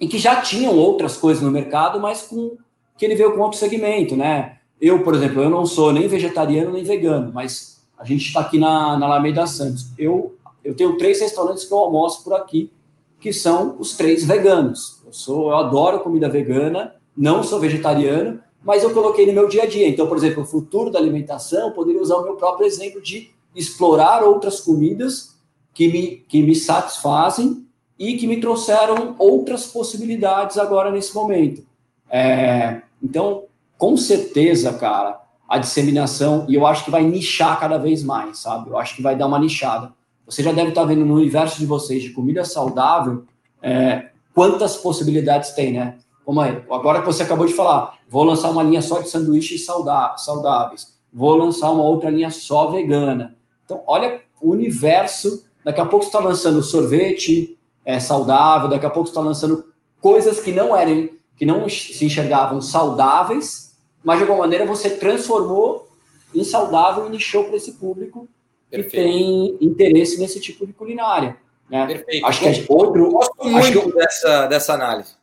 e 0.02 0.08
que 0.08 0.18
já 0.18 0.42
tinham 0.42 0.76
outras 0.76 1.16
coisas 1.16 1.42
no 1.42 1.50
mercado, 1.50 2.00
mas 2.00 2.24
com 2.24 2.58
que 3.00 3.06
ele 3.06 3.16
veio 3.16 3.34
com 3.34 3.40
outro 3.40 3.58
segmento, 3.58 4.16
né? 4.16 4.58
Eu, 4.80 5.04
por 5.04 5.16
exemplo, 5.16 5.42
eu 5.42 5.50
não 5.50 5.66
sou 5.66 5.92
nem 5.92 6.08
vegetariano 6.08 6.74
nem 6.74 6.84
vegano, 6.84 7.32
mas 7.34 7.82
a 7.98 8.06
gente 8.06 8.28
está 8.28 8.42
aqui 8.42 8.60
na, 8.60 8.98
na 8.98 9.06
Alameda 9.06 9.48
Santos. 9.48 9.88
Eu, 9.98 10.36
eu 10.64 10.76
tenho 10.76 10.98
três 10.98 11.20
restaurantes 11.20 11.66
que 11.66 11.74
eu 11.74 11.78
almoço 11.78 12.24
por 12.24 12.34
aqui, 12.34 12.72
que 13.20 13.34
são 13.34 13.76
os 13.80 13.98
três 13.98 14.26
veganos. 14.26 15.02
Eu 15.06 15.14
sou, 15.14 15.50
eu 15.50 15.58
adoro 15.58 16.00
comida 16.02 16.30
vegana 16.30 16.94
não 17.20 17.44
sou 17.44 17.60
vegetariano, 17.60 18.40
mas 18.64 18.82
eu 18.82 18.94
coloquei 18.94 19.26
no 19.26 19.34
meu 19.34 19.48
dia 19.50 19.64
a 19.64 19.66
dia. 19.66 19.90
Então, 19.90 20.08
por 20.08 20.16
exemplo, 20.16 20.44
o 20.44 20.46
futuro 20.46 20.90
da 20.90 20.98
alimentação, 20.98 21.68
eu 21.68 21.72
poderia 21.72 22.02
usar 22.02 22.16
o 22.16 22.24
meu 22.24 22.36
próprio 22.36 22.66
exemplo 22.66 23.02
de 23.02 23.30
explorar 23.54 24.24
outras 24.24 24.62
comidas 24.62 25.36
que 25.74 25.92
me, 25.92 26.08
que 26.30 26.42
me 26.42 26.56
satisfazem 26.56 27.66
e 27.98 28.16
que 28.16 28.26
me 28.26 28.40
trouxeram 28.40 29.16
outras 29.20 29.68
possibilidades 29.68 30.58
agora 30.58 30.92
nesse 30.92 31.14
momento. 31.14 31.62
É, 32.10 32.82
então, 33.02 33.46
com 33.78 33.96
certeza, 33.96 34.74
cara, 34.74 35.20
a 35.48 35.58
disseminação, 35.58 36.46
e 36.48 36.56
eu 36.56 36.68
acho 36.68 36.86
que 36.86 36.92
vai 36.92 37.04
nichar 37.04 37.60
cada 37.60 37.78
vez 37.78 38.04
mais, 38.04 38.40
sabe? 38.40 38.70
Eu 38.70 38.78
acho 38.78 38.96
que 38.96 39.02
vai 39.02 39.16
dar 39.16 39.28
uma 39.28 39.40
nichada. 39.40 39.92
Você 40.26 40.44
já 40.44 40.52
deve 40.52 40.70
estar 40.70 40.84
vendo 40.84 41.06
no 41.06 41.16
universo 41.16 41.58
de 41.58 41.66
vocês 41.66 42.04
de 42.04 42.12
comida 42.12 42.46
saudável 42.46 43.24
é, 43.62 44.10
quantas 44.34 44.78
possibilidades 44.78 45.52
tem, 45.52 45.74
né? 45.74 45.98
Como 46.24 46.42
é? 46.44 46.64
Agora 46.70 47.00
que 47.00 47.08
você 47.08 47.24
acabou 47.24 47.48
de 47.48 47.54
falar, 47.54 47.98
vou 48.08 48.24
lançar 48.24 48.52
uma 48.52 48.62
linha 48.62 48.82
só 48.82 49.02
de 49.02 49.10
sanduíches 49.10 49.66
saudáveis, 49.66 50.94
vou 51.12 51.36
lançar 51.36 51.72
uma 51.72 51.84
outra 51.84 52.12
linha 52.12 52.30
só 52.30 52.70
vegana. 52.70 53.36
Então, 53.66 53.82
olha 53.88 54.22
o 54.40 54.52
universo. 54.52 55.46
Daqui 55.66 55.82
a 55.82 55.86
pouco 55.86 56.06
você 56.06 56.10
está 56.10 56.20
lançando 56.20 56.62
sorvete 56.62 57.58
é, 57.84 58.00
saudável, 58.00 58.70
daqui 58.70 58.86
a 58.86 58.90
pouco 58.90 59.08
você 59.08 59.12
está 59.12 59.22
lançando 59.22 59.66
coisas 60.00 60.40
que 60.40 60.52
não 60.52 60.76
eram, 60.76 61.10
que 61.40 61.46
não 61.46 61.70
se 61.70 62.04
enxergavam 62.04 62.62
saudáveis, 62.62 63.74
mas 64.04 64.18
de 64.18 64.24
alguma 64.24 64.42
maneira 64.42 64.66
você 64.66 64.90
transformou 64.90 65.88
em 66.36 66.44
saudável 66.44 67.08
e 67.08 67.10
nichou 67.10 67.46
para 67.46 67.56
esse 67.56 67.72
público 67.72 68.28
Perfeito. 68.70 68.90
que 68.90 68.98
tem 68.98 69.58
interesse 69.62 70.20
nesse 70.20 70.42
tipo 70.42 70.68
de 70.68 70.74
culinária. 70.74 71.38
Né? 71.70 71.88
Perfeito. 71.88 72.26
Acho 72.26 72.40
que 72.42 72.48
é 72.48 72.66
outro. 72.68 73.06
Eu 73.06 73.12
gosto 73.12 73.34
muito 73.46 73.96
dessa, 73.96 74.48
dessa 74.48 74.74
análise. 74.74 75.14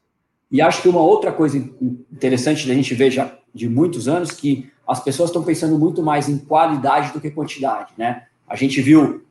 E 0.50 0.62
acho 0.62 0.80
que 0.80 0.88
uma 0.88 1.02
outra 1.02 1.30
coisa 1.30 1.58
interessante 2.10 2.66
da 2.66 2.72
gente 2.72 2.94
ver 2.94 3.10
já 3.10 3.36
de 3.52 3.68
muitos 3.68 4.08
anos 4.08 4.30
que 4.30 4.70
as 4.88 5.02
pessoas 5.04 5.28
estão 5.28 5.42
pensando 5.42 5.78
muito 5.78 6.02
mais 6.02 6.30
em 6.30 6.38
qualidade 6.38 7.12
do 7.12 7.20
que 7.20 7.30
quantidade, 7.30 7.92
né? 7.98 8.26
A 8.48 8.56
gente 8.56 8.80
viu 8.80 9.22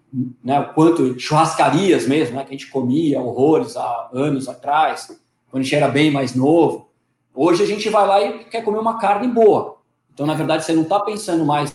né, 0.44 0.60
o 0.60 0.74
quanto 0.74 1.20
churrascarias 1.20 2.06
mesmo, 2.06 2.36
né, 2.36 2.44
que 2.44 2.50
a 2.50 2.58
gente 2.58 2.70
comia 2.70 3.20
horrores 3.22 3.76
há 3.76 4.10
anos 4.14 4.48
atrás, 4.48 5.18
quando 5.56 5.62
a 5.62 5.64
gente 5.64 5.76
era 5.76 5.88
bem 5.88 6.12
mais 6.12 6.36
novo. 6.36 6.90
Hoje 7.34 7.64
a 7.64 7.66
gente 7.66 7.90
vai 7.90 8.06
lá 8.06 8.22
e 8.22 8.44
quer 8.44 8.62
comer 8.62 8.78
uma 8.78 8.98
carne 8.98 9.30
boa. 9.30 9.78
Então, 10.14 10.26
na 10.26 10.34
verdade, 10.34 10.66
você 10.66 10.74
não 10.74 10.82
está 10.82 11.00
pensando 11.00 11.46
mais 11.46 11.72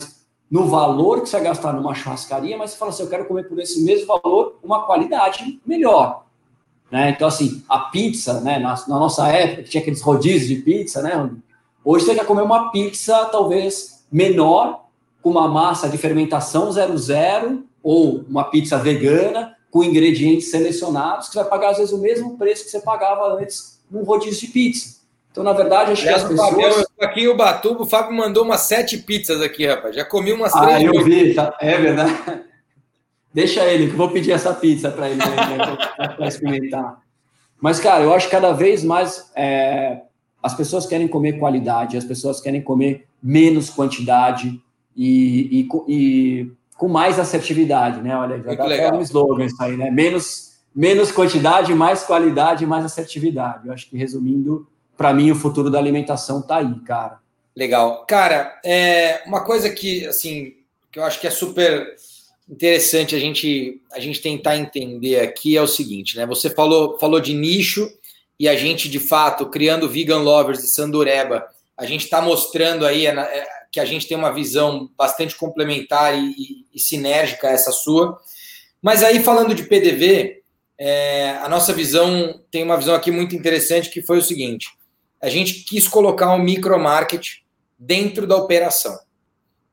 no 0.51 0.67
valor 0.67 1.23
que 1.23 1.29
você 1.31 1.37
vai 1.37 1.47
gastar 1.47 1.73
numa 1.73 1.95
churrascaria, 1.95 2.59
mas 2.59 2.73
você 2.73 2.77
fala 2.77 2.91
assim, 2.91 3.05
eu 3.05 3.09
quero 3.09 3.25
comer 3.25 3.49
por 3.49 3.59
esse 3.59 3.83
mesmo 3.83 4.07
valor 4.07 4.59
uma 4.63 4.85
qualidade 4.85 5.59
melhor. 5.65 6.27
Né? 6.91 7.09
Então, 7.09 7.27
assim, 7.27 7.65
a 7.67 7.79
pizza, 7.79 8.43
né, 8.43 8.59
na, 8.59 8.75
na, 8.87 8.99
nossa 8.99 9.27
época, 9.29 9.63
tinha 9.63 9.81
aqueles 9.81 10.03
rodízios 10.03 10.49
de 10.49 10.57
pizza, 10.57 11.01
né? 11.01 11.31
Hoje 11.83 12.05
você 12.05 12.15
quer 12.15 12.27
comer 12.27 12.43
uma 12.43 12.71
pizza 12.71 13.25
talvez 13.33 14.05
menor, 14.13 14.89
com 15.23 15.31
uma 15.31 15.49
massa 15.49 15.89
de 15.89 15.97
fermentação 15.97 16.71
00, 16.71 17.65
ou 17.83 18.27
uma 18.29 18.45
pizza 18.45 18.77
vegana, 18.77 19.57
com 19.71 19.85
ingredientes 19.85 20.51
selecionados, 20.51 21.29
que 21.29 21.35
você 21.35 21.41
vai 21.41 21.49
pagar, 21.49 21.71
às 21.71 21.79
vezes, 21.79 21.93
o 21.93 21.99
mesmo 21.99 22.37
preço 22.37 22.65
que 22.65 22.71
você 22.71 22.81
pagava 22.81 23.35
antes 23.35 23.81
num 23.91 24.03
rodízio 24.03 24.47
de 24.47 24.53
pizza. 24.53 25.01
Então, 25.31 25.45
na 25.45 25.53
verdade, 25.53 25.93
acho 25.93 26.03
Aliás, 26.03 26.25
que 26.25 26.33
as 26.33 26.55
pessoas. 26.55 26.87
aqui 27.01 27.29
o 27.29 27.37
Batuba, 27.37 27.83
o 27.83 27.87
Fábio 27.87 28.17
mandou 28.17 28.45
umas 28.45 28.63
sete 28.63 28.99
pizzas 28.99 29.41
aqui, 29.41 29.65
rapaz. 29.67 29.95
Já 29.95 30.05
comi 30.05 30.33
umas 30.33 30.53
três. 30.53 30.75
Ah, 30.75 30.83
eu 30.83 31.05
vi, 31.05 31.35
tá... 31.35 31.57
é 31.61 31.79
verdade. 31.79 32.15
Deixa 33.33 33.65
ele, 33.65 33.87
que 33.87 33.93
eu 33.93 33.97
vou 33.97 34.11
pedir 34.11 34.33
essa 34.33 34.53
pizza 34.53 34.91
para 34.91 35.09
ele 35.09 35.19
né, 35.19 35.27
para 36.17 36.27
experimentar. 36.27 37.01
Mas, 37.61 37.79
cara, 37.79 38.03
eu 38.03 38.13
acho 38.13 38.27
que 38.27 38.33
cada 38.33 38.53
vez 38.53 38.83
mais 38.83 39.31
é, 39.37 40.01
as 40.43 40.53
pessoas 40.55 40.85
querem 40.85 41.07
comer 41.07 41.39
qualidade, 41.39 41.97
as 41.97 42.05
pessoas 42.05 42.41
querem 42.41 42.61
comer 42.61 43.07
menos 43.23 43.71
quantidade 43.71 44.61
e, 44.97 45.61
e, 45.61 45.69
e 45.87 46.53
com 46.81 46.89
mais 46.89 47.19
assertividade, 47.19 48.01
né? 48.01 48.17
Olha, 48.17 48.43
já 48.43 48.55
dá 48.55 48.65
até 48.65 48.91
um 48.91 49.03
slogan 49.03 49.45
isso 49.45 49.63
aí, 49.63 49.77
né? 49.77 49.91
Menos, 49.91 50.53
menos 50.75 51.13
quantidade, 51.13 51.75
mais 51.75 52.05
qualidade, 52.05 52.65
mais 52.65 52.87
assertividade. 52.87 53.69
Eu 53.69 53.75
acho 53.75 53.87
que, 53.87 53.99
resumindo, 53.99 54.67
para 54.97 55.13
mim, 55.13 55.31
o 55.31 55.35
futuro 55.35 55.71
da 55.71 55.79
alimentação 55.79 56.41
tá 56.41 56.57
aí, 56.57 56.75
cara. 56.87 57.19
Legal. 57.55 58.07
Cara, 58.07 58.59
é 58.65 59.23
uma 59.27 59.45
coisa 59.45 59.69
que, 59.69 60.07
assim, 60.07 60.55
que 60.91 60.99
eu 60.99 61.05
acho 61.05 61.21
que 61.21 61.27
é 61.27 61.31
super 61.31 61.87
interessante 62.49 63.15
a 63.15 63.19
gente, 63.19 63.83
a 63.93 64.01
gente 64.01 64.23
tentar 64.23 64.57
entender 64.57 65.21
aqui 65.21 65.59
é 65.59 65.61
o 65.61 65.67
seguinte, 65.67 66.17
né? 66.17 66.25
Você 66.25 66.49
falou, 66.49 66.99
falou 66.99 67.21
de 67.21 67.35
nicho 67.35 67.93
e 68.39 68.49
a 68.49 68.57
gente, 68.57 68.89
de 68.89 68.99
fato, 68.99 69.45
criando 69.51 69.87
Vegan 69.87 70.21
Lovers 70.21 70.63
de 70.63 70.69
Sandureba, 70.69 71.45
a 71.77 71.85
gente 71.85 72.05
está 72.05 72.23
mostrando 72.23 72.87
aí 72.87 73.05
é, 73.05 73.47
que 73.71 73.79
a 73.79 73.85
gente 73.85 74.09
tem 74.09 74.17
uma 74.17 74.33
visão 74.33 74.91
bastante 74.97 75.37
complementar 75.37 76.19
e, 76.19 76.60
e, 76.73 76.81
sinérgica 76.81 77.49
essa 77.49 77.73
sua. 77.73 78.19
Mas 78.81 79.03
aí, 79.03 79.23
falando 79.23 79.55
de 79.55 79.65
PDV, 79.65 80.43
é, 80.79 81.31
a 81.43 81.49
nossa 81.49 81.73
visão 81.73 82.41
tem 82.51 82.63
uma 82.63 82.77
visão 82.77 82.95
aqui 82.95 83.11
muito 83.11 83.35
interessante 83.35 83.91
que 83.91 84.03
foi 84.03 84.19
o 84.19 84.23
seguinte: 84.23 84.69
a 85.21 85.29
gente 85.29 85.65
quis 85.65 85.87
colocar 85.87 86.33
um 86.35 86.43
micromarket 86.43 87.39
dentro 87.79 88.27
da 88.27 88.37
operação. 88.37 88.99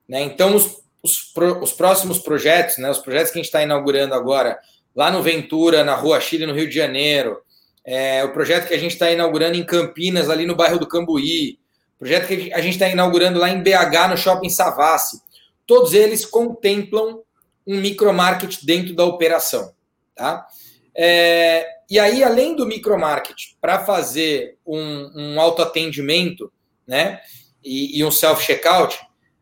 Né? 0.08 0.22
Então, 0.22 0.56
os, 0.56 0.78
os, 1.04 1.34
os, 1.62 1.74
próximos 1.74 2.20
projetos, 2.20 2.78
né, 2.78 2.90
os 2.90 3.00
projetos 3.00 3.32
que 3.32 3.40
a 3.40 3.42
gente 3.42 3.50
está 3.50 3.62
inaugurando 3.62 4.14
agora, 4.14 4.58
lá 4.96 5.12
no 5.12 5.22
Ventura, 5.22 5.84
na 5.84 5.96
Rua 5.96 6.20
Chile, 6.20 6.46
no 6.46 6.54
Rio 6.54 6.70
de 6.70 6.76
Janeiro, 6.76 7.38
é, 7.86 8.24
o 8.24 8.34
projeto 8.34 8.68
que 8.68 8.74
a 8.74 8.80
gente 8.80 8.94
está 8.94 9.12
inaugurando 9.12 9.58
em 9.58 9.66
Campinas, 9.66 10.30
ali 10.30 10.46
no 10.46 10.56
bairro 10.56 10.80
do 10.80 10.88
Cambuí, 10.88 11.58
projeto 11.98 12.28
que 12.28 12.54
a 12.54 12.62
gente 12.62 12.74
está 12.74 12.88
inaugurando 12.88 13.40
lá 13.40 13.50
em 13.50 13.62
BH, 13.62 14.10
no 14.10 14.18
Shopping 14.18 14.50
Savassi, 14.50 15.20
todos 15.68 15.94
eles 15.94 16.26
contemplam 16.26 17.22
um 17.68 17.80
micromarket 17.80 18.64
dentro 18.64 18.96
da 18.96 19.04
operação. 19.04 19.74
Tá? 20.16 20.48
É, 20.96 21.68
e 21.90 22.00
aí, 22.00 22.24
além 22.24 22.56
do 22.56 22.66
micromarket, 22.66 23.56
para 23.62 23.86
fazer 23.86 24.58
um, 24.66 25.12
um 25.14 25.42
autoatendimento 25.42 26.52
né, 26.88 27.22
e, 27.64 28.00
e 28.00 28.06
um 28.06 28.10
self-checkout, 28.10 28.98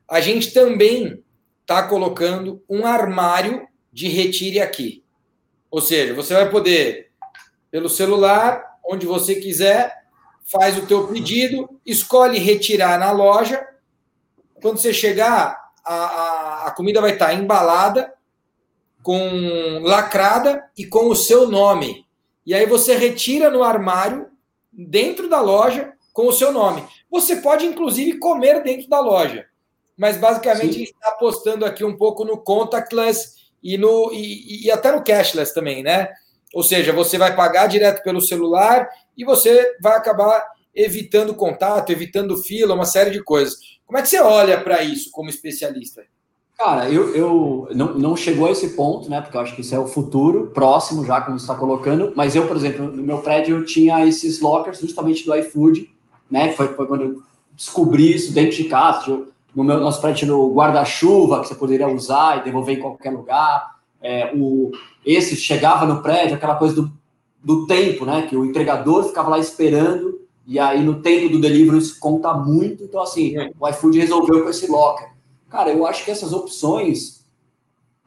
a 0.10 0.20
gente 0.20 0.52
também 0.52 1.24
está 1.62 1.84
colocando 1.84 2.64
um 2.70 2.86
armário 2.86 3.68
de 3.94 4.08
retire 4.08 4.60
aqui. 4.60 5.04
Ou 5.72 5.82
seja, 5.82 6.14
você 6.14 6.34
vai 6.34 6.50
poder, 6.50 7.12
pelo 7.72 7.90
celular, 7.90 8.64
onde 8.84 9.06
você 9.06 9.36
quiser, 9.36 9.94
faz 10.46 10.78
o 10.78 10.86
teu 10.86 11.08
pedido, 11.08 11.80
escolhe 11.86 12.38
retirar 12.38 13.00
na 13.00 13.12
loja. 13.12 13.66
Quando 14.62 14.78
você 14.78 14.94
chegar, 14.94 15.65
a, 15.86 16.68
a, 16.68 16.72
comida 16.72 17.00
vai 17.00 17.12
estar 17.12 17.34
embalada, 17.34 18.14
com 19.04 19.80
lacrada 19.84 20.70
e 20.76 20.86
com 20.86 21.08
o 21.08 21.16
seu 21.16 21.48
nome. 21.48 22.06
E 22.46 22.54
aí 22.54 22.66
você 22.66 22.96
retira 22.96 23.50
no 23.50 23.64
armário, 23.64 24.28
dentro 24.72 25.30
da 25.30 25.40
loja, 25.40 25.94
com 26.12 26.28
o 26.28 26.34
seu 26.34 26.52
nome. 26.52 26.84
Você 27.10 27.38
pode, 27.38 27.66
inclusive, 27.66 28.20
comer 28.20 28.64
dentro 28.64 28.90
da 28.90 29.00
loja. 29.00 29.46
Mas 29.98 30.18
basicamente 30.18 30.74
Sim. 30.74 30.76
a 30.76 30.80
gente 30.80 30.94
está 30.94 31.10
apostando 31.10 31.66
aqui 31.66 31.84
um 31.84 31.96
pouco 31.96 32.26
no 32.26 32.38
contactless 32.38 33.36
e, 33.64 33.78
no, 33.78 34.12
e, 34.12 34.66
e 34.66 34.72
até 34.72 34.92
no 34.92 35.04
cashless 35.04 35.54
também, 35.54 35.84
né? 35.84 36.10
Ou 36.54 36.64
seja, 36.64 36.92
você 36.92 37.18
vai 37.18 37.36
pagar 37.36 37.68
direto 37.68 38.02
pelo 38.04 38.22
celular 38.22 38.90
e 39.18 39.24
você 39.24 39.76
vai 39.82 39.96
acabar 39.96 40.46
evitando 40.74 41.34
contato, 41.36 41.92
evitando 41.92 42.38
fila, 42.38 42.76
uma 42.76 42.86
série 42.86 43.12
de 43.12 43.24
coisas. 43.24 43.75
Como 43.86 44.00
é 44.00 44.02
que 44.02 44.10
você 44.10 44.20
olha 44.20 44.60
para 44.62 44.84
isso 44.84 45.12
como 45.12 45.30
especialista? 45.30 46.04
Cara, 46.58 46.90
eu, 46.90 47.14
eu 47.14 47.68
não, 47.76 47.94
não 47.96 48.16
chegou 48.16 48.48
a 48.48 48.52
esse 48.52 48.70
ponto, 48.70 49.10
né? 49.10 49.20
Porque 49.22 49.36
eu 49.36 49.42
acho 49.42 49.54
que 49.54 49.62
isso 49.62 49.76
é 49.76 49.80
o 49.80 49.88
futuro, 49.88 50.52
próximo 50.54 51.06
já, 51.06 51.20
como 51.20 51.38
você 51.38 51.44
está 51.44 51.56
colocando. 51.56 52.14
Mas 52.16 52.36
eu, 52.36 52.48
por 52.48 52.56
exemplo, 52.56 52.88
no 52.88 53.04
meu 53.04 53.20
prédio 53.20 53.58
eu 53.58 53.66
tinha 53.66 54.06
esses 54.06 54.40
lockers 54.40 54.80
justamente 54.80 55.26
do 55.26 55.36
iFood, 55.36 55.90
né? 56.32 56.54
Foi, 56.54 56.70
foi 56.70 56.88
quando 56.88 57.04
eu 57.04 57.24
descobri 57.52 58.16
isso 58.16 58.34
dentro 58.34 58.56
de 58.56 58.64
casa. 58.66 59.28
No 59.54 59.64
meu 59.64 59.80
nosso 59.80 60.00
prédio 60.00 60.26
tinha 60.26 60.36
o 60.36 60.54
guarda-chuva 60.54 61.42
que 61.42 61.50
você 61.50 61.56
poderia 61.56 61.90
usar 61.90 62.40
e 62.40 62.44
devolver 62.44 62.78
em 62.78 62.82
qualquer 62.82 63.12
lugar. 63.12 63.76
É, 64.02 64.32
o, 64.34 64.72
esse 65.06 65.36
chegava 65.36 65.86
no 65.86 66.02
prédio, 66.02 66.36
aquela 66.36 66.56
coisa 66.56 66.76
do, 66.76 66.92
do 67.44 67.68
tempo, 67.68 68.06
né? 68.06 68.24
Que 68.30 68.36
o 68.38 68.46
entregador 68.46 69.04
ficava 69.04 69.30
lá 69.30 69.40
esperando 69.40 70.25
e 70.48 70.60
aí 70.60 70.84
no 70.84 71.02
tempo 71.02 71.30
do 71.30 71.40
delivery 71.40 71.78
isso 71.78 72.00
conta 72.00 72.34
muito. 72.34 72.84
Então, 72.84 73.02
assim, 73.02 73.34
o 73.60 73.68
iFood 73.68 74.00
resolveu 74.00 74.44
com 74.44 74.50
esse 74.50 74.68
locker. 74.68 75.10
Cara, 75.50 75.72
eu 75.72 75.86
acho 75.86 76.06
que 76.06 76.12
essas 76.12 76.34
opções 76.34 77.26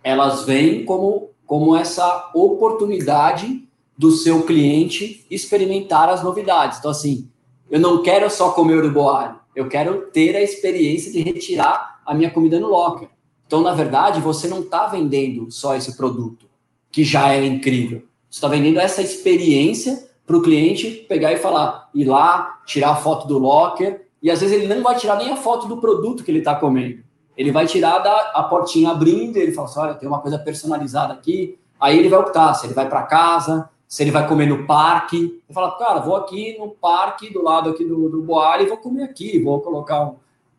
elas 0.03 0.45
vêm 0.45 0.85
como, 0.85 1.31
como 1.45 1.77
essa 1.77 2.31
oportunidade 2.35 3.67
do 3.97 4.13
seu 4.13 4.45
cliente 4.45 5.27
experimentar 5.29 6.09
as 6.09 6.23
novidades. 6.23 6.79
Então, 6.79 6.91
assim, 6.91 7.29
eu 7.69 7.81
não 7.81 8.03
quero 8.03 8.31
só 8.31 8.53
comer 8.53 8.85
o 8.85 8.93
boalho, 8.93 9.41
eu 9.55 9.69
quero 9.69 10.07
ter 10.13 10.37
a 10.37 10.43
experiência 10.43 11.11
de 11.11 11.21
retirar 11.21 12.01
a 12.07 12.15
minha 12.15 12.31
comida 12.31 12.61
no 12.61 12.69
locker. 12.69 13.09
Então, 13.47 13.61
na 13.61 13.75
verdade, 13.75 14.21
você 14.21 14.47
não 14.47 14.61
está 14.61 14.87
vendendo 14.87 15.51
só 15.51 15.75
esse 15.75 15.97
produto, 15.97 16.47
que 16.93 17.03
já 17.03 17.33
é 17.35 17.45
incrível. 17.45 18.03
Você 18.31 18.37
está 18.37 18.49
vendendo 18.49 18.79
essa 18.79 19.03
experiência 19.03 20.08
para 20.29 20.37
o 20.37 20.43
cliente 20.43 20.91
pegar 21.09 21.33
e 21.33 21.39
falar, 21.39 21.89
ir 21.95 22.05
lá, 22.05 22.61
tirar 22.67 22.91
a 22.91 22.97
foto 22.97 23.27
do 23.27 23.39
locker, 23.39 24.07
e 24.23 24.31
às 24.31 24.43
vezes 24.43 24.55
ele 24.55 24.73
não 24.73 24.83
vai 24.83 24.95
tirar 24.95 25.17
nem 25.17 25.33
a 25.33 25.37
foto 25.37 25.67
do 25.67 25.79
produto 25.79 26.23
que 26.23 26.31
ele 26.31 26.41
está 26.41 26.55
comendo. 26.55 27.03
Ele 27.35 27.51
vai 27.51 27.67
tirar 27.67 28.01
da, 28.01 28.33
a 28.35 28.43
portinha 28.43 28.91
abrindo, 28.91 29.39
ele 29.39 29.53
fala 29.53 29.69
assim, 29.69 29.81
olha, 29.81 29.95
tem 29.95 30.07
uma 30.07 30.21
coisa 30.21 30.39
personalizada 30.39 31.15
aqui, 31.15 31.59
aí 31.81 31.99
ele 31.99 32.11
vai 32.11 32.19
optar 32.19 32.53
se 32.53 32.67
ele 32.67 32.75
vai 32.75 32.87
para 32.87 33.05
casa, 33.05 33.71
se 33.87 34.03
ele 34.03 34.11
vai 34.11 34.29
comer 34.29 34.45
no 34.47 34.67
parque, 34.67 35.17
ele 35.17 35.55
fala, 35.55 35.79
cara, 35.79 36.01
vou 36.01 36.15
aqui 36.15 36.59
no 36.59 36.69
parque, 36.73 37.33
do 37.33 37.43
lado 37.43 37.71
aqui 37.71 37.87
do, 37.87 38.11
do 38.11 38.21
Boalho, 38.21 38.65
e 38.65 38.69
vou 38.69 38.77
comer 38.77 39.05
aqui, 39.05 39.43
vou 39.43 39.63
colocar 39.63 40.03
um, 40.03 40.17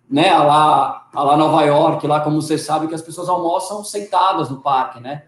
né, 0.10 0.34
lá, 0.36 1.08
lá 1.14 1.38
Nova 1.38 1.62
York, 1.64 2.08
lá 2.08 2.22
como 2.22 2.42
você 2.42 2.58
sabe 2.58 2.88
que 2.88 2.96
as 2.96 3.04
pessoas 3.04 3.30
almoçam 3.30 3.84
sentadas 3.84 4.50
no 4.50 4.62
parque, 4.62 5.00
né, 5.00 5.26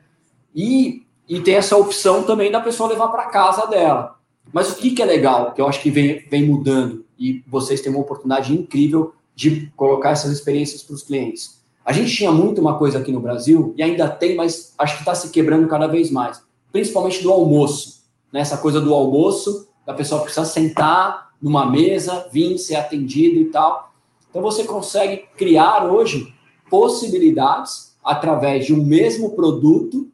e, 0.56 1.06
e 1.30 1.39
tem 1.42 1.56
essa 1.56 1.78
opção 1.78 2.24
também 2.24 2.52
da 2.52 2.60
pessoa 2.60 2.89
levar 2.89 3.10
para 3.10 3.28
casa 3.28 3.68
dela. 3.68 4.20
Mas 4.54 4.72
o 4.72 4.76
que, 4.76 4.91
que 4.91 5.02
é 5.02 5.06
legal, 5.06 5.54
que 5.54 5.62
eu 5.62 5.68
acho 5.68 5.82
que 5.82 5.89
vem, 5.89 6.26
vem 6.30 6.45
mudando, 6.45 7.06
e 7.18 7.43
vocês 7.47 7.82
têm 7.82 7.91
uma 7.91 8.02
oportunidade 8.02 8.54
incrível 8.54 9.14
de 9.36 9.72
colocar 9.76 10.12
essas 10.12 10.32
experiências 10.32 10.84
para 10.84 10.95
os 10.95 11.04
clientes. 11.04 11.62
A 11.86 11.93
gente 11.93 12.16
tinha 12.16 12.32
muito 12.32 12.62
uma 12.62 12.78
coisa 12.78 12.99
aqui 12.99 13.12
no 13.12 13.20
Brasil, 13.20 13.74
e 13.78 13.84
ainda 13.84 14.10
tem, 14.10 14.36
mas 14.36 14.74
acho 14.78 14.95
que 14.95 15.02
está 15.02 15.16
se 15.16 15.30
quebrando 15.30 15.68
cada 15.68 15.88
vez 15.88 16.12
mais, 16.12 16.43
principalmente 16.72 17.24
do 17.24 17.32
almoço. 17.32 18.04
Né? 18.32 18.41
Essa 18.41 18.58
coisa 18.58 18.80
do 18.80 18.93
almoço, 18.93 19.68
da 19.86 19.93
pessoa 19.93 20.22
precisar 20.22 20.45
sentar 20.45 21.32
numa 21.41 21.66
mesa, 21.66 22.28
vir 22.32 22.58
ser 22.58 22.76
atendido 22.76 23.39
e 23.39 23.45
tal. 23.45 23.93
Então 24.30 24.41
você 24.41 24.64
consegue 24.64 25.26
criar 25.36 25.86
hoje 25.86 26.34
possibilidades 26.70 27.95
através 28.04 28.66
de 28.66 28.74
um 28.74 28.84
mesmo 28.84 29.32
produto 29.32 30.08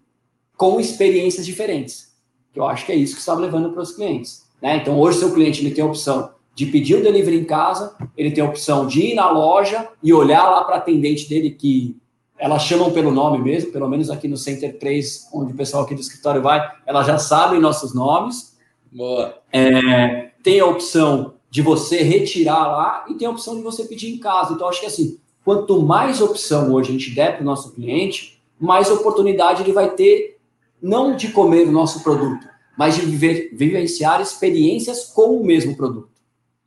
com 0.55 0.79
experiências 0.79 1.45
diferentes. 1.45 2.06
Eu 2.55 2.65
acho 2.65 2.85
que 2.85 2.91
é 2.91 2.95
isso 2.95 3.13
que 3.13 3.19
está 3.19 3.33
levando 3.33 3.71
para 3.71 3.81
os 3.81 3.91
clientes. 3.91 4.45
Né? 4.61 4.77
Então 4.77 4.99
hoje 4.99 5.19
seu 5.19 5.33
cliente 5.33 5.61
ele 5.61 5.73
tem 5.73 5.83
a 5.83 5.87
opção 5.87 6.31
de 6.55 6.65
pedir 6.65 6.95
o 6.95 7.03
delivery 7.03 7.39
em 7.39 7.45
casa, 7.45 7.95
ele 8.17 8.31
tem 8.31 8.43
a 8.43 8.47
opção 8.47 8.87
de 8.87 9.11
ir 9.11 9.13
na 9.13 9.29
loja 9.29 9.87
e 10.01 10.11
olhar 10.11 10.49
lá 10.49 10.63
para 10.63 10.75
a 10.75 10.77
atendente 10.79 11.29
dele, 11.29 11.51
que 11.51 11.95
elas 12.37 12.63
chamam 12.63 12.91
pelo 12.91 13.11
nome 13.11 13.37
mesmo, 13.37 13.71
pelo 13.71 13.87
menos 13.87 14.09
aqui 14.09 14.27
no 14.27 14.37
Center 14.37 14.77
3, 14.77 15.29
onde 15.33 15.53
o 15.53 15.55
pessoal 15.55 15.83
aqui 15.83 15.93
do 15.93 16.01
escritório 16.01 16.41
vai, 16.41 16.67
elas 16.85 17.05
já 17.05 17.17
sabem 17.17 17.59
nossos 17.59 17.93
nomes. 17.93 18.57
Boa. 18.91 19.37
É, 19.51 20.31
tem 20.43 20.59
a 20.59 20.65
opção 20.65 21.35
de 21.49 21.61
você 21.61 22.01
retirar 22.03 22.67
lá 22.67 23.05
e 23.07 23.15
tem 23.15 23.27
a 23.27 23.31
opção 23.31 23.55
de 23.55 23.61
você 23.61 23.85
pedir 23.85 24.13
em 24.13 24.19
casa. 24.19 24.53
Então, 24.53 24.67
acho 24.67 24.79
que 24.79 24.85
assim, 24.85 25.19
quanto 25.43 25.81
mais 25.81 26.21
opção 26.21 26.73
hoje 26.73 26.89
a 26.89 26.91
gente 26.93 27.13
der 27.13 27.33
para 27.33 27.41
o 27.41 27.45
nosso 27.45 27.73
cliente, 27.73 28.41
mais 28.59 28.89
oportunidade 28.89 29.63
ele 29.63 29.71
vai 29.71 29.91
ter, 29.91 30.36
não 30.81 31.15
de 31.15 31.29
comer 31.29 31.67
o 31.67 31.71
nosso 31.71 32.03
produto, 32.03 32.47
mas 32.77 32.95
de 32.95 33.01
viver, 33.01 33.49
vivenciar 33.53 34.21
experiências 34.21 35.05
com 35.05 35.39
o 35.39 35.45
mesmo 35.45 35.75
produto. 35.75 36.09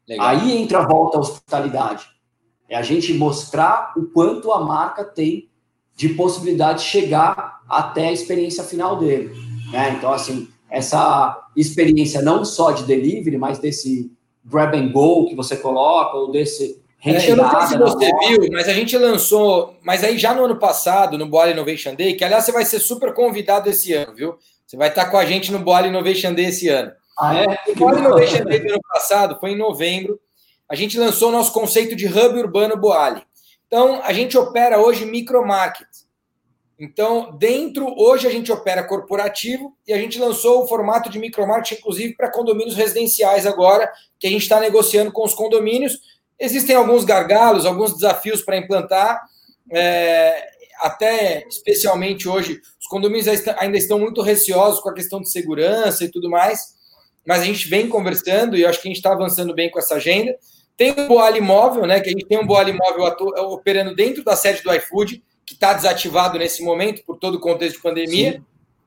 Legal. 0.09 0.27
Aí 0.27 0.57
entra 0.57 0.81
a 0.81 0.87
volta 0.87 1.19
à 1.19 1.21
hospitalidade. 1.21 2.07
É 2.69 2.77
a 2.77 2.83
gente 2.83 3.15
mostrar 3.15 3.93
o 3.97 4.07
quanto 4.07 4.53
a 4.53 4.61
marca 4.65 5.05
tem 5.05 5.49
de 5.97 6.11
possibilidade 6.11 6.81
de 6.81 6.87
chegar 6.87 7.61
até 7.69 8.09
a 8.09 8.13
experiência 8.13 8.65
final 8.65 8.97
dele. 8.97 9.33
Né? 9.71 9.95
Então, 9.97 10.13
assim, 10.13 10.49
essa 10.69 11.49
experiência 11.57 12.23
não 12.23 12.45
só 12.45 12.73
de 12.73 12.85
delivery, 12.85 13.37
mas 13.37 13.59
desse 13.59 14.11
grab 14.45 14.77
and 14.77 14.91
go 14.93 15.27
que 15.27 15.35
você 15.35 15.57
coloca, 15.57 16.17
ou 16.17 16.33
desse 16.33 16.80
é, 17.03 17.31
eu 17.31 17.37
não 17.37 17.51
sei 17.51 17.69
se 17.69 17.79
você 17.79 18.11
viu, 18.19 18.49
mas 18.53 18.69
a 18.69 18.75
gente 18.75 18.97
lançou, 18.99 19.79
mas 19.83 20.05
aí 20.05 20.19
já 20.19 20.35
no 20.35 20.45
ano 20.45 20.59
passado, 20.59 21.17
no 21.17 21.27
Boal 21.27 21.51
Innovation 21.51 21.95
Day, 21.95 22.15
que 22.15 22.25
aliás 22.25 22.45
você 22.45 22.53
vai 22.53 22.65
ser 22.65 22.79
super 22.81 23.15
convidado 23.15 23.71
esse 23.71 23.93
ano, 23.93 24.15
viu? 24.15 24.39
Você 24.67 24.77
vai 24.77 24.89
estar 24.89 25.07
com 25.07 25.17
a 25.17 25.25
gente 25.25 25.51
no 25.51 25.59
Boal 25.59 25.87
Innovation 25.87 26.35
Day 26.35 26.47
esse 26.47 26.69
ano. 26.69 26.93
Ah, 27.19 27.37
é? 27.37 27.47
O 27.79 27.99
Innovation 27.99 28.45
Day 28.45 28.61
do 28.61 28.73
ano 28.73 28.81
passado 28.93 29.39
foi 29.41 29.53
em 29.53 29.57
novembro. 29.57 30.21
A 30.69 30.75
gente 30.75 30.99
lançou 30.99 31.31
o 31.31 31.33
nosso 31.33 31.53
conceito 31.53 31.97
de 31.97 32.07
hub 32.07 32.39
urbano 32.39 32.77
Boali. 32.77 33.23
Então, 33.67 34.01
a 34.03 34.13
gente 34.13 34.37
opera 34.37 34.79
hoje 34.79 35.05
micromarket. 35.05 35.89
Então, 36.79 37.37
dentro, 37.37 37.95
hoje 37.99 38.27
a 38.27 38.31
gente 38.31 38.51
opera 38.51 38.83
corporativo 38.83 39.77
e 39.87 39.93
a 39.93 39.99
gente 39.99 40.19
lançou 40.19 40.65
o 40.65 40.67
formato 40.67 41.11
de 41.11 41.19
micromarket, 41.19 41.79
inclusive, 41.79 42.15
para 42.15 42.33
condomínios 42.33 42.75
residenciais 42.75 43.47
agora, 43.47 43.93
que 44.19 44.27
a 44.27 44.31
gente 44.31 44.43
está 44.43 44.59
negociando 44.59 45.13
com 45.13 45.23
os 45.23 45.35
condomínios. 45.35 46.01
Existem 46.41 46.75
alguns 46.75 47.05
gargalos, 47.05 47.67
alguns 47.67 47.95
desafios 47.95 48.43
para 48.43 48.57
implantar. 48.57 49.21
É, 49.71 50.49
até 50.81 51.47
especialmente 51.47 52.29
hoje, 52.29 52.61
os 52.81 52.87
condomínios 52.87 53.29
ainda 53.59 53.77
estão 53.77 53.99
muito 53.99 54.23
receosos 54.23 54.81
com 54.81 54.89
a 54.89 54.95
questão 54.95 55.21
de 55.21 55.31
segurança 55.31 56.05
e 56.05 56.11
tudo 56.11 56.31
mais 56.31 56.81
mas 57.27 57.43
a 57.43 57.45
gente 57.45 57.69
vem 57.69 57.89
conversando 57.89 58.57
e 58.57 58.65
acho 58.65 58.81
que 58.81 58.89
a 58.89 58.91
gente 58.91 58.97
está 58.97 59.13
avançando 59.13 59.55
bem 59.55 59.71
com 59.71 59.79
essa 59.79 59.95
agenda. 59.95 60.35
Tem 60.77 60.93
o 60.93 61.07
Boali 61.07 61.41
Móvel, 61.41 61.87
né? 61.87 62.01
Que 62.01 62.09
a 62.09 62.13
gente 62.13 62.25
tem 62.25 62.39
um 62.39 62.47
Boali 62.47 62.73
Móvel 62.73 63.05
operando 63.53 63.95
dentro 63.95 64.25
da 64.25 64.35
sede 64.35 64.63
do 64.63 64.75
iFood, 64.75 65.23
que 65.45 65.55
está 65.55 65.73
desativado 65.73 66.39
nesse 66.39 66.63
momento 66.63 67.05
por 67.05 67.19
todo 67.19 67.37
o 67.37 67.41
contexto 67.41 67.77
de 67.77 67.83
pandemia, 67.83 68.33
Sim. 68.33 68.45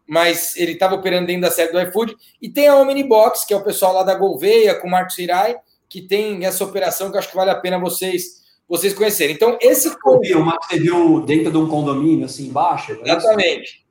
mas 0.08 0.56
ele 0.58 0.74
estava 0.74 0.96
operando 0.96 1.28
dentro 1.28 1.44
da 1.44 1.52
sede 1.52 1.72
do 1.72 1.82
iFood. 1.82 2.16
E 2.42 2.50
tem 2.50 2.68
a 2.68 2.76
Omnibox, 2.76 3.46
que 3.46 3.54
é 3.54 3.58
o 3.58 3.64
pessoal 3.64 3.94
lá 3.94 4.04
da 4.04 4.16
Gouveia, 4.16 4.76
com 4.76 4.88
o 4.88 4.92
Marcos 4.92 5.18
Irai, 5.20 5.56
que 5.94 6.02
tem 6.02 6.44
essa 6.44 6.64
operação 6.64 7.12
que 7.12 7.16
eu 7.16 7.20
acho 7.20 7.30
que 7.30 7.36
vale 7.36 7.52
a 7.52 7.56
pena 7.56 7.78
vocês 7.78 8.42
vocês 8.68 8.96
conhecerem. 8.96 9.36
Então, 9.36 9.60
esse. 9.62 9.88
O 9.88 10.40
Marcos 10.40 10.68
você 10.68 10.80
viu 10.80 11.22
dentro 11.22 11.52
de 11.52 11.58
um 11.58 11.68
condomínio, 11.68 12.26
assim, 12.26 12.48
embaixo? 12.48 12.94
É 12.94 13.12
Exatamente. 13.12 13.86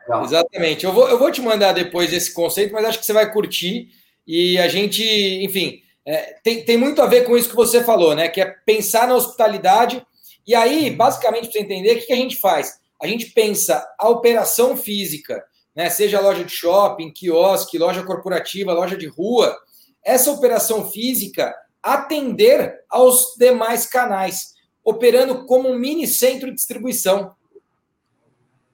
Legal. 0.00 0.24
Exatamente. 0.24 0.84
Eu 0.84 0.92
vou, 0.92 1.08
eu 1.08 1.18
vou 1.18 1.32
te 1.32 1.40
mandar 1.42 1.72
depois 1.72 2.12
esse 2.12 2.32
conceito, 2.32 2.72
mas 2.72 2.84
acho 2.84 3.00
que 3.00 3.06
você 3.06 3.12
vai 3.12 3.32
curtir. 3.32 3.88
E 4.24 4.56
a 4.58 4.68
gente, 4.68 5.02
enfim, 5.02 5.82
é, 6.06 6.36
tem, 6.44 6.64
tem 6.64 6.76
muito 6.76 7.02
a 7.02 7.06
ver 7.06 7.24
com 7.24 7.36
isso 7.36 7.48
que 7.48 7.56
você 7.56 7.82
falou, 7.82 8.14
né? 8.14 8.28
Que 8.28 8.40
é 8.40 8.54
pensar 8.64 9.08
na 9.08 9.16
hospitalidade. 9.16 10.00
E 10.46 10.54
aí, 10.54 10.90
basicamente, 10.90 11.44
para 11.44 11.52
você 11.52 11.58
entender, 11.58 11.96
o 11.96 11.98
que, 11.98 12.06
que 12.06 12.12
a 12.12 12.16
gente 12.16 12.36
faz? 12.36 12.78
A 13.02 13.06
gente 13.08 13.26
pensa 13.32 13.84
a 13.98 14.08
operação 14.08 14.76
física, 14.76 15.42
né? 15.74 15.90
Seja 15.90 16.20
loja 16.20 16.44
de 16.44 16.52
shopping, 16.52 17.10
quiosque, 17.10 17.78
loja 17.78 18.04
corporativa, 18.04 18.72
loja 18.72 18.96
de 18.96 19.08
rua. 19.08 19.58
Essa 20.08 20.30
operação 20.30 20.90
física 20.90 21.54
atender 21.82 22.80
aos 22.88 23.34
demais 23.38 23.84
canais, 23.86 24.54
operando 24.82 25.44
como 25.44 25.68
um 25.68 25.78
mini 25.78 26.06
centro 26.06 26.48
de 26.48 26.54
distribuição. 26.54 27.32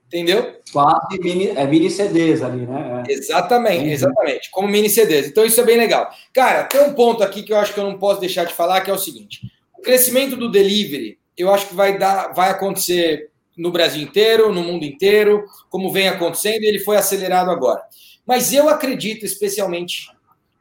Entendeu? 0.06 0.60
Quase 0.72 1.18
mini, 1.18 1.48
é 1.48 1.66
mini 1.66 1.90
CDs 1.90 2.40
ali, 2.40 2.66
né? 2.66 3.02
É. 3.08 3.12
Exatamente, 3.12 3.90
exatamente. 3.90 4.50
Como 4.52 4.68
mini 4.68 4.88
CDs. 4.88 5.26
Então 5.26 5.44
isso 5.44 5.60
é 5.60 5.64
bem 5.64 5.76
legal. 5.76 6.08
Cara, 6.32 6.64
tem 6.64 6.82
um 6.82 6.94
ponto 6.94 7.22
aqui 7.22 7.42
que 7.42 7.52
eu 7.52 7.56
acho 7.56 7.74
que 7.74 7.80
eu 7.80 7.84
não 7.84 7.98
posso 7.98 8.20
deixar 8.20 8.44
de 8.44 8.54
falar, 8.54 8.82
que 8.82 8.90
é 8.90 8.94
o 8.94 8.98
seguinte: 8.98 9.40
o 9.76 9.82
crescimento 9.82 10.36
do 10.36 10.50
delivery, 10.50 11.18
eu 11.36 11.52
acho 11.52 11.66
que 11.66 11.74
vai 11.74 11.98
dar, 11.98 12.32
vai 12.32 12.50
acontecer 12.50 13.30
no 13.56 13.72
Brasil 13.72 14.02
inteiro, 14.02 14.52
no 14.52 14.62
mundo 14.62 14.84
inteiro, 14.84 15.46
como 15.68 15.90
vem 15.90 16.08
acontecendo, 16.08 16.62
e 16.62 16.66
ele 16.66 16.78
foi 16.78 16.96
acelerado 16.96 17.50
agora. 17.50 17.82
Mas 18.24 18.52
eu 18.52 18.68
acredito 18.68 19.24
especialmente 19.24 20.14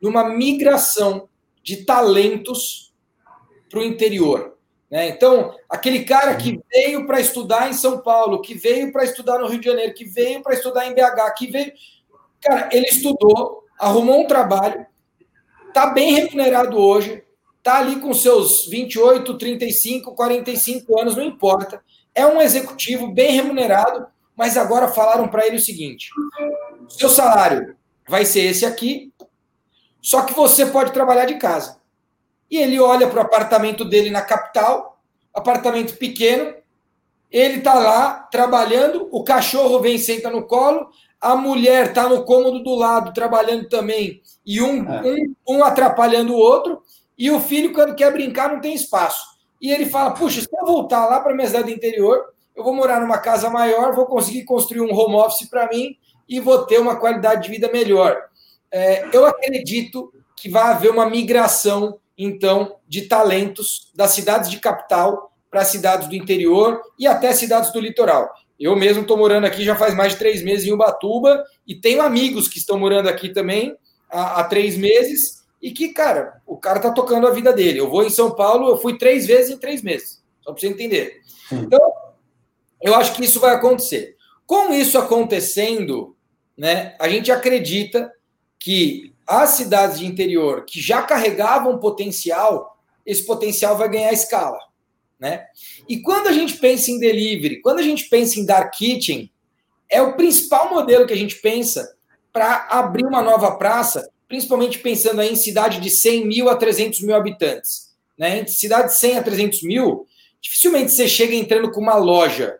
numa 0.04 0.30
migração 0.30 1.30
de 1.64 1.86
talentos 1.86 2.94
para 3.70 3.80
o 3.80 3.84
interior. 3.84 4.58
Né? 4.92 5.08
Então, 5.08 5.56
aquele 5.70 6.04
cara 6.04 6.36
que 6.36 6.62
veio 6.72 7.08
para 7.08 7.22
estudar 7.22 7.70
em 7.70 7.74
São 7.74 8.02
Paulo, 8.02 8.42
que 8.42 8.54
veio 8.54 8.92
para 8.92 9.06
estudar 9.06 9.40
no 9.40 9.48
Rio 9.48 9.62
de 9.62 9.68
Janeiro, 9.68 9.94
que 9.94 10.04
veio 10.04 10.44
para 10.44 10.54
estudar 10.54 10.86
em 10.86 10.94
BH, 10.94 11.34
que 11.38 11.48
veio. 11.48 11.72
Cara, 12.42 12.70
ele 12.74 12.86
estudou, 12.86 13.64
arrumou 13.80 14.22
um 14.22 14.28
trabalho, 14.28 14.86
está 15.70 15.88
bem 15.88 16.14
remunerado 16.14 16.78
hoje, 16.78 17.24
está 17.58 17.80
ali 17.80 18.02
com 18.02 18.14
seus 18.14 18.68
28, 18.68 19.38
35, 19.38 20.14
45 20.14 21.00
anos, 21.00 21.16
não 21.16 21.24
importa. 21.24 21.82
É 22.14 22.28
um 22.28 22.42
executivo 22.42 23.08
bem 23.08 23.32
remunerado, 23.32 24.06
mas 24.36 24.58
agora 24.58 24.90
falaram 24.90 25.30
para 25.30 25.48
ele 25.48 25.56
o 25.56 25.62
seguinte: 25.62 26.10
seu 26.90 27.08
salário 27.08 27.78
vai 28.08 28.26
ser 28.26 28.42
esse 28.42 28.66
aqui, 28.66 29.13
só 30.04 30.24
que 30.24 30.34
você 30.34 30.66
pode 30.66 30.92
trabalhar 30.92 31.26
de 31.26 31.36
casa. 31.36 31.78
E 32.52 32.58
ele 32.58 32.78
olha 32.78 33.08
para 33.08 33.20
o 33.20 33.26
apartamento 33.26 33.86
dele 33.86 34.10
na 34.10 34.22
capital, 34.22 35.02
apartamento 35.34 35.98
pequeno, 35.98 36.54
ele 37.32 37.60
está 37.60 37.76
lá 37.76 38.28
trabalhando, 38.30 39.08
o 39.12 39.24
cachorro 39.24 39.80
vem 39.80 39.98
senta 39.98 40.30
no 40.30 40.46
colo, 40.46 40.90
a 41.20 41.36
mulher 41.38 41.88
está 41.88 42.08
no 42.08 42.26
cômodo 42.26 42.62
do 42.62 42.76
lado 42.76 43.14
trabalhando 43.14 43.70
também, 43.70 44.22
e 44.46 44.62
um, 44.62 44.88
é. 44.88 45.02
um, 45.02 45.36
um 45.48 45.64
atrapalhando 45.64 46.34
o 46.34 46.38
outro, 46.38 46.84
e 47.18 47.32
o 47.32 47.40
filho, 47.40 47.74
quando 47.74 47.96
quer 47.96 48.12
brincar, 48.12 48.52
não 48.52 48.60
tem 48.60 48.74
espaço. 48.76 49.24
E 49.62 49.72
ele 49.72 49.86
fala: 49.86 50.12
Puxa, 50.12 50.42
se 50.42 50.50
eu 50.52 50.66
voltar 50.66 51.06
lá 51.06 51.22
para 51.22 51.34
minha 51.34 51.48
cidade 51.48 51.66
do 51.66 51.72
interior, 51.72 52.26
eu 52.54 52.64
vou 52.64 52.76
morar 52.76 53.00
numa 53.00 53.18
casa 53.18 53.50
maior, 53.50 53.96
vou 53.96 54.06
conseguir 54.06 54.44
construir 54.44 54.82
um 54.82 54.94
home 54.94 55.16
office 55.16 55.50
para 55.50 55.70
mim 55.70 55.96
e 56.28 56.42
vou 56.42 56.66
ter 56.66 56.80
uma 56.80 56.98
qualidade 56.98 57.44
de 57.44 57.50
vida 57.50 57.72
melhor. 57.72 58.22
É, 58.74 59.08
eu 59.16 59.24
acredito 59.24 60.12
que 60.36 60.50
vai 60.50 60.64
haver 60.64 60.90
uma 60.90 61.08
migração 61.08 62.00
então, 62.18 62.78
de 62.88 63.04
talentos 63.04 63.92
das 63.96 64.12
cidades 64.12 64.50
de 64.50 64.60
capital 64.60 65.32
para 65.50 65.64
cidades 65.64 66.08
do 66.08 66.16
interior 66.16 66.82
e 66.98 67.06
até 67.06 67.32
cidades 67.34 67.72
do 67.72 67.80
litoral. 67.80 68.34
Eu 68.60 68.76
mesmo 68.76 69.04
estou 69.04 69.16
morando 69.16 69.46
aqui 69.46 69.64
já 69.64 69.76
faz 69.76 69.94
mais 69.96 70.14
de 70.14 70.20
três 70.20 70.42
meses 70.42 70.66
em 70.66 70.72
Ubatuba 70.72 71.44
e 71.68 71.76
tenho 71.76 72.02
amigos 72.02 72.48
que 72.48 72.58
estão 72.58 72.80
morando 72.80 73.08
aqui 73.08 73.30
também 73.30 73.76
há, 74.10 74.40
há 74.40 74.44
três 74.46 74.76
meses 74.76 75.44
e 75.62 75.72
que, 75.72 75.90
cara, 75.90 76.42
o 76.46 76.58
cara 76.58 76.78
está 76.78 76.92
tocando 76.92 77.28
a 77.28 77.32
vida 77.32 77.54
dele. 77.54 77.80
Eu 77.80 77.90
vou 77.90 78.04
em 78.04 78.10
São 78.10 78.32
Paulo, 78.32 78.70
eu 78.70 78.78
fui 78.78 78.98
três 78.98 79.28
vezes 79.28 79.52
em 79.52 79.58
três 79.58 79.84
meses, 79.84 80.24
só 80.42 80.52
para 80.52 80.60
você 80.60 80.68
entender. 80.68 81.22
Então, 81.52 81.80
eu 82.82 82.96
acho 82.96 83.14
que 83.14 83.24
isso 83.24 83.40
vai 83.40 83.54
acontecer. 83.54 84.16
Com 84.46 84.74
isso 84.74 84.98
acontecendo, 84.98 86.16
né, 86.58 86.96
a 87.00 87.08
gente 87.08 87.32
acredita 87.32 88.12
que 88.64 89.14
as 89.28 89.50
cidades 89.50 90.00
de 90.00 90.06
interior 90.06 90.64
que 90.64 90.80
já 90.80 91.02
carregavam 91.02 91.80
potencial, 91.80 92.80
esse 93.06 93.26
potencial 93.26 93.78
vai 93.78 93.90
ganhar 93.90 94.14
escala. 94.14 94.58
Né? 95.20 95.46
E 95.90 96.00
quando 96.02 96.28
a 96.28 96.32
gente 96.32 96.56
pensa 96.56 96.90
em 96.90 96.98
delivery, 96.98 97.60
quando 97.60 97.80
a 97.80 97.84
gente 97.84 98.06
pensa 98.06 98.40
em 98.40 98.46
dark 98.46 98.74
kitchen, 98.74 99.30
é 99.90 100.02
o 100.02 100.16
principal 100.16 100.70
modelo 100.70 101.06
que 101.06 101.12
a 101.12 101.18
gente 101.18 101.36
pensa 101.42 101.94
para 102.32 102.70
abrir 102.70 103.06
uma 103.06 103.22
nova 103.22 103.52
praça, 103.58 104.10
principalmente 104.30 104.80
pensando 104.80 105.20
aí 105.20 105.34
em 105.34 105.36
cidade 105.36 105.82
de 105.82 105.90
100 105.90 106.26
mil 106.26 106.50
a 106.50 106.56
300 106.56 107.02
mil 107.02 107.18
habitantes. 107.18 107.94
Né? 108.18 108.40
Em 108.40 108.48
cidade 108.48 108.94
de 108.94 108.98
100 108.98 109.18
a 109.18 109.24
300 109.24 109.64
mil, 109.64 110.08
dificilmente 110.42 110.94
você 110.94 111.10
chega 111.10 111.36
entrando 111.36 111.70
com 111.70 111.82
uma 111.82 111.96
loja, 111.96 112.60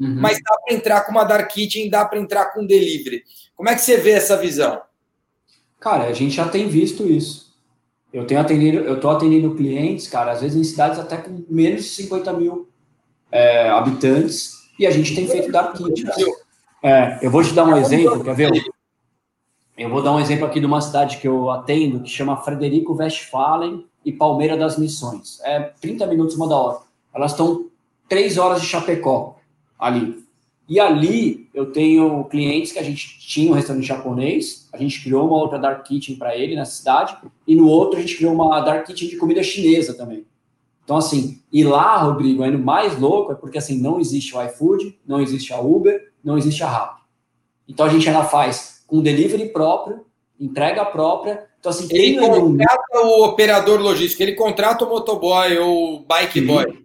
uhum. 0.00 0.16
mas 0.18 0.38
dá 0.42 0.56
para 0.64 0.74
entrar 0.74 1.00
com 1.02 1.12
uma 1.12 1.24
dark 1.24 1.52
kitchen, 1.52 1.90
dá 1.90 2.02
para 2.06 2.18
entrar 2.18 2.46
com 2.54 2.64
delivery. 2.64 3.22
Como 3.54 3.68
é 3.68 3.74
que 3.74 3.82
você 3.82 3.98
vê 3.98 4.12
essa 4.12 4.38
visão? 4.38 4.80
Cara, 5.84 6.04
a 6.04 6.14
gente 6.14 6.34
já 6.34 6.48
tem 6.48 6.66
visto 6.66 7.06
isso. 7.06 7.52
Eu 8.10 8.26
tenho 8.26 8.40
atendido, 8.40 8.78
eu 8.78 8.94
estou 8.94 9.10
atendendo 9.10 9.54
clientes, 9.54 10.08
cara, 10.08 10.32
às 10.32 10.40
vezes 10.40 10.56
em 10.56 10.64
cidades 10.64 10.98
até 10.98 11.18
com 11.18 11.44
menos 11.46 11.82
de 11.82 11.90
50 11.90 12.32
mil 12.32 12.70
é, 13.30 13.68
habitantes, 13.68 14.54
e 14.78 14.86
a 14.86 14.90
gente 14.90 15.14
tem 15.14 15.28
feito 15.28 15.52
dark 15.52 15.76
kitchens. 15.76 16.14
É, 16.82 17.18
eu 17.20 17.30
vou 17.30 17.44
te 17.44 17.52
dar 17.52 17.66
um 17.66 17.76
exemplo, 17.76 18.24
quer 18.24 18.34
ver? 18.34 18.64
Eu 19.76 19.90
vou 19.90 20.00
dar 20.00 20.12
um 20.12 20.20
exemplo 20.20 20.46
aqui 20.46 20.58
de 20.58 20.64
uma 20.64 20.80
cidade 20.80 21.18
que 21.18 21.28
eu 21.28 21.50
atendo, 21.50 22.00
que 22.00 22.08
chama 22.08 22.38
Frederico 22.38 22.94
Westphalen 22.94 23.84
e 24.02 24.10
Palmeira 24.10 24.56
das 24.56 24.78
Missões. 24.78 25.38
É 25.42 25.60
30 25.82 26.06
minutos 26.06 26.34
uma 26.34 26.48
da 26.48 26.56
hora. 26.56 26.78
Elas 27.12 27.32
estão 27.32 27.66
três 28.08 28.38
horas 28.38 28.62
de 28.62 28.66
Chapecó 28.66 29.36
ali. 29.78 30.23
E 30.68 30.80
ali 30.80 31.48
eu 31.52 31.72
tenho 31.72 32.24
clientes 32.24 32.72
que 32.72 32.78
a 32.78 32.82
gente 32.82 33.18
tinha 33.20 33.50
um 33.50 33.54
restaurante 33.54 33.86
japonês, 33.86 34.68
a 34.72 34.78
gente 34.78 35.02
criou 35.02 35.26
uma 35.26 35.36
outra 35.36 35.58
dark 35.58 35.86
kitchen 35.86 36.16
para 36.16 36.36
ele 36.36 36.56
na 36.56 36.64
cidade, 36.64 37.16
e 37.46 37.54
no 37.54 37.68
outro 37.68 37.98
a 37.98 38.00
gente 38.00 38.16
criou 38.16 38.32
uma 38.32 38.60
dark 38.60 38.86
kitchen 38.86 39.08
de 39.08 39.16
comida 39.16 39.42
chinesa 39.42 39.94
também. 39.94 40.24
Então, 40.84 40.96
assim, 40.96 41.40
e 41.50 41.64
lá, 41.64 41.96
Rodrigo, 41.96 42.42
ainda 42.42 42.58
mais 42.58 42.98
louco 42.98 43.32
é 43.32 43.34
porque, 43.34 43.56
assim, 43.56 43.80
não 43.80 43.98
existe 43.98 44.36
o 44.36 44.42
iFood, 44.42 44.98
não 45.06 45.20
existe 45.20 45.52
a 45.52 45.60
Uber, 45.60 46.12
não 46.22 46.36
existe 46.36 46.62
a 46.62 46.68
Rappi. 46.68 47.02
Então, 47.66 47.86
a 47.86 47.88
gente 47.88 48.06
ainda 48.06 48.24
faz 48.24 48.84
com 48.86 49.00
delivery 49.00 49.48
próprio, 49.48 50.04
entrega 50.38 50.84
própria. 50.84 51.46
Então, 51.58 51.70
assim, 51.70 51.88
ele 51.90 52.18
contrata 52.18 52.98
um... 53.00 53.06
o 53.06 53.24
operador 53.24 53.80
logístico, 53.80 54.22
ele 54.22 54.34
contrata 54.34 54.84
o 54.84 54.88
motoboy 54.90 55.56
ou 55.56 55.94
o 55.94 56.00
bike 56.00 56.40
sim, 56.40 56.46
boy. 56.46 56.84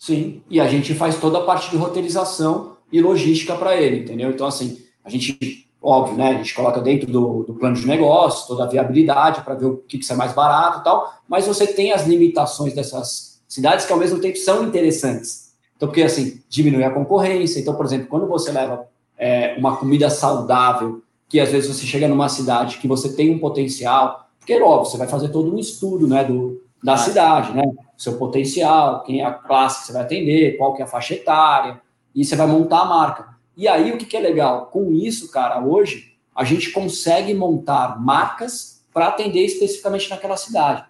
Sim, 0.00 0.42
e 0.48 0.60
a 0.60 0.68
gente 0.68 0.94
faz 0.94 1.18
toda 1.18 1.38
a 1.38 1.44
parte 1.44 1.68
de 1.68 1.76
roteirização 1.76 2.71
e 2.92 3.00
logística 3.00 3.56
para 3.56 3.74
ele, 3.74 4.00
entendeu? 4.00 4.30
Então, 4.30 4.46
assim, 4.46 4.78
a 5.04 5.08
gente, 5.08 5.68
óbvio, 5.80 6.16
né? 6.16 6.28
A 6.28 6.34
gente 6.34 6.54
coloca 6.54 6.80
dentro 6.80 7.10
do, 7.10 7.42
do 7.44 7.54
plano 7.54 7.74
de 7.74 7.86
negócio 7.86 8.46
toda 8.46 8.64
a 8.64 8.68
viabilidade 8.68 9.40
para 9.40 9.54
ver 9.54 9.66
o 9.66 9.76
que, 9.78 9.98
que 9.98 10.12
é 10.12 10.14
mais 10.14 10.32
barato 10.32 10.80
e 10.80 10.84
tal, 10.84 11.12
mas 11.28 11.46
você 11.46 11.66
tem 11.66 11.92
as 11.92 12.06
limitações 12.06 12.74
dessas 12.74 13.42
cidades 13.48 13.86
que 13.86 13.92
ao 13.92 13.98
mesmo 13.98 14.20
tempo 14.20 14.36
são 14.36 14.64
interessantes. 14.64 15.52
Então, 15.76 15.88
porque 15.88 16.02
assim, 16.02 16.40
diminui 16.48 16.84
a 16.84 16.90
concorrência. 16.90 17.58
Então, 17.58 17.74
por 17.74 17.84
exemplo, 17.84 18.06
quando 18.08 18.26
você 18.26 18.52
leva 18.52 18.86
é, 19.18 19.56
uma 19.58 19.76
comida 19.76 20.08
saudável, 20.10 21.02
que 21.28 21.40
às 21.40 21.50
vezes 21.50 21.74
você 21.74 21.86
chega 21.86 22.06
numa 22.06 22.28
cidade 22.28 22.78
que 22.78 22.86
você 22.86 23.14
tem 23.14 23.30
um 23.30 23.38
potencial, 23.38 24.28
porque, 24.38 24.60
óbvio, 24.60 24.90
você 24.90 24.98
vai 24.98 25.08
fazer 25.08 25.28
todo 25.28 25.54
um 25.54 25.58
estudo, 25.58 26.06
né, 26.06 26.24
do, 26.24 26.62
da 26.82 26.96
cidade, 26.96 27.54
né? 27.54 27.62
Seu 27.96 28.18
potencial, 28.18 29.02
quem 29.04 29.20
é 29.20 29.24
a 29.24 29.32
classe 29.32 29.80
que 29.80 29.86
você 29.86 29.92
vai 29.92 30.02
atender, 30.02 30.56
qual 30.58 30.74
que 30.74 30.82
é 30.82 30.84
a 30.84 30.88
faixa 30.88 31.14
etária, 31.14 31.80
e 32.14 32.24
você 32.24 32.36
vai 32.36 32.46
montar 32.46 32.80
a 32.80 32.84
marca. 32.84 33.28
E 33.56 33.68
aí, 33.68 33.92
o 33.92 33.98
que, 33.98 34.06
que 34.06 34.16
é 34.16 34.20
legal? 34.20 34.66
Com 34.66 34.92
isso, 34.92 35.30
cara, 35.30 35.60
hoje, 35.60 36.16
a 36.34 36.44
gente 36.44 36.70
consegue 36.70 37.34
montar 37.34 38.00
marcas 38.00 38.82
para 38.92 39.08
atender 39.08 39.44
especificamente 39.44 40.08
naquela 40.10 40.36
cidade. 40.36 40.84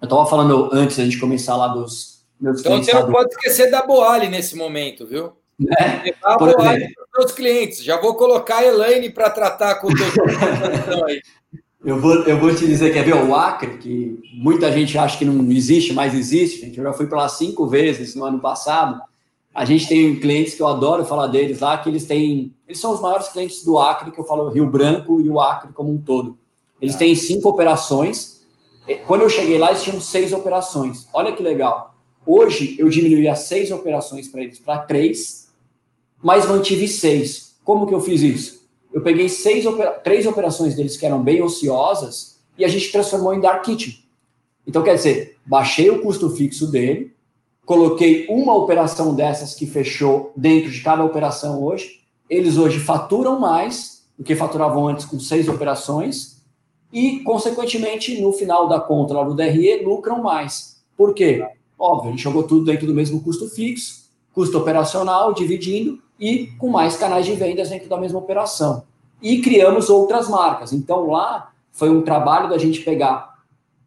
Eu 0.00 0.06
estava 0.06 0.26
falando 0.26 0.70
antes 0.72 0.96
da 0.96 1.04
gente 1.04 1.18
começar 1.18 1.56
lá 1.56 1.68
dos 1.68 2.24
meus 2.40 2.60
Então 2.60 2.82
você 2.82 2.92
não 2.92 3.06
do... 3.06 3.12
pode 3.12 3.30
esquecer 3.30 3.70
da 3.70 3.86
Boali 3.86 4.28
nesse 4.28 4.56
momento, 4.56 5.06
viu? 5.06 5.32
Né? 5.58 6.12
A 6.24 6.36
Boali 6.36 6.92
para 7.12 7.24
os 7.24 7.32
clientes. 7.32 7.84
Já 7.84 8.00
vou 8.00 8.14
colocar 8.14 8.58
a 8.58 8.64
Elaine 8.64 9.10
para 9.10 9.30
tratar 9.30 9.76
com 9.76 9.88
o 9.88 9.94
teu. 9.94 10.06
Eu 11.84 12.00
vou, 12.00 12.14
eu 12.22 12.38
vou 12.38 12.54
te 12.54 12.64
dizer, 12.64 12.92
quer 12.92 13.04
ver 13.04 13.16
o 13.16 13.34
Acre, 13.34 13.76
que 13.78 14.16
muita 14.34 14.70
gente 14.70 14.96
acha 14.96 15.18
que 15.18 15.24
não 15.24 15.50
existe, 15.50 15.92
mas 15.92 16.14
existe, 16.14 16.60
gente. 16.60 16.78
Eu 16.78 16.84
já 16.84 16.92
fui 16.92 17.08
para 17.08 17.18
lá 17.18 17.28
cinco 17.28 17.66
vezes 17.66 18.14
no 18.14 18.24
ano 18.24 18.38
passado. 18.38 19.02
A 19.54 19.64
gente 19.64 19.86
tem 19.86 20.18
clientes 20.18 20.54
que 20.54 20.62
eu 20.62 20.66
adoro 20.66 21.04
falar 21.04 21.26
deles 21.26 21.60
lá, 21.60 21.76
que 21.78 21.88
eles 21.88 22.06
têm. 22.06 22.54
Eles 22.66 22.80
são 22.80 22.92
os 22.92 23.00
maiores 23.00 23.28
clientes 23.28 23.64
do 23.64 23.78
Acre, 23.78 24.10
que 24.10 24.18
eu 24.18 24.24
falo 24.24 24.48
Rio 24.48 24.66
Branco 24.66 25.20
e 25.20 25.28
o 25.28 25.40
Acre 25.40 25.72
como 25.72 25.92
um 25.92 25.98
todo. 25.98 26.38
Eles 26.80 26.96
têm 26.96 27.14
cinco 27.14 27.48
operações. 27.48 28.42
Quando 29.06 29.22
eu 29.22 29.28
cheguei 29.28 29.58
lá, 29.58 29.68
eles 29.68 29.82
tinham 29.82 30.00
seis 30.00 30.32
operações. 30.32 31.06
Olha 31.12 31.32
que 31.32 31.42
legal. 31.42 31.94
Hoje 32.26 32.76
eu 32.78 32.88
diminuí 32.88 33.28
as 33.28 33.40
seis 33.40 33.70
operações 33.70 34.28
para 34.28 34.42
eles 34.42 34.58
para 34.58 34.78
três, 34.78 35.52
mas 36.22 36.46
mantive 36.46 36.88
seis. 36.88 37.56
Como 37.64 37.86
que 37.86 37.94
eu 37.94 38.00
fiz 38.00 38.22
isso? 38.22 38.62
eu 38.92 39.00
peguei 39.00 39.28
seis 39.28 39.64
três 40.04 40.26
operações 40.26 40.74
deles 40.74 40.96
que 40.96 41.06
eram 41.06 41.22
bem 41.22 41.42
ociosas 41.42 42.40
e 42.58 42.64
a 42.64 42.68
gente 42.68 42.92
transformou 42.92 43.32
em 43.32 43.40
Dark 43.40 43.64
Kitchen. 43.64 43.98
Então, 44.66 44.82
quer 44.82 44.94
dizer, 44.94 45.38
baixei 45.44 45.90
o 45.90 46.00
custo 46.02 46.30
fixo 46.30 46.70
dele, 46.70 47.12
coloquei 47.64 48.26
uma 48.28 48.54
operação 48.54 49.14
dessas 49.14 49.54
que 49.54 49.66
fechou 49.66 50.32
dentro 50.36 50.70
de 50.70 50.80
cada 50.80 51.04
operação 51.04 51.62
hoje. 51.62 52.00
Eles 52.28 52.56
hoje 52.56 52.78
faturam 52.78 53.38
mais 53.38 54.04
do 54.18 54.24
que 54.24 54.36
faturavam 54.36 54.88
antes 54.88 55.04
com 55.04 55.18
seis 55.18 55.48
operações 55.48 56.42
e, 56.92 57.20
consequentemente, 57.20 58.20
no 58.20 58.32
final 58.32 58.68
da 58.68 58.78
conta 58.78 59.14
lá 59.14 59.24
do 59.24 59.34
DRE, 59.34 59.82
lucram 59.84 60.22
mais. 60.22 60.82
Por 60.96 61.14
quê? 61.14 61.44
Óbvio, 61.78 62.08
a 62.08 62.10
gente 62.12 62.22
jogou 62.22 62.42
tudo 62.42 62.64
dentro 62.64 62.86
do 62.86 62.94
mesmo 62.94 63.20
custo 63.22 63.48
fixo, 63.48 64.10
custo 64.32 64.58
operacional, 64.58 65.32
dividindo, 65.32 65.98
e 66.20 66.48
com 66.58 66.68
mais 66.68 66.96
canais 66.96 67.26
de 67.26 67.32
vendas 67.32 67.70
dentro 67.70 67.88
da 67.88 67.96
mesma 67.96 68.18
operação. 68.18 68.84
E 69.20 69.40
criamos 69.40 69.90
outras 69.90 70.28
marcas. 70.28 70.72
Então 70.72 71.08
lá 71.08 71.50
foi 71.72 71.90
um 71.90 72.02
trabalho 72.02 72.48
da 72.48 72.58
gente 72.58 72.80
pegar 72.82 73.31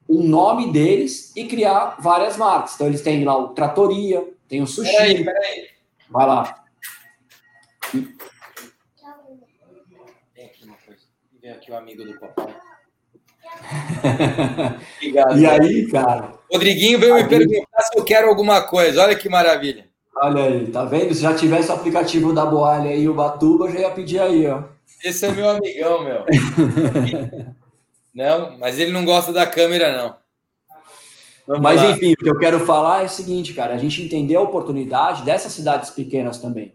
o 0.07 0.21
nome 0.21 0.71
deles 0.71 1.31
e 1.35 1.45
criar 1.45 1.97
várias 1.99 2.37
marcas. 2.37 2.75
Então 2.75 2.87
eles 2.87 3.01
têm 3.01 3.23
lá 3.23 3.37
o 3.37 3.49
Tratoria, 3.49 4.23
tem 4.47 4.61
o 4.61 4.67
Sushi. 4.67 4.91
Peraí, 4.91 5.23
peraí. 5.23 5.67
Vai 6.09 6.27
lá. 6.27 6.63
Vem 7.93 8.05
aqui 10.45 10.65
uma 10.65 10.77
coisa. 10.77 11.01
Vem 11.41 11.51
aqui 11.51 11.71
o 11.71 11.77
amigo 11.77 12.05
do 12.05 12.19
papai. 12.19 12.55
Obrigado. 14.97 15.39
E 15.39 15.45
aí, 15.45 15.87
cara? 15.89 16.33
Rodriguinho 16.51 16.99
veio 16.99 17.15
me 17.15 17.27
perguntar 17.27 17.81
se 17.81 17.97
eu 17.97 18.03
quero 18.03 18.27
alguma 18.27 18.61
coisa. 18.61 19.03
Olha 19.03 19.15
que 19.15 19.29
maravilha. 19.29 19.87
Olha 20.17 20.43
aí, 20.43 20.67
tá 20.67 20.85
vendo? 20.85 21.13
Se 21.13 21.21
já 21.21 21.35
tivesse 21.35 21.69
o 21.69 21.73
aplicativo 21.73 22.31
da 22.31 22.45
Boalha 22.45 22.91
aí, 22.91 23.09
o 23.09 23.13
Batuba, 23.13 23.65
eu 23.65 23.73
já 23.73 23.79
ia 23.79 23.91
pedir 23.91 24.19
aí, 24.19 24.47
ó. 24.47 24.63
Esse 25.03 25.25
é 25.25 25.31
meu 25.31 25.49
amigão, 25.49 26.03
meu. 26.03 26.23
não, 28.15 28.57
mas 28.57 28.79
ele 28.79 28.91
não 28.91 29.03
gosta 29.03 29.33
da 29.33 29.45
câmera, 29.45 29.95
não. 29.95 30.15
Vamos 31.45 31.61
mas 31.61 31.81
lá. 31.81 31.91
enfim, 31.91 32.13
o 32.13 32.17
que 32.17 32.29
eu 32.29 32.39
quero 32.39 32.65
falar 32.65 33.03
é 33.03 33.05
o 33.05 33.09
seguinte, 33.09 33.53
cara, 33.53 33.75
a 33.75 33.77
gente 33.77 34.01
entender 34.01 34.35
a 34.35 34.41
oportunidade 34.41 35.23
dessas 35.23 35.51
cidades 35.51 35.89
pequenas 35.89 36.39
também. 36.39 36.73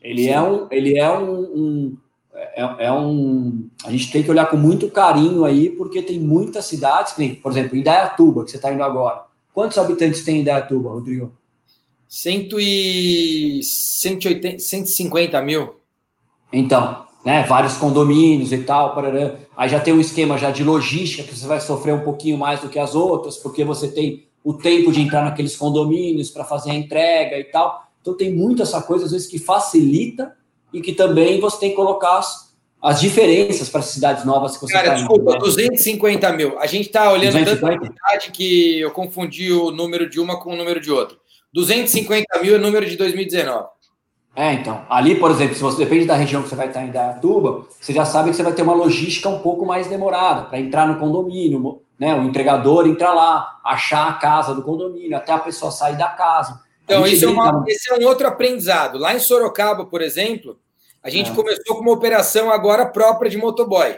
Ele 0.00 0.24
Sim. 0.24 0.30
é 0.30 0.40
um, 0.42 0.68
ele 0.70 0.98
é 0.98 1.10
um, 1.10 1.40
um 1.40 1.96
é, 2.34 2.86
é, 2.86 2.92
um. 2.92 3.68
A 3.84 3.90
gente 3.90 4.10
tem 4.10 4.22
que 4.22 4.30
olhar 4.30 4.46
com 4.46 4.56
muito 4.56 4.90
carinho 4.90 5.44
aí, 5.44 5.70
porque 5.70 6.02
tem 6.02 6.18
muitas 6.18 6.64
cidades, 6.66 7.14
por 7.42 7.52
exemplo, 7.52 7.76
Indaiatuba, 7.76 8.44
que 8.44 8.50
você 8.50 8.56
está 8.56 8.72
indo 8.72 8.82
agora. 8.82 9.24
Quantos 9.52 9.78
habitantes 9.78 10.24
tem 10.24 10.36
em 10.36 10.40
Indaiatuba, 10.40 10.90
Rodrigo? 10.90 11.32
Cento 12.08 12.60
e... 12.60 13.60
180, 13.62 14.58
150 14.58 15.40
mil. 15.42 15.76
Então, 16.52 17.01
né, 17.24 17.44
vários 17.44 17.74
condomínios 17.74 18.52
e 18.52 18.58
tal, 18.58 18.94
parará. 18.94 19.36
aí 19.56 19.68
já 19.68 19.78
tem 19.78 19.94
um 19.94 20.00
esquema 20.00 20.36
já 20.36 20.50
de 20.50 20.64
logística 20.64 21.22
que 21.22 21.36
você 21.36 21.46
vai 21.46 21.60
sofrer 21.60 21.94
um 21.94 22.00
pouquinho 22.00 22.36
mais 22.36 22.60
do 22.60 22.68
que 22.68 22.78
as 22.78 22.94
outras, 22.94 23.36
porque 23.36 23.64
você 23.64 23.88
tem 23.88 24.26
o 24.44 24.52
tempo 24.54 24.90
de 24.90 25.00
entrar 25.00 25.24
naqueles 25.24 25.56
condomínios 25.56 26.30
para 26.30 26.44
fazer 26.44 26.72
a 26.72 26.74
entrega 26.74 27.38
e 27.38 27.44
tal. 27.44 27.86
Então 28.00 28.16
tem 28.16 28.34
muita 28.34 28.64
essa 28.64 28.82
coisa, 28.82 29.04
às 29.04 29.12
vezes, 29.12 29.28
que 29.28 29.38
facilita 29.38 30.34
e 30.72 30.80
que 30.80 30.92
também 30.92 31.40
você 31.40 31.60
tem 31.60 31.70
que 31.70 31.76
colocar 31.76 32.18
as, 32.18 32.52
as 32.82 33.00
diferenças 33.00 33.68
para 33.68 33.78
as 33.78 33.86
cidades 33.86 34.24
novas 34.24 34.56
que 34.56 34.66
você 34.66 34.72
Cara, 34.72 34.88
tá 34.88 34.94
desculpa, 34.94 35.22
indo, 35.22 35.32
né? 35.34 35.38
250 35.38 36.32
mil. 36.32 36.58
A 36.58 36.66
gente 36.66 36.86
está 36.86 37.12
olhando 37.12 37.38
250? 37.38 37.80
tanta 37.80 37.92
cidade 37.92 38.32
que 38.32 38.80
eu 38.80 38.90
confundi 38.90 39.52
o 39.52 39.70
número 39.70 40.10
de 40.10 40.18
uma 40.18 40.40
com 40.40 40.52
o 40.52 40.56
número 40.56 40.80
de 40.80 40.90
outra. 40.90 41.16
250 41.54 42.40
mil 42.42 42.56
é 42.56 42.58
número 42.58 42.84
de 42.84 42.96
2019. 42.96 43.68
É, 44.34 44.52
então. 44.54 44.84
Ali, 44.88 45.16
por 45.16 45.30
exemplo, 45.30 45.54
se 45.54 45.62
você 45.62 45.84
depende 45.84 46.06
da 46.06 46.14
região 46.14 46.42
que 46.42 46.48
você 46.48 46.56
vai 46.56 46.68
estar 46.68 46.82
em 46.82 46.90
Dayatuba, 46.90 47.66
você 47.78 47.92
já 47.92 48.04
sabe 48.04 48.30
que 48.30 48.36
você 48.36 48.42
vai 48.42 48.52
ter 48.52 48.62
uma 48.62 48.74
logística 48.74 49.28
um 49.28 49.40
pouco 49.40 49.66
mais 49.66 49.86
demorada 49.86 50.42
para 50.42 50.58
entrar 50.58 50.86
no 50.86 50.98
condomínio, 50.98 51.82
né? 51.98 52.14
O 52.14 52.24
entregador 52.24 52.86
entrar 52.86 53.12
lá, 53.12 53.60
achar 53.62 54.08
a 54.08 54.14
casa 54.14 54.54
do 54.54 54.62
condomínio, 54.62 55.16
até 55.16 55.32
a 55.32 55.38
pessoa 55.38 55.70
sair 55.70 55.96
da 55.96 56.08
casa. 56.08 56.60
Então, 56.84 57.06
isso 57.06 57.24
é 57.24 57.28
uma, 57.28 57.64
esse 57.68 57.92
é 57.92 57.98
um 57.98 58.06
outro 58.06 58.26
aprendizado. 58.26 58.98
Lá 58.98 59.14
em 59.14 59.20
Sorocaba, 59.20 59.84
por 59.84 60.00
exemplo, 60.02 60.58
a 61.02 61.10
gente 61.10 61.30
é. 61.30 61.34
começou 61.34 61.76
com 61.76 61.82
uma 61.82 61.92
operação 61.92 62.50
agora 62.50 62.86
própria 62.86 63.30
de 63.30 63.36
motoboy. 63.36 63.96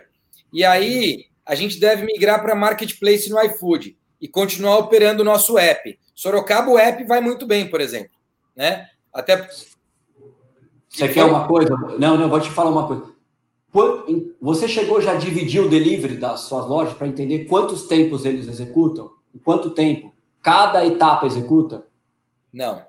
E 0.53 0.65
aí, 0.65 1.27
a 1.47 1.55
gente 1.55 1.79
deve 1.79 2.05
migrar 2.07 2.43
para 2.43 2.55
marketplace 2.55 3.31
no 3.31 3.41
iFood 3.43 3.97
e 4.21 4.29
continuar 4.29 4.79
operando 4.79 5.23
o 5.23 5.25
nosso 5.25 5.59
app. 5.59 5.99
Sorocaba, 6.15 6.71
o 6.71 6.79
app 6.79 7.05
vai 7.05 7.21
muito 7.21 7.47
bem, 7.47 7.69
por 7.69 7.81
exemplo. 7.81 8.11
Né? 8.57 8.89
Até. 9.13 9.49
Você 10.95 11.09
quer 11.09 11.25
uma 11.25 11.47
coisa? 11.47 11.77
Não, 11.99 12.17
não, 12.17 12.29
vou 12.29 12.41
te 12.41 12.51
falar 12.51 12.71
uma 12.71 12.87
coisa. 12.87 13.03
Você 14.41 14.69
chegou 14.69 15.01
já 15.01 15.13
a 15.13 15.17
dividir 15.17 15.61
o 15.61 15.69
delivery 15.69 16.17
das 16.17 16.41
suas 16.41 16.67
lojas 16.69 16.95
para 16.95 17.09
entender 17.09 17.47
quantos 17.47 17.89
tempos 17.89 18.25
eles 18.25 18.47
executam? 18.47 19.11
Em 19.35 19.39
quanto 19.39 19.71
tempo? 19.71 20.15
Cada 20.41 20.87
etapa 20.87 21.27
executa? 21.27 21.85
Não. 22.53 22.83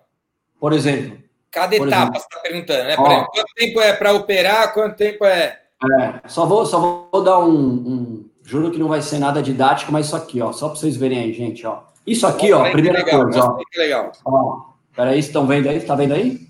Por 0.60 0.72
exemplo. 0.72 1.18
Cada 1.50 1.76
etapa, 1.76 1.94
exemplo. 1.94 2.14
você 2.14 2.28
está 2.28 2.40
perguntando, 2.40 2.84
né? 2.84 2.96
Ó, 3.00 3.08
exemplo, 3.08 3.32
quanto 3.34 3.54
tempo 3.56 3.82
é 3.82 3.94
para 3.94 4.14
operar? 4.14 4.74
Quanto 4.74 4.96
tempo 4.96 5.26
é. 5.26 5.62
É, 6.00 6.28
só 6.28 6.46
vou, 6.46 6.66
só 6.66 7.08
vou 7.12 7.24
dar 7.24 7.40
um, 7.40 7.54
um, 7.54 8.30
Juro 8.44 8.70
que 8.70 8.78
não 8.78 8.88
vai 8.88 9.02
ser 9.02 9.18
nada 9.18 9.42
didático, 9.42 9.92
mas 9.92 10.06
isso 10.06 10.16
aqui, 10.16 10.42
ó, 10.42 10.52
só 10.52 10.70
para 10.70 10.78
vocês 10.78 10.96
verem 10.96 11.20
aí, 11.20 11.34
gente, 11.34 11.66
ó. 11.66 11.80
Isso 12.06 12.28
aqui, 12.28 12.54
ó, 12.54 12.70
primeira 12.72 13.00
legal, 13.00 13.24
coisa, 13.24 13.44
ó. 13.44 13.54
Que 13.56 13.80
legal. 13.80 14.12
Ó, 14.24 14.62
peraí, 14.96 15.18
estão 15.18 15.48
vendo 15.48 15.68
aí? 15.68 15.78
Está 15.78 15.96
vendo 15.96 16.14
aí? 16.14 16.48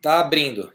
Tá 0.00 0.20
abrindo. 0.20 0.72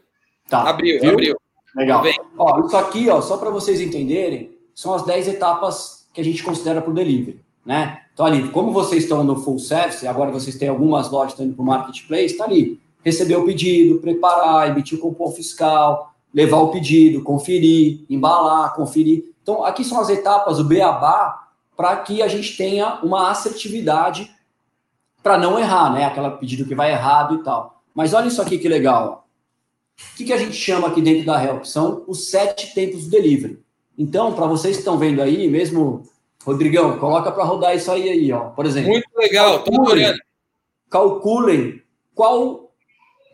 Tá. 0.48 0.68
Abriu, 0.68 1.00
Viu? 1.00 1.12
abriu. 1.12 1.36
Legal. 1.76 2.04
Ó, 2.38 2.66
isso 2.66 2.76
aqui, 2.76 3.08
ó, 3.08 3.20
só 3.20 3.36
para 3.36 3.50
vocês 3.50 3.80
entenderem, 3.80 4.56
são 4.74 4.94
as 4.94 5.04
10 5.04 5.28
etapas 5.28 6.06
que 6.12 6.20
a 6.20 6.24
gente 6.24 6.42
considera 6.42 6.80
para 6.80 6.90
o 6.90 6.94
delivery, 6.94 7.40
né? 7.66 8.02
Então, 8.12 8.24
ali, 8.24 8.48
como 8.50 8.72
vocês 8.72 9.02
estão 9.02 9.24
no 9.24 9.36
full 9.36 9.58
service, 9.58 10.06
agora 10.06 10.30
vocês 10.30 10.56
têm 10.56 10.68
algumas 10.68 11.10
lojas 11.10 11.32
estão 11.32 11.44
indo 11.44 11.56
para 11.56 11.62
o 11.62 11.66
marketplace, 11.66 12.26
está 12.26 12.44
ali. 12.44 12.80
Receber 13.04 13.36
o 13.36 13.44
pedido, 13.44 13.98
preparar, 13.98 14.70
emitir 14.70 14.98
o 14.98 15.00
cupom 15.00 15.30
fiscal, 15.32 16.14
levar 16.32 16.58
o 16.58 16.68
pedido, 16.68 17.22
conferir, 17.22 18.04
embalar, 18.08 18.74
conferir. 18.74 19.34
Então, 19.42 19.64
aqui 19.64 19.84
são 19.84 20.00
as 20.00 20.08
etapas, 20.08 20.60
o 20.60 20.64
beabá, 20.64 21.48
para 21.76 21.96
que 21.96 22.22
a 22.22 22.28
gente 22.28 22.56
tenha 22.56 23.00
uma 23.02 23.30
assertividade 23.30 24.30
para 25.22 25.36
não 25.36 25.58
errar, 25.58 25.92
né? 25.92 26.04
Aquela 26.04 26.30
pedido 26.30 26.64
que 26.64 26.74
vai 26.74 26.92
errado 26.92 27.34
e 27.34 27.42
tal. 27.42 27.73
Mas 27.94 28.12
olha 28.12 28.28
isso 28.28 28.42
aqui 28.42 28.58
que 28.58 28.68
legal. 28.68 29.28
O 29.96 30.16
que, 30.16 30.24
que 30.24 30.32
a 30.32 30.36
gente 30.36 30.54
chama 30.54 30.88
aqui 30.88 31.00
dentro 31.00 31.24
da 31.24 31.42
Help? 31.42 31.64
São 31.64 32.04
os 32.08 32.28
sete 32.28 32.74
tempos 32.74 33.04
do 33.04 33.10
delivery. 33.10 33.62
Então, 33.96 34.32
para 34.32 34.46
vocês 34.46 34.76
que 34.76 34.80
estão 34.80 34.98
vendo 34.98 35.22
aí, 35.22 35.48
mesmo, 35.48 36.02
Rodrigão, 36.44 36.98
coloca 36.98 37.30
para 37.30 37.44
rodar 37.44 37.74
isso 37.74 37.90
aí, 37.90 38.08
aí, 38.08 38.32
ó. 38.32 38.50
Por 38.50 38.66
exemplo. 38.66 38.90
Muito 38.90 39.08
legal, 39.16 39.64
adorando. 39.66 40.18
Calculem 40.90 41.82
qual. 42.14 42.72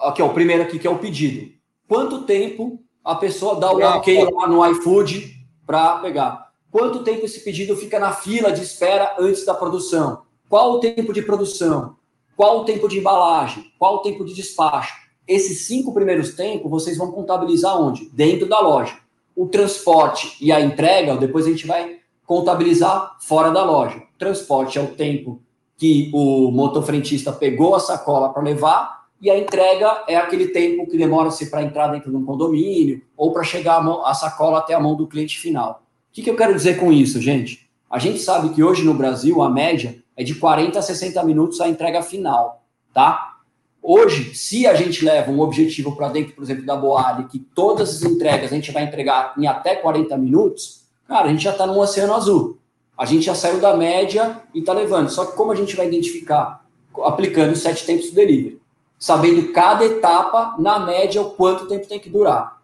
Aqui, 0.00 0.22
ó, 0.22 0.26
o 0.26 0.34
primeiro 0.34 0.62
aqui 0.62 0.78
que 0.78 0.86
é 0.86 0.90
o 0.90 0.98
pedido. 0.98 1.50
Quanto 1.88 2.22
tempo 2.22 2.80
a 3.04 3.14
pessoa 3.16 3.58
dá 3.58 3.72
o 3.72 3.80
ok 3.80 4.24
lá 4.32 4.46
no 4.46 4.64
iFood 4.70 5.34
para 5.66 5.98
pegar? 5.98 6.52
Quanto 6.70 7.02
tempo 7.02 7.24
esse 7.24 7.40
pedido 7.40 7.76
fica 7.76 7.98
na 7.98 8.12
fila 8.12 8.52
de 8.52 8.62
espera 8.62 9.16
antes 9.18 9.44
da 9.44 9.54
produção? 9.54 10.22
Qual 10.48 10.74
o 10.74 10.80
tempo 10.80 11.12
de 11.12 11.22
produção? 11.22 11.96
Qual 12.40 12.62
o 12.62 12.64
tempo 12.64 12.88
de 12.88 12.98
embalagem? 12.98 13.70
Qual 13.78 13.96
o 13.96 13.98
tempo 13.98 14.24
de 14.24 14.32
despacho? 14.32 14.94
Esses 15.28 15.66
cinco 15.66 15.92
primeiros 15.92 16.32
tempos 16.32 16.70
vocês 16.70 16.96
vão 16.96 17.12
contabilizar 17.12 17.78
onde? 17.78 18.08
Dentro 18.14 18.48
da 18.48 18.58
loja. 18.60 18.94
O 19.36 19.46
transporte 19.46 20.38
e 20.40 20.50
a 20.50 20.58
entrega, 20.58 21.18
depois 21.18 21.44
a 21.44 21.50
gente 21.50 21.66
vai 21.66 21.98
contabilizar 22.24 23.18
fora 23.20 23.50
da 23.50 23.62
loja. 23.62 24.02
Transporte 24.18 24.78
é 24.78 24.80
o 24.80 24.86
tempo 24.86 25.42
que 25.76 26.10
o 26.14 26.50
motofrentista 26.50 27.30
pegou 27.30 27.74
a 27.74 27.78
sacola 27.78 28.32
para 28.32 28.42
levar 28.42 29.04
e 29.20 29.28
a 29.30 29.38
entrega 29.38 30.04
é 30.08 30.16
aquele 30.16 30.46
tempo 30.46 30.86
que 30.86 30.96
demora-se 30.96 31.50
para 31.50 31.62
entrar 31.62 31.88
dentro 31.88 32.10
de 32.10 32.16
um 32.16 32.24
condomínio 32.24 33.02
ou 33.18 33.34
para 33.34 33.44
chegar 33.44 33.76
a, 33.76 33.82
mão, 33.82 34.06
a 34.06 34.14
sacola 34.14 34.60
até 34.60 34.72
a 34.72 34.80
mão 34.80 34.96
do 34.96 35.06
cliente 35.06 35.38
final. 35.38 35.82
O 36.08 36.14
que, 36.14 36.22
que 36.22 36.30
eu 36.30 36.36
quero 36.36 36.54
dizer 36.54 36.80
com 36.80 36.90
isso, 36.90 37.20
gente? 37.20 37.68
A 37.90 37.98
gente 37.98 38.18
sabe 38.18 38.48
que 38.54 38.62
hoje 38.62 38.82
no 38.82 38.94
Brasil 38.94 39.42
a 39.42 39.50
média 39.50 40.02
é 40.20 40.22
de 40.22 40.34
40 40.34 40.78
a 40.78 40.82
60 40.82 41.24
minutos 41.24 41.62
a 41.62 41.68
entrega 41.68 42.02
final, 42.02 42.62
tá? 42.92 43.38
Hoje, 43.82 44.34
se 44.34 44.66
a 44.66 44.74
gente 44.74 45.02
leva 45.02 45.30
um 45.30 45.40
objetivo 45.40 45.96
para 45.96 46.10
dentro, 46.10 46.34
por 46.34 46.44
exemplo, 46.44 46.66
da 46.66 46.76
Boali, 46.76 47.24
que 47.24 47.38
todas 47.38 47.88
as 47.88 48.02
entregas 48.02 48.52
a 48.52 48.54
gente 48.54 48.70
vai 48.70 48.82
entregar 48.82 49.32
em 49.38 49.46
até 49.46 49.76
40 49.76 50.18
minutos, 50.18 50.82
cara, 51.08 51.24
a 51.24 51.30
gente 51.30 51.42
já 51.42 51.52
está 51.52 51.66
num 51.66 51.78
oceano 51.78 52.12
azul. 52.12 52.58
A 52.98 53.06
gente 53.06 53.24
já 53.24 53.34
saiu 53.34 53.60
da 53.60 53.74
média 53.74 54.42
e 54.52 54.58
está 54.58 54.74
levando. 54.74 55.08
Só 55.08 55.24
que 55.24 55.34
como 55.34 55.52
a 55.52 55.56
gente 55.56 55.74
vai 55.74 55.86
identificar? 55.86 56.66
Aplicando 57.02 57.52
os 57.52 57.62
sete 57.62 57.86
tempos 57.86 58.10
do 58.10 58.14
delivery. 58.14 58.60
Sabendo 58.98 59.50
cada 59.54 59.86
etapa, 59.86 60.54
na 60.58 60.80
média, 60.80 61.22
o 61.22 61.30
quanto 61.30 61.66
tempo 61.66 61.86
tem 61.86 61.98
que 61.98 62.10
durar. 62.10 62.60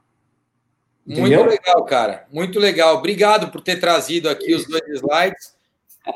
Entendeu? 1.06 1.38
Muito 1.38 1.50
legal, 1.52 1.84
cara. 1.86 2.26
Muito 2.30 2.58
legal. 2.60 2.96
Obrigado 2.96 3.50
por 3.50 3.62
ter 3.62 3.80
trazido 3.80 4.28
aqui 4.28 4.54
os 4.54 4.66
dois 4.66 4.86
slides. 4.88 5.55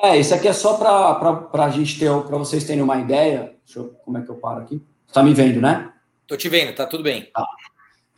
É, 0.03 0.16
isso 0.16 0.34
aqui 0.34 0.47
é 0.47 0.53
só 0.53 0.74
para 0.74 1.64
a 1.64 1.70
gente 1.70 1.99
ter, 1.99 2.11
para 2.22 2.38
vocês 2.38 2.64
terem 2.64 2.82
uma 2.82 2.99
ideia. 2.99 3.55
Deixa 3.64 3.80
eu, 3.80 3.95
como 4.05 4.18
é 4.18 4.22
que 4.22 4.30
eu 4.30 4.36
paro 4.36 4.61
aqui? 4.61 4.80
Você 5.07 5.14
tá 5.14 5.22
me 5.22 5.34
vendo, 5.34 5.61
né? 5.61 5.93
Tô 6.26 6.36
te 6.36 6.49
vendo, 6.49 6.74
tá 6.74 6.86
tudo 6.86 7.03
bem. 7.03 7.28
Tá. 7.34 7.45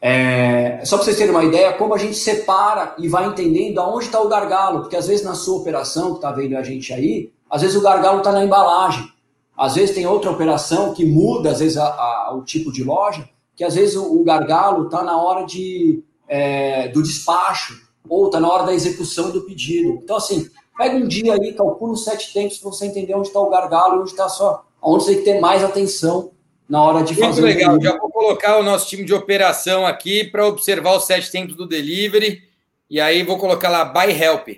É, 0.00 0.84
só 0.84 0.96
para 0.96 1.04
vocês 1.04 1.16
terem 1.16 1.30
uma 1.30 1.44
ideia, 1.44 1.72
como 1.72 1.94
a 1.94 1.98
gente 1.98 2.16
separa 2.16 2.94
e 2.98 3.08
vai 3.08 3.26
entendendo 3.26 3.80
aonde 3.80 4.06
está 4.06 4.20
o 4.20 4.28
gargalo, 4.28 4.80
porque 4.80 4.96
às 4.96 5.06
vezes 5.06 5.24
na 5.24 5.34
sua 5.34 5.60
operação, 5.60 6.10
que 6.10 6.16
está 6.16 6.32
vendo 6.32 6.56
a 6.56 6.62
gente 6.62 6.92
aí, 6.92 7.32
às 7.48 7.62
vezes 7.62 7.76
o 7.76 7.82
gargalo 7.82 8.18
está 8.18 8.32
na 8.32 8.44
embalagem, 8.44 9.08
às 9.56 9.74
vezes 9.76 9.94
tem 9.94 10.06
outra 10.06 10.30
operação 10.30 10.92
que 10.92 11.04
muda, 11.04 11.50
às 11.50 11.60
vezes, 11.60 11.76
a, 11.76 11.86
a, 11.86 12.34
o 12.34 12.42
tipo 12.42 12.72
de 12.72 12.82
loja, 12.82 13.28
que 13.54 13.62
às 13.62 13.74
vezes 13.74 13.94
o, 13.94 14.20
o 14.20 14.24
gargalo 14.24 14.86
está 14.86 15.02
na 15.04 15.16
hora 15.16 15.46
de, 15.46 16.02
é, 16.26 16.88
do 16.88 17.02
despacho, 17.02 17.80
ou 18.08 18.26
está 18.26 18.40
na 18.40 18.48
hora 18.50 18.64
da 18.64 18.74
execução 18.74 19.30
do 19.30 19.42
pedido. 19.42 20.00
Então, 20.02 20.16
assim, 20.16 20.50
pega 20.82 20.96
um 20.96 21.06
dia 21.06 21.34
aí, 21.34 21.52
calcula 21.52 21.92
os 21.92 22.04
sete 22.04 22.32
tempos 22.32 22.58
para 22.58 22.70
você 22.70 22.86
entender 22.86 23.14
onde 23.14 23.28
está 23.28 23.38
o 23.38 23.48
gargalo, 23.48 24.00
onde 24.00 24.10
está 24.10 24.28
só, 24.28 24.64
onde 24.82 25.04
você 25.04 25.14
tem 25.14 25.24
que 25.24 25.30
ter 25.30 25.40
mais 25.40 25.62
atenção 25.62 26.32
na 26.68 26.82
hora 26.82 27.04
de 27.04 27.14
Muito 27.14 27.26
fazer. 27.26 27.42
Muito 27.42 27.56
legal. 27.56 27.80
Já 27.80 27.96
vou 27.98 28.10
colocar 28.10 28.58
o 28.58 28.62
nosso 28.62 28.88
time 28.88 29.04
de 29.04 29.14
operação 29.14 29.86
aqui 29.86 30.24
para 30.24 30.46
observar 30.46 30.96
os 30.96 31.04
sete 31.04 31.30
tempos 31.30 31.54
do 31.54 31.68
delivery. 31.68 32.42
E 32.90 33.00
aí 33.00 33.22
vou 33.22 33.38
colocar 33.38 33.68
lá 33.68 33.84
by 33.84 34.10
help. 34.10 34.48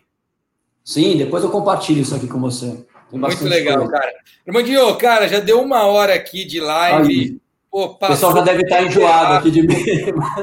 Sim, 0.83 1.17
depois 1.17 1.45
eu 1.45 1.51
compartilho 1.51 2.01
isso 2.01 2.15
aqui 2.15 2.27
com 2.27 2.41
você. 2.41 2.85
Muito 3.13 3.45
legal, 3.45 3.79
coisa. 3.79 3.93
cara. 3.93 4.13
Irmandinho, 4.47 4.97
cara, 4.97 5.29
já 5.29 5.41
deu 5.41 5.61
uma 5.61 5.87
hora 5.87 6.15
aqui 6.15 6.45
de 6.45 6.59
live. 6.59 7.41
Pô, 7.71 7.85
o 7.85 7.95
pessoal 7.95 8.35
já 8.35 8.41
deve 8.43 8.63
estar 8.63 8.83
enjoado 8.83 9.35
aqui 9.35 9.51
de 9.51 9.63
mim. 9.63 9.75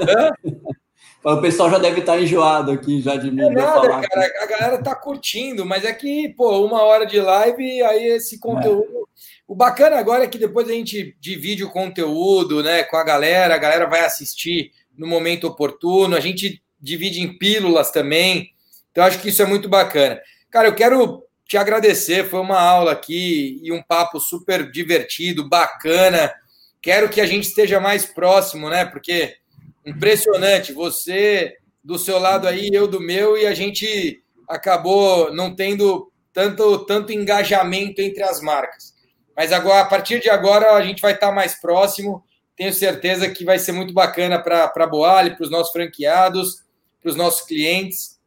Hã? 0.07 0.31
O 1.23 1.37
pessoal 1.37 1.69
já 1.69 1.77
deve 1.77 1.99
estar 1.99 2.19
enjoado 2.19 2.71
aqui 2.71 2.99
já 3.01 3.15
de 3.15 3.29
mim. 3.29 3.43
É 3.43 3.49
nada, 3.49 3.81
cara. 3.81 4.25
Aqui. 4.25 4.37
A 4.37 4.45
galera 4.47 4.81
tá 4.81 4.95
curtindo, 4.95 5.65
mas 5.65 5.85
é 5.85 5.93
que, 5.93 6.29
pô, 6.29 6.65
uma 6.65 6.81
hora 6.81 7.05
de 7.05 7.19
live, 7.19 7.83
aí 7.83 8.07
esse 8.07 8.39
conteúdo. 8.39 8.83
É. 8.83 9.01
O 9.47 9.53
bacana 9.53 9.97
agora 9.97 10.23
é 10.23 10.27
que 10.27 10.37
depois 10.37 10.67
a 10.67 10.71
gente 10.71 11.15
divide 11.19 11.63
o 11.63 11.69
conteúdo, 11.69 12.63
né, 12.63 12.83
com 12.83 12.97
a 12.97 13.03
galera, 13.03 13.53
a 13.53 13.57
galera 13.57 13.85
vai 13.85 13.99
assistir 13.99 14.71
no 14.97 15.05
momento 15.05 15.45
oportuno, 15.45 16.15
a 16.15 16.19
gente 16.19 16.63
divide 16.79 17.21
em 17.21 17.37
pílulas 17.37 17.91
também. 17.91 18.49
Então 18.91 19.03
acho 19.03 19.19
que 19.19 19.29
isso 19.29 19.41
é 19.41 19.45
muito 19.45 19.69
bacana. 19.69 20.19
Cara, 20.49 20.69
eu 20.69 20.75
quero 20.75 21.23
te 21.45 21.57
agradecer, 21.57 22.29
foi 22.29 22.39
uma 22.39 22.59
aula 22.59 22.93
aqui 22.93 23.59
e 23.61 23.71
um 23.71 23.83
papo 23.83 24.19
super 24.19 24.71
divertido, 24.71 25.47
bacana. 25.47 26.33
Quero 26.81 27.09
que 27.09 27.21
a 27.21 27.25
gente 27.25 27.43
esteja 27.43 27.79
mais 27.79 28.05
próximo, 28.05 28.69
né? 28.69 28.85
Porque 28.85 29.35
impressionante, 29.85 30.73
você 30.73 31.57
do 31.83 31.97
seu 31.97 32.19
lado 32.19 32.47
aí, 32.47 32.69
eu 32.71 32.87
do 32.87 32.99
meu, 32.99 33.37
e 33.37 33.47
a 33.47 33.53
gente 33.53 34.23
acabou 34.47 35.33
não 35.33 35.55
tendo 35.55 36.11
tanto, 36.33 36.85
tanto 36.85 37.11
engajamento 37.11 38.01
entre 38.01 38.23
as 38.23 38.41
marcas. 38.41 38.93
Mas 39.35 39.51
agora, 39.51 39.81
a 39.81 39.85
partir 39.85 40.21
de 40.21 40.29
agora, 40.29 40.73
a 40.73 40.81
gente 40.81 41.01
vai 41.01 41.13
estar 41.13 41.31
mais 41.31 41.55
próximo. 41.59 42.23
Tenho 42.55 42.73
certeza 42.73 43.29
que 43.29 43.43
vai 43.43 43.57
ser 43.57 43.71
muito 43.71 43.93
bacana 43.93 44.37
para 44.39 44.71
a 44.75 44.87
Boali, 44.87 45.35
para 45.35 45.43
os 45.43 45.49
nossos 45.49 45.71
franqueados, 45.71 46.63
para 47.01 47.09
os 47.09 47.15
nossos 47.15 47.41
clientes. 47.41 48.19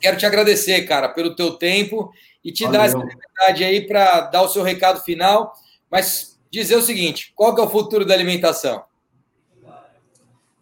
Quero 0.00 0.16
te 0.16 0.24
agradecer, 0.24 0.82
cara, 0.86 1.08
pelo 1.08 1.34
teu 1.34 1.52
tempo 1.52 2.10
e 2.42 2.50
te 2.50 2.64
Valeu. 2.64 2.80
dar 2.80 2.86
essa 2.86 2.96
oportunidade 2.96 3.64
aí 3.64 3.86
para 3.86 4.22
dar 4.22 4.42
o 4.42 4.48
seu 4.48 4.62
recado 4.62 5.02
final. 5.02 5.52
Mas 5.90 6.38
dizer 6.50 6.76
o 6.76 6.82
seguinte: 6.82 7.32
qual 7.34 7.54
que 7.54 7.60
é 7.60 7.64
o 7.64 7.70
futuro 7.70 8.06
da 8.06 8.14
alimentação? 8.14 8.82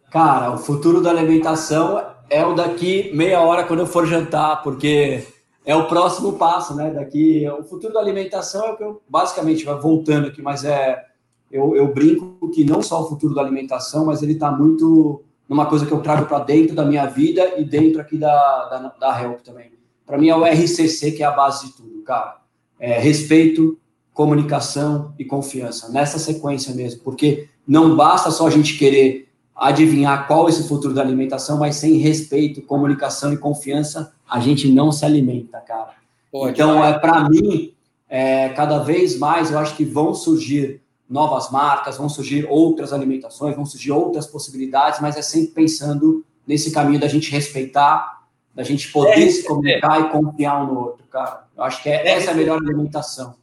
Cara, 0.09 0.51
o 0.53 0.57
futuro 0.57 1.01
da 1.01 1.09
alimentação 1.09 2.03
é 2.29 2.45
o 2.45 2.53
daqui 2.53 3.11
meia 3.13 3.41
hora 3.41 3.63
quando 3.63 3.81
eu 3.81 3.87
for 3.87 4.07
jantar, 4.07 4.63
porque 4.63 5.23
é 5.65 5.75
o 5.75 5.87
próximo 5.87 6.33
passo, 6.33 6.75
né? 6.75 6.89
Daqui, 6.91 7.47
o 7.59 7.63
futuro 7.63 7.93
da 7.93 7.99
alimentação 7.99 8.65
é 8.65 8.71
o 8.71 8.77
que 8.77 8.83
eu 8.83 9.01
basicamente 9.07 9.65
vai 9.65 9.75
voltando 9.75 10.27
aqui, 10.27 10.41
mas 10.41 10.65
é 10.65 11.05
eu, 11.51 11.75
eu 11.75 11.93
brinco 11.93 12.49
que 12.49 12.63
não 12.63 12.81
só 12.81 13.01
o 13.01 13.09
futuro 13.09 13.33
da 13.33 13.41
alimentação, 13.41 14.05
mas 14.05 14.21
ele 14.21 14.33
está 14.33 14.51
muito 14.51 15.23
numa 15.47 15.65
coisa 15.65 15.85
que 15.85 15.91
eu 15.91 16.01
trago 16.01 16.27
para 16.27 16.43
dentro 16.43 16.75
da 16.75 16.85
minha 16.85 17.05
vida 17.07 17.55
e 17.57 17.63
dentro 17.63 18.01
aqui 18.01 18.17
da, 18.17 18.65
da, 18.69 18.95
da 18.99 19.21
Help 19.21 19.41
também. 19.41 19.71
Para 20.05 20.17
mim 20.17 20.29
é 20.29 20.35
o 20.35 20.43
RCC 20.43 21.11
que 21.11 21.23
é 21.23 21.25
a 21.25 21.31
base 21.31 21.67
de 21.67 21.73
tudo, 21.73 22.03
cara. 22.03 22.37
É 22.79 22.99
respeito, 22.99 23.77
comunicação 24.13 25.13
e 25.17 25.25
confiança, 25.25 25.89
nessa 25.89 26.19
sequência 26.19 26.73
mesmo, 26.73 27.01
porque 27.03 27.47
não 27.67 27.95
basta 27.95 28.31
só 28.31 28.47
a 28.47 28.49
gente 28.49 28.77
querer 28.77 29.28
adivinhar 29.59 30.25
qual 30.25 30.47
é 30.47 30.49
esse 30.51 30.67
futuro 30.67 30.93
da 30.93 31.01
alimentação, 31.01 31.59
mas 31.59 31.75
sem 31.75 31.97
respeito, 31.97 32.61
comunicação 32.61 33.33
e 33.33 33.37
confiança, 33.37 34.13
a 34.27 34.39
gente 34.39 34.71
não 34.71 34.91
se 34.91 35.03
alimenta, 35.03 35.59
cara. 35.59 35.91
Pode, 36.31 36.53
então, 36.53 36.83
é 36.83 36.97
para 36.97 37.27
mim, 37.29 37.73
é, 38.07 38.49
cada 38.49 38.79
vez 38.79 39.17
mais 39.17 39.51
eu 39.51 39.59
acho 39.59 39.75
que 39.75 39.83
vão 39.83 40.13
surgir 40.13 40.81
novas 41.09 41.51
marcas, 41.51 41.97
vão 41.97 42.07
surgir 42.07 42.45
outras 42.49 42.93
alimentações, 42.93 43.55
vão 43.55 43.65
surgir 43.65 43.91
outras 43.91 44.27
possibilidades, 44.27 44.99
mas 45.01 45.17
é 45.17 45.21
sempre 45.21 45.51
pensando 45.51 46.23
nesse 46.47 46.71
caminho 46.71 46.99
da 46.99 47.07
gente 47.07 47.31
respeitar, 47.31 48.23
da 48.53 48.63
gente 48.63 48.91
poder 48.91 49.27
é, 49.27 49.29
se 49.29 49.43
comunicar 49.43 49.99
e 49.99 50.09
confiar 50.09 50.63
um 50.63 50.73
no 50.73 50.79
outro, 50.79 51.05
cara. 51.09 51.47
Eu 51.57 51.63
acho 51.63 51.81
que 51.83 51.89
é, 51.89 52.07
essa 52.09 52.29
é 52.29 52.33
a 52.33 52.37
melhor 52.37 52.59
alimentação. 52.61 53.35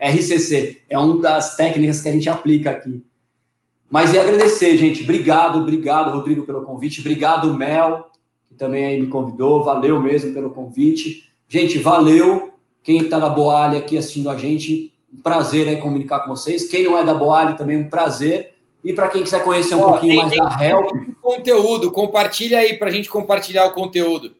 RCC 0.00 0.82
é 0.88 0.98
uma 0.98 1.20
das 1.20 1.54
técnicas 1.54 2.00
que 2.00 2.08
a 2.08 2.12
gente 2.12 2.28
aplica 2.28 2.70
aqui. 2.70 3.04
Mas 3.92 4.14
e 4.14 4.18
agradecer, 4.18 4.74
gente. 4.78 5.02
Obrigado, 5.02 5.58
obrigado, 5.58 6.10
Rodrigo, 6.12 6.46
pelo 6.46 6.62
convite. 6.62 7.00
Obrigado, 7.00 7.52
Mel, 7.52 8.06
que 8.48 8.54
também 8.54 8.86
aí 8.86 8.98
me 8.98 9.08
convidou. 9.08 9.62
Valeu 9.62 10.00
mesmo 10.00 10.32
pelo 10.32 10.48
convite. 10.48 11.30
Gente, 11.46 11.78
valeu. 11.78 12.54
Quem 12.82 13.02
está 13.02 13.18
na 13.18 13.28
Boalha 13.28 13.78
aqui 13.78 13.98
assistindo 13.98 14.30
a 14.30 14.36
gente, 14.38 14.94
um 15.12 15.20
prazer 15.20 15.68
aí 15.68 15.76
comunicar 15.76 16.20
com 16.20 16.30
vocês. 16.30 16.70
Quem 16.70 16.84
não 16.84 16.96
é 16.96 17.04
da 17.04 17.12
Boalha, 17.12 17.52
também 17.52 17.76
um 17.76 17.90
prazer. 17.90 18.54
E 18.82 18.94
para 18.94 19.08
quem 19.08 19.22
quiser 19.22 19.44
conhecer 19.44 19.74
um 19.74 19.82
Ó, 19.82 19.90
pouquinho 19.90 20.16
mais 20.16 20.34
da 20.34 20.64
Help. 20.64 20.90
Conteúdo, 21.20 21.92
compartilha 21.92 22.60
aí 22.60 22.78
para 22.78 22.88
a 22.88 22.92
gente 22.92 23.10
compartilhar 23.10 23.66
o 23.66 23.74
conteúdo. 23.74 24.34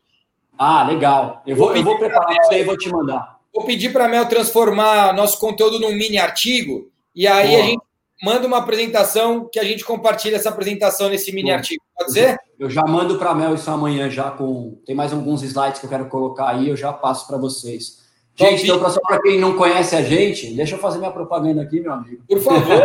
Ah, 0.57 0.83
legal. 0.85 1.43
Eu 1.47 1.57
vou, 1.57 1.69
vou 1.69 1.77
eu 1.77 1.85
vou 1.85 1.99
preparar 1.99 2.35
isso 2.41 2.51
aí 2.51 2.63
e 2.63 2.65
vou 2.65 2.79
te 2.79 2.89
mandar. 2.89 3.39
Vou 3.55 3.67
pedir 3.67 3.93
para 3.93 4.07
a 4.07 4.09
Mel 4.09 4.27
transformar 4.27 5.13
nosso 5.13 5.39
conteúdo 5.39 5.79
num 5.79 5.93
mini 5.93 6.17
artigo. 6.17 6.91
E 7.15 7.27
aí 7.27 7.49
Boa. 7.49 7.61
a 7.61 7.67
gente 7.67 7.92
manda 8.23 8.47
uma 8.47 8.59
apresentação 8.59 9.49
que 9.51 9.59
a 9.59 9.65
gente 9.65 9.85
compartilha 9.85 10.37
essa 10.37 10.49
apresentação 10.49 11.09
nesse 11.09 11.33
mini 11.33 11.51
Bom, 11.51 11.57
artigo. 11.57 11.83
Pode 11.99 12.13
ser? 12.13 12.39
Eu 12.59 12.71
já 12.71 12.83
mando 12.83 13.19
para 13.19 13.31
a 13.31 13.35
Mel 13.35 13.55
isso 13.55 13.71
amanhã 13.71 14.09
já 14.09 14.31
com. 14.31 14.79
Tem 14.87 14.95
mais 14.95 15.13
alguns 15.13 15.43
slides 15.43 15.81
que 15.81 15.87
eu 15.87 15.91
quero 15.91 16.07
colocar 16.07 16.49
aí, 16.49 16.69
eu 16.69 16.77
já 16.77 16.93
passo 16.93 17.27
para 17.27 17.37
vocês. 17.37 18.01
Gente, 18.35 18.65
então, 18.65 18.89
só 18.89 19.01
para 19.01 19.21
quem 19.21 19.39
não 19.39 19.57
conhece 19.57 19.95
a 19.95 20.01
gente, 20.01 20.55
deixa 20.55 20.75
eu 20.75 20.79
fazer 20.79 20.99
minha 20.99 21.11
propaganda 21.11 21.61
aqui, 21.61 21.81
meu 21.81 21.93
amigo. 21.93 22.23
Por 22.27 22.41
favor, 22.41 22.81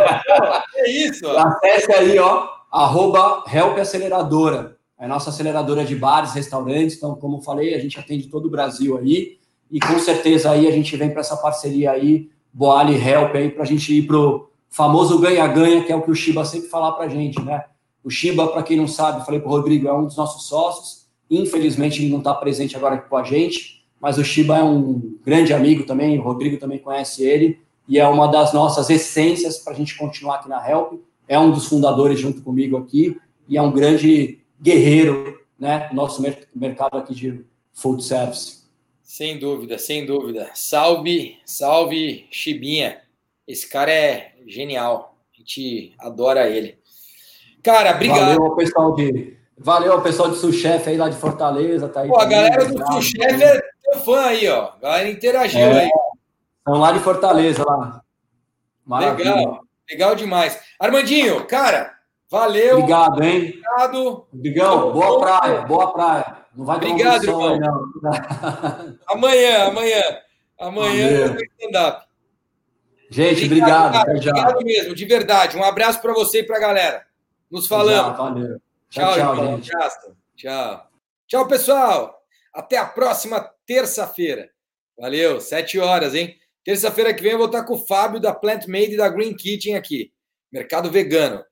é 0.75 0.89
isso. 0.89 1.25
Acesse 1.29 1.91
aí, 1.93 2.19
ó, 2.19 2.49
arroba 2.71 3.43
Help 3.51 3.77
Aceleradora. 3.77 4.75
É 4.99 5.05
a 5.05 5.07
nossa 5.07 5.29
aceleradora 5.29 5.85
de 5.85 5.95
bares, 5.95 6.33
restaurantes. 6.33 6.97
Então, 6.97 7.15
como 7.15 7.37
eu 7.37 7.41
falei, 7.41 7.75
a 7.75 7.79
gente 7.79 7.97
atende 7.99 8.27
todo 8.27 8.47
o 8.47 8.49
Brasil 8.49 8.97
aí. 8.97 9.37
E 9.71 9.79
com 9.79 9.99
certeza 9.99 10.51
aí 10.51 10.67
a 10.67 10.71
gente 10.71 10.97
vem 10.97 11.11
para 11.11 11.21
essa 11.21 11.37
parceria 11.37 11.91
aí, 11.91 12.29
Boali 12.51 12.95
Help 12.95 13.35
aí, 13.35 13.49
para 13.49 13.63
a 13.63 13.65
gente 13.65 13.93
ir 13.95 14.01
pro 14.07 14.49
famoso 14.69 15.19
ganha-ganha, 15.19 15.83
que 15.83 15.91
é 15.91 15.95
o 15.95 16.01
que 16.01 16.11
o 16.11 16.15
Shiba 16.15 16.45
sempre 16.45 16.69
fala 16.69 16.91
para 16.91 17.05
a 17.05 17.09
gente, 17.09 17.41
né? 17.41 17.65
O 18.03 18.09
Shiba, 18.09 18.47
para 18.47 18.63
quem 18.63 18.77
não 18.77 18.87
sabe, 18.87 19.25
falei 19.25 19.39
para 19.39 19.49
o 19.49 19.51
Rodrigo, 19.51 19.87
é 19.87 19.93
um 19.93 20.05
dos 20.05 20.15
nossos 20.15 20.47
sócios. 20.47 21.07
Infelizmente, 21.29 22.01
ele 22.01 22.11
não 22.11 22.19
está 22.19 22.33
presente 22.33 22.75
agora 22.75 22.95
aqui 22.95 23.09
com 23.09 23.17
a 23.17 23.23
gente, 23.23 23.83
mas 23.99 24.17
o 24.17 24.23
Shiba 24.23 24.57
é 24.57 24.63
um 24.63 25.17
grande 25.25 25.53
amigo 25.53 25.83
também, 25.83 26.17
o 26.17 26.21
Rodrigo 26.21 26.57
também 26.57 26.79
conhece 26.79 27.23
ele, 27.23 27.59
e 27.87 27.99
é 27.99 28.07
uma 28.07 28.27
das 28.27 28.53
nossas 28.53 28.89
essências 28.89 29.57
para 29.57 29.73
a 29.73 29.75
gente 29.75 29.97
continuar 29.97 30.35
aqui 30.35 30.49
na 30.49 30.69
Help. 30.69 31.01
É 31.27 31.37
um 31.37 31.51
dos 31.51 31.65
fundadores 31.65 32.19
junto 32.19 32.41
comigo 32.41 32.77
aqui, 32.77 33.19
e 33.49 33.57
é 33.57 33.61
um 33.61 33.71
grande 33.71 34.39
guerreiro, 34.61 35.39
né? 35.59 35.89
Nosso 35.91 36.23
mercado 36.55 36.97
aqui 36.97 37.13
de 37.13 37.43
food 37.73 38.03
service. 38.03 38.63
Sem 39.03 39.39
dúvida, 39.39 39.77
sem 39.77 40.05
dúvida. 40.05 40.49
Salve, 40.53 41.37
salve, 41.45 42.25
Chibinha. 42.29 43.01
Esse 43.47 43.69
cara 43.69 43.91
é 43.91 44.33
genial. 44.45 45.17
A 45.33 45.37
gente 45.37 45.95
adora 45.99 46.49
ele. 46.49 46.77
Cara, 47.63 47.91
obrigado. 47.91 48.19
Valeu 48.19 48.43
ao 48.43 48.55
pessoal 48.55 48.95
de, 48.95 49.37
valeu 49.57 50.01
pessoal 50.01 50.29
de 50.29 50.37
Suchef 50.37 50.89
aí 50.89 50.97
lá 50.97 51.09
de 51.09 51.17
Fortaleza. 51.17 51.87
Tá 51.87 52.01
aí 52.01 52.09
Pô, 52.09 52.19
a 52.19 52.25
galera 52.25 52.65
do 52.65 52.93
Suchef 52.93 53.43
é 53.43 53.61
teu 53.81 53.99
fã 54.01 54.25
aí, 54.25 54.47
ó. 54.47 54.71
A 54.73 54.77
galera 54.79 55.09
interagiu 55.09 55.61
é, 55.61 55.81
aí. 55.81 55.91
Estão 56.59 56.79
lá 56.79 56.91
de 56.91 56.99
Fortaleza, 56.99 57.63
lá. 57.65 58.01
Maravilha. 58.85 59.35
Legal, 59.35 59.61
legal 59.89 60.15
demais. 60.15 60.59
Armandinho, 60.79 61.45
cara, 61.45 61.97
Valeu. 62.29 62.79
Obrigado, 62.79 63.23
hein? 63.23 63.37
Obrigado. 63.37 64.27
Obrigado. 64.33 64.91
Boa 64.91 65.19
praia, 65.19 65.61
boa 65.61 65.93
praia. 65.93 66.37
Não 66.53 66.65
vai 66.65 66.75
Obrigado, 66.75 67.23
irmão. 67.23 67.53
Aí, 67.53 67.59
não. 67.59 68.97
amanhã, 69.07 69.67
amanhã. 69.67 70.01
Amanhã 70.59 71.37
stand-up. 71.59 72.06
Gente, 73.09 73.45
obrigado. 73.45 73.95
Obrigado, 73.95 74.37
obrigado 74.37 74.65
mesmo, 74.65 74.95
de 74.95 75.05
verdade. 75.05 75.57
Um 75.57 75.63
abraço 75.63 76.01
para 76.01 76.13
você 76.13 76.39
e 76.39 76.43
para 76.43 76.57
a 76.57 76.59
galera. 76.59 77.05
Nos 77.49 77.67
falamos. 77.67 78.17
valeu. 78.17 78.61
Tchau, 78.89 79.13
tchau, 79.15 79.35
tchau 79.35 79.55
gente. 79.55 79.71
Tchau. 80.35 80.87
Tchau, 81.27 81.47
pessoal. 81.47 82.23
Até 82.53 82.77
a 82.77 82.85
próxima 82.85 83.39
terça-feira. 83.65 84.49
Valeu, 84.97 85.39
sete 85.39 85.79
horas, 85.79 86.15
hein? 86.15 86.37
Terça-feira 86.63 87.13
que 87.13 87.21
vem 87.21 87.33
eu 87.33 87.37
vou 87.37 87.47
estar 87.47 87.63
com 87.63 87.75
o 87.75 87.85
Fábio 87.85 88.19
da 88.19 88.33
Plant 88.33 88.67
Made 88.67 88.93
e 88.93 88.97
da 88.97 89.07
Green 89.09 89.35
Kitchen 89.35 89.75
aqui. 89.75 90.11
Mercado 90.51 90.89
vegano. 90.89 91.43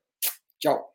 Tchau. 0.60 0.95